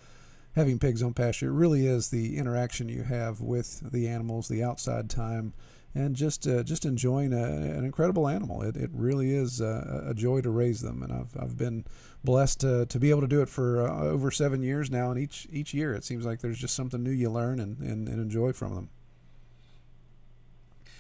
having 0.57 0.81
pigs 0.81 1.01
on 1.01 1.15
pasture. 1.15 1.47
It 1.47 1.53
really 1.53 1.87
is 1.87 2.11
the 2.11 2.37
interaction 2.37 2.89
you 2.89 3.05
have 3.05 3.41
with 3.41 3.93
the 3.93 4.09
animals, 4.09 4.49
the 4.49 4.65
outside 4.65 5.09
time, 5.09 5.53
and 5.95 6.17
just 6.17 6.45
uh, 6.45 6.65
just 6.65 6.85
enjoying 6.85 7.33
a, 7.33 7.45
an 7.45 7.85
incredible 7.85 8.27
animal. 8.27 8.63
It, 8.63 8.77
it 8.77 8.91
really 8.93 9.33
is 9.33 9.61
a, 9.61 10.07
a, 10.09 10.15
joy 10.15 10.41
to 10.41 10.51
raise 10.51 10.81
them, 10.81 11.05
and 11.05 11.13
I've 11.13 11.37
I've 11.41 11.57
been 11.57 11.85
blessed 12.25 12.63
to, 12.63 12.85
to 12.87 12.99
be 12.99 13.11
able 13.11 13.21
to 13.21 13.29
do 13.29 13.43
it 13.43 13.49
for 13.49 13.89
uh, 13.89 14.07
over 14.07 14.33
seven 14.33 14.61
years 14.61 14.91
now. 14.91 15.13
And 15.13 15.21
each 15.21 15.47
each 15.53 15.73
year, 15.73 15.95
it 15.95 16.03
seems 16.03 16.27
like 16.27 16.41
there's 16.41 16.59
just 16.59 16.75
something 16.75 17.01
new 17.01 17.13
you 17.13 17.31
learn 17.31 17.61
and, 17.61 17.79
and, 17.79 18.09
and 18.09 18.21
enjoy 18.21 18.53
from 18.53 18.75
them. 18.75 18.91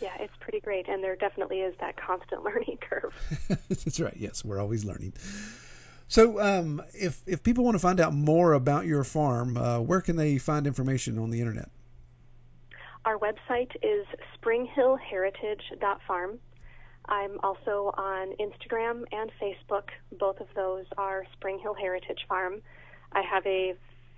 Yeah, 0.00 0.14
it's 0.20 0.34
pretty 0.40 0.60
great, 0.60 0.88
and 0.88 1.02
there 1.02 1.16
definitely 1.16 1.60
is 1.60 1.74
that 1.80 1.96
constant 1.96 2.44
learning 2.44 2.78
curve. 2.80 3.14
That's 3.68 3.98
right. 4.00 4.16
Yes, 4.16 4.44
we're 4.44 4.60
always 4.60 4.84
learning. 4.84 5.14
So, 6.08 6.40
um, 6.40 6.82
if 6.94 7.22
if 7.26 7.42
people 7.42 7.64
want 7.64 7.74
to 7.74 7.80
find 7.80 7.98
out 7.98 8.14
more 8.14 8.52
about 8.52 8.86
your 8.86 9.02
farm, 9.04 9.56
uh, 9.56 9.80
where 9.80 10.00
can 10.00 10.16
they 10.16 10.38
find 10.38 10.66
information 10.66 11.18
on 11.18 11.30
the 11.30 11.40
internet? 11.40 11.70
Our 13.04 13.18
website 13.18 13.70
is 13.82 14.06
springhillheritage.farm. 14.40 16.38
I'm 17.08 17.38
also 17.42 17.92
on 17.96 18.34
Instagram 18.40 19.04
and 19.12 19.30
Facebook. 19.40 19.90
Both 20.18 20.40
of 20.40 20.48
those 20.56 20.86
are 20.98 21.24
Spring 21.34 21.58
Hill 21.60 21.74
Heritage 21.74 22.26
Farm. 22.28 22.62
I 23.12 23.22
have 23.22 23.46
a 23.46 23.74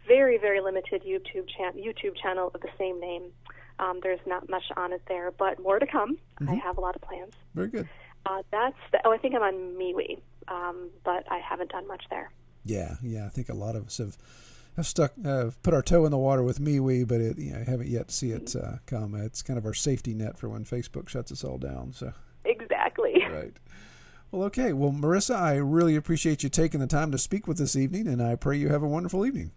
very, 0.07 0.39
very 0.39 0.61
limited 0.63 1.03
YouTube, 1.05 1.49
cha- 1.49 1.73
YouTube 1.73 2.17
channel 2.23 2.51
of 2.55 2.63
the 2.63 2.71
same 2.79 2.99
name. 2.99 3.25
Um, 3.79 4.01
there's 4.03 4.21
not 4.27 4.49
much 4.49 4.65
on 4.77 4.93
it 4.93 5.03
there, 5.09 5.31
but 5.31 5.61
more 5.63 5.79
to 5.79 5.87
come. 5.87 6.19
Mm-hmm. 6.41 6.51
I 6.51 6.55
have 6.57 6.79
a 6.79 6.81
lot 6.81 6.97
of 6.97 7.03
plans. 7.03 7.33
Very 7.55 7.69
good. 7.69 7.89
Uh, 8.27 8.43
that's 8.51 8.77
the, 8.93 9.01
oh, 9.05 9.13
I 9.13 9.19
think 9.19 9.35
I'm 9.35 9.43
on 9.43 9.55
MeWe, 9.79 10.21
um, 10.49 10.91
but 11.05 11.31
I 11.31 11.39
haven't 11.39 11.71
done 11.71 11.87
much 11.87 12.03
there. 12.11 12.31
Yeah, 12.65 12.97
yeah. 13.03 13.27
I 13.27 13.29
think 13.29 13.49
a 13.49 13.55
lot 13.55 13.77
of 13.77 13.87
us 13.87 13.99
have 13.99 14.17
have 14.77 14.87
stuck, 14.87 15.13
uh, 15.25 15.51
put 15.65 15.75
our 15.75 15.83
toe 15.83 16.05
in 16.05 16.13
the 16.13 16.19
water 16.19 16.43
with 16.43 16.61
MeWe, 16.61 17.07
but 17.07 17.21
it, 17.21 17.37
you 17.39 17.53
know, 17.53 17.65
haven't 17.67 17.89
yet 17.89 18.13
see 18.13 18.31
it 18.31 18.55
uh, 18.55 18.77
come. 18.87 19.15
It's 19.17 19.43
kind 19.43 19.59
of 19.59 19.67
our 19.67 19.75
safety 19.75 20.15
net 20.15 20.39
for 20.39 20.49
when 20.49 20.65
Facebook 20.65 21.09
shuts 21.09 21.33
us 21.33 21.43
all 21.43 21.59
down. 21.59 21.93
So 21.93 22.13
exactly 22.45 23.15
right. 23.31 23.57
Well, 24.31 24.43
okay. 24.45 24.73
Well, 24.73 24.93
Marissa, 24.93 25.35
I 25.37 25.57
really 25.57 25.97
appreciate 25.97 26.43
you 26.43 26.49
taking 26.49 26.81
the 26.81 26.87
time 26.87 27.11
to 27.13 27.19
speak 27.19 27.49
with 27.49 27.59
this 27.59 27.75
evening, 27.75 28.07
and 28.07 28.23
I 28.23 28.37
pray 28.37 28.57
you 28.57 28.69
have 28.69 28.83
a 28.83 28.89
wonderful 28.89 29.25
evening. 29.27 29.53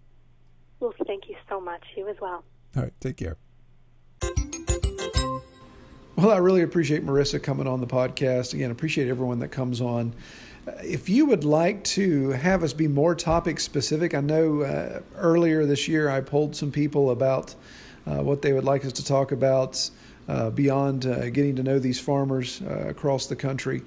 Well, 0.80 0.94
thank 1.06 1.30
you 1.30 1.36
so 1.50 1.60
much. 1.60 1.84
You 1.96 2.08
as 2.08 2.16
well. 2.22 2.44
All 2.76 2.84
right. 2.84 2.94
Take 3.00 3.18
care. 3.18 3.38
Well, 6.22 6.30
I 6.30 6.38
really 6.38 6.62
appreciate 6.62 7.04
Marissa 7.04 7.42
coming 7.42 7.66
on 7.66 7.82
the 7.82 7.88
podcast. 7.88 8.54
Again, 8.54 8.70
appreciate 8.70 9.08
everyone 9.08 9.40
that 9.40 9.48
comes 9.48 9.82
on. 9.82 10.14
If 10.84 11.10
you 11.10 11.26
would 11.26 11.44
like 11.44 11.84
to 11.86 12.30
have 12.30 12.62
us 12.62 12.74
be 12.74 12.88
more 12.88 13.16
topic 13.16 13.60
specific, 13.60 14.14
I 14.14 14.22
know 14.22 14.62
uh, 14.62 15.02
earlier 15.16 15.66
this 15.66 15.88
year 15.88 16.12
I 16.12 16.22
polled 16.22 16.56
some 16.56 16.72
people 16.72 17.10
about 17.10 17.56
uh, 18.06 18.18
what 18.18 18.44
they 18.44 18.54
would 18.54 18.66
like 18.66 18.86
us 18.86 18.94
to 18.94 19.04
talk 19.04 19.32
about 19.32 19.90
uh, 20.28 20.52
beyond 20.52 21.08
uh, 21.08 21.32
getting 21.32 21.56
to 21.56 21.64
know 21.64 21.80
these 21.80 22.00
farmers 22.00 22.62
uh, 22.62 22.90
across 22.90 23.26
the 23.26 23.36
country. 23.36 23.82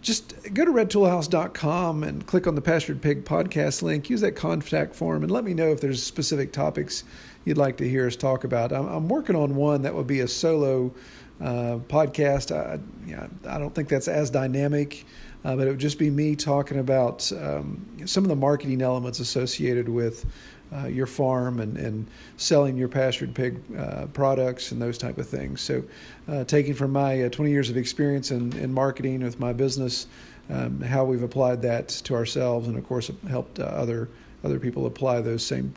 Just 0.00 0.54
go 0.54 0.64
to 0.64 0.70
redtoolhouse.com 0.70 2.04
and 2.04 2.26
click 2.26 2.46
on 2.46 2.54
the 2.54 2.62
Pastured 2.62 3.02
Pig 3.02 3.26
podcast 3.26 3.82
link. 3.82 4.08
Use 4.08 4.22
that 4.22 4.32
contact 4.32 4.94
form 4.94 5.22
and 5.22 5.30
let 5.30 5.44
me 5.44 5.52
know 5.52 5.72
if 5.72 5.82
there's 5.82 6.02
specific 6.02 6.52
topics 6.52 7.04
you'd 7.48 7.58
like 7.58 7.78
to 7.78 7.88
hear 7.88 8.06
us 8.06 8.14
talk 8.14 8.44
about. 8.44 8.72
I'm, 8.72 8.86
I'm 8.86 9.08
working 9.08 9.34
on 9.34 9.56
one 9.56 9.82
that 9.82 9.94
would 9.94 10.06
be 10.06 10.20
a 10.20 10.28
solo 10.28 10.92
uh, 11.40 11.78
podcast. 11.88 12.54
I, 12.54 12.78
you 13.06 13.16
know, 13.16 13.28
I 13.48 13.58
don't 13.58 13.74
think 13.74 13.88
that's 13.88 14.08
as 14.08 14.30
dynamic. 14.30 15.06
Uh, 15.44 15.56
but 15.56 15.66
it 15.66 15.70
would 15.70 15.78
just 15.78 15.98
be 15.98 16.10
me 16.10 16.34
talking 16.34 16.80
about 16.80 17.30
um, 17.32 17.86
some 18.04 18.24
of 18.24 18.28
the 18.28 18.36
marketing 18.36 18.82
elements 18.82 19.20
associated 19.20 19.88
with 19.88 20.26
uh, 20.74 20.86
your 20.86 21.06
farm 21.06 21.60
and, 21.60 21.76
and 21.78 22.06
selling 22.36 22.76
your 22.76 22.88
pastured 22.88 23.34
pig 23.34 23.58
uh, 23.78 24.06
products 24.06 24.72
and 24.72 24.82
those 24.82 24.98
type 24.98 25.16
of 25.16 25.28
things. 25.28 25.60
So, 25.60 25.82
uh, 26.28 26.44
taking 26.44 26.74
from 26.74 26.92
my 26.92 27.22
uh, 27.22 27.28
20 27.30 27.50
years 27.50 27.70
of 27.70 27.76
experience 27.76 28.30
in, 28.30 28.52
in 28.58 28.74
marketing 28.74 29.22
with 29.22 29.38
my 29.38 29.52
business, 29.52 30.08
um, 30.50 30.80
how 30.82 31.04
we've 31.04 31.22
applied 31.22 31.62
that 31.62 31.88
to 31.88 32.14
ourselves, 32.14 32.68
and 32.68 32.76
of 32.76 32.86
course, 32.86 33.10
helped 33.28 33.60
uh, 33.60 33.64
other 33.64 34.08
other 34.44 34.60
people 34.60 34.86
apply 34.86 35.20
those 35.20 35.44
same 35.44 35.74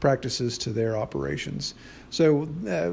practices 0.00 0.58
to 0.58 0.70
their 0.70 0.96
operations. 0.96 1.74
So, 2.10 2.48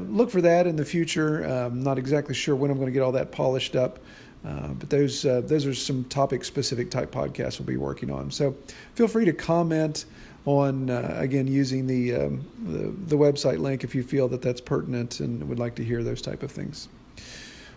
look 0.08 0.30
for 0.30 0.42
that 0.42 0.66
in 0.66 0.76
the 0.76 0.84
future. 0.84 1.42
I'm 1.42 1.82
not 1.82 1.98
exactly 1.98 2.34
sure 2.34 2.54
when 2.54 2.70
I'm 2.70 2.76
going 2.76 2.88
to 2.88 2.92
get 2.92 3.02
all 3.02 3.12
that 3.12 3.32
polished 3.32 3.76
up. 3.76 3.98
Uh, 4.46 4.68
but 4.68 4.88
those 4.90 5.24
uh, 5.24 5.40
those 5.40 5.66
are 5.66 5.74
some 5.74 6.04
topic 6.04 6.44
specific 6.44 6.90
type 6.90 7.10
podcasts 7.10 7.58
we'll 7.58 7.66
be 7.66 7.76
working 7.76 8.10
on. 8.10 8.30
So 8.30 8.56
feel 8.94 9.08
free 9.08 9.24
to 9.24 9.32
comment 9.32 10.04
on 10.44 10.88
uh, 10.88 11.16
again 11.18 11.48
using 11.48 11.88
the, 11.88 12.14
um, 12.14 12.46
the, 12.62 13.16
the 13.16 13.16
website 13.16 13.58
link 13.58 13.82
if 13.82 13.96
you 13.96 14.04
feel 14.04 14.28
that 14.28 14.42
that's 14.42 14.60
pertinent 14.60 15.18
and 15.18 15.48
would 15.48 15.58
like 15.58 15.74
to 15.74 15.84
hear 15.84 16.04
those 16.04 16.22
type 16.22 16.44
of 16.44 16.52
things. 16.52 16.88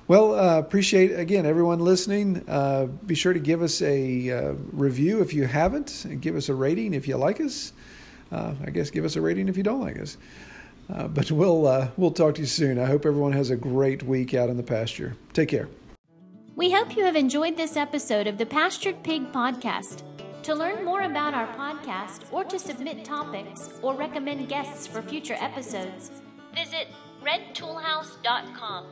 Well, 0.07 0.37
uh, 0.37 0.59
appreciate 0.59 1.17
again 1.17 1.47
everyone 1.47 1.79
listening. 1.79 2.43
Uh, 2.47 2.85
be 2.85 3.15
sure 3.15 3.33
to 3.33 3.39
give 3.39 3.63
us 3.63 3.81
a 3.81 4.55
review 4.71 5.21
if 5.21 5.33
you 5.33 5.45
haven't, 5.45 6.05
and 6.05 6.21
give 6.21 6.35
us 6.35 6.49
a 6.49 6.53
rating 6.53 6.93
if 6.93 7.07
you 7.07 7.17
like 7.17 7.41
us. 7.41 7.73
Uh, 8.31 8.53
I 8.65 8.69
guess 8.69 8.89
give 8.89 9.05
us 9.05 9.15
a 9.15 9.21
rating 9.21 9.49
if 9.49 9.57
you 9.57 9.63
don't 9.63 9.81
like 9.81 9.99
us. 9.99 10.17
Uh, 10.91 11.07
but 11.07 11.31
we'll 11.31 11.67
uh, 11.67 11.89
we'll 11.97 12.11
talk 12.11 12.35
to 12.35 12.41
you 12.41 12.47
soon. 12.47 12.79
I 12.79 12.85
hope 12.85 13.05
everyone 13.05 13.33
has 13.33 13.49
a 13.49 13.55
great 13.55 14.03
week 14.03 14.33
out 14.33 14.49
in 14.49 14.57
the 14.57 14.63
pasture. 14.63 15.15
Take 15.33 15.49
care. 15.49 15.69
We 16.55 16.71
hope 16.71 16.97
you 16.97 17.05
have 17.05 17.15
enjoyed 17.15 17.55
this 17.55 17.77
episode 17.77 18.27
of 18.27 18.37
the 18.37 18.45
Pastured 18.45 19.01
Pig 19.03 19.31
Podcast. 19.31 20.03
To 20.43 20.55
learn 20.55 20.83
more 20.83 21.03
about 21.03 21.33
our 21.33 21.47
podcast 21.55 22.23
or 22.31 22.43
to 22.45 22.57
submit 22.57 23.05
topics 23.05 23.79
or 23.81 23.93
recommend 23.93 24.49
guests 24.49 24.87
for 24.87 25.01
future 25.01 25.37
episodes, 25.39 26.11
visit 26.55 26.87
redtoolhouse.com. 27.23 28.85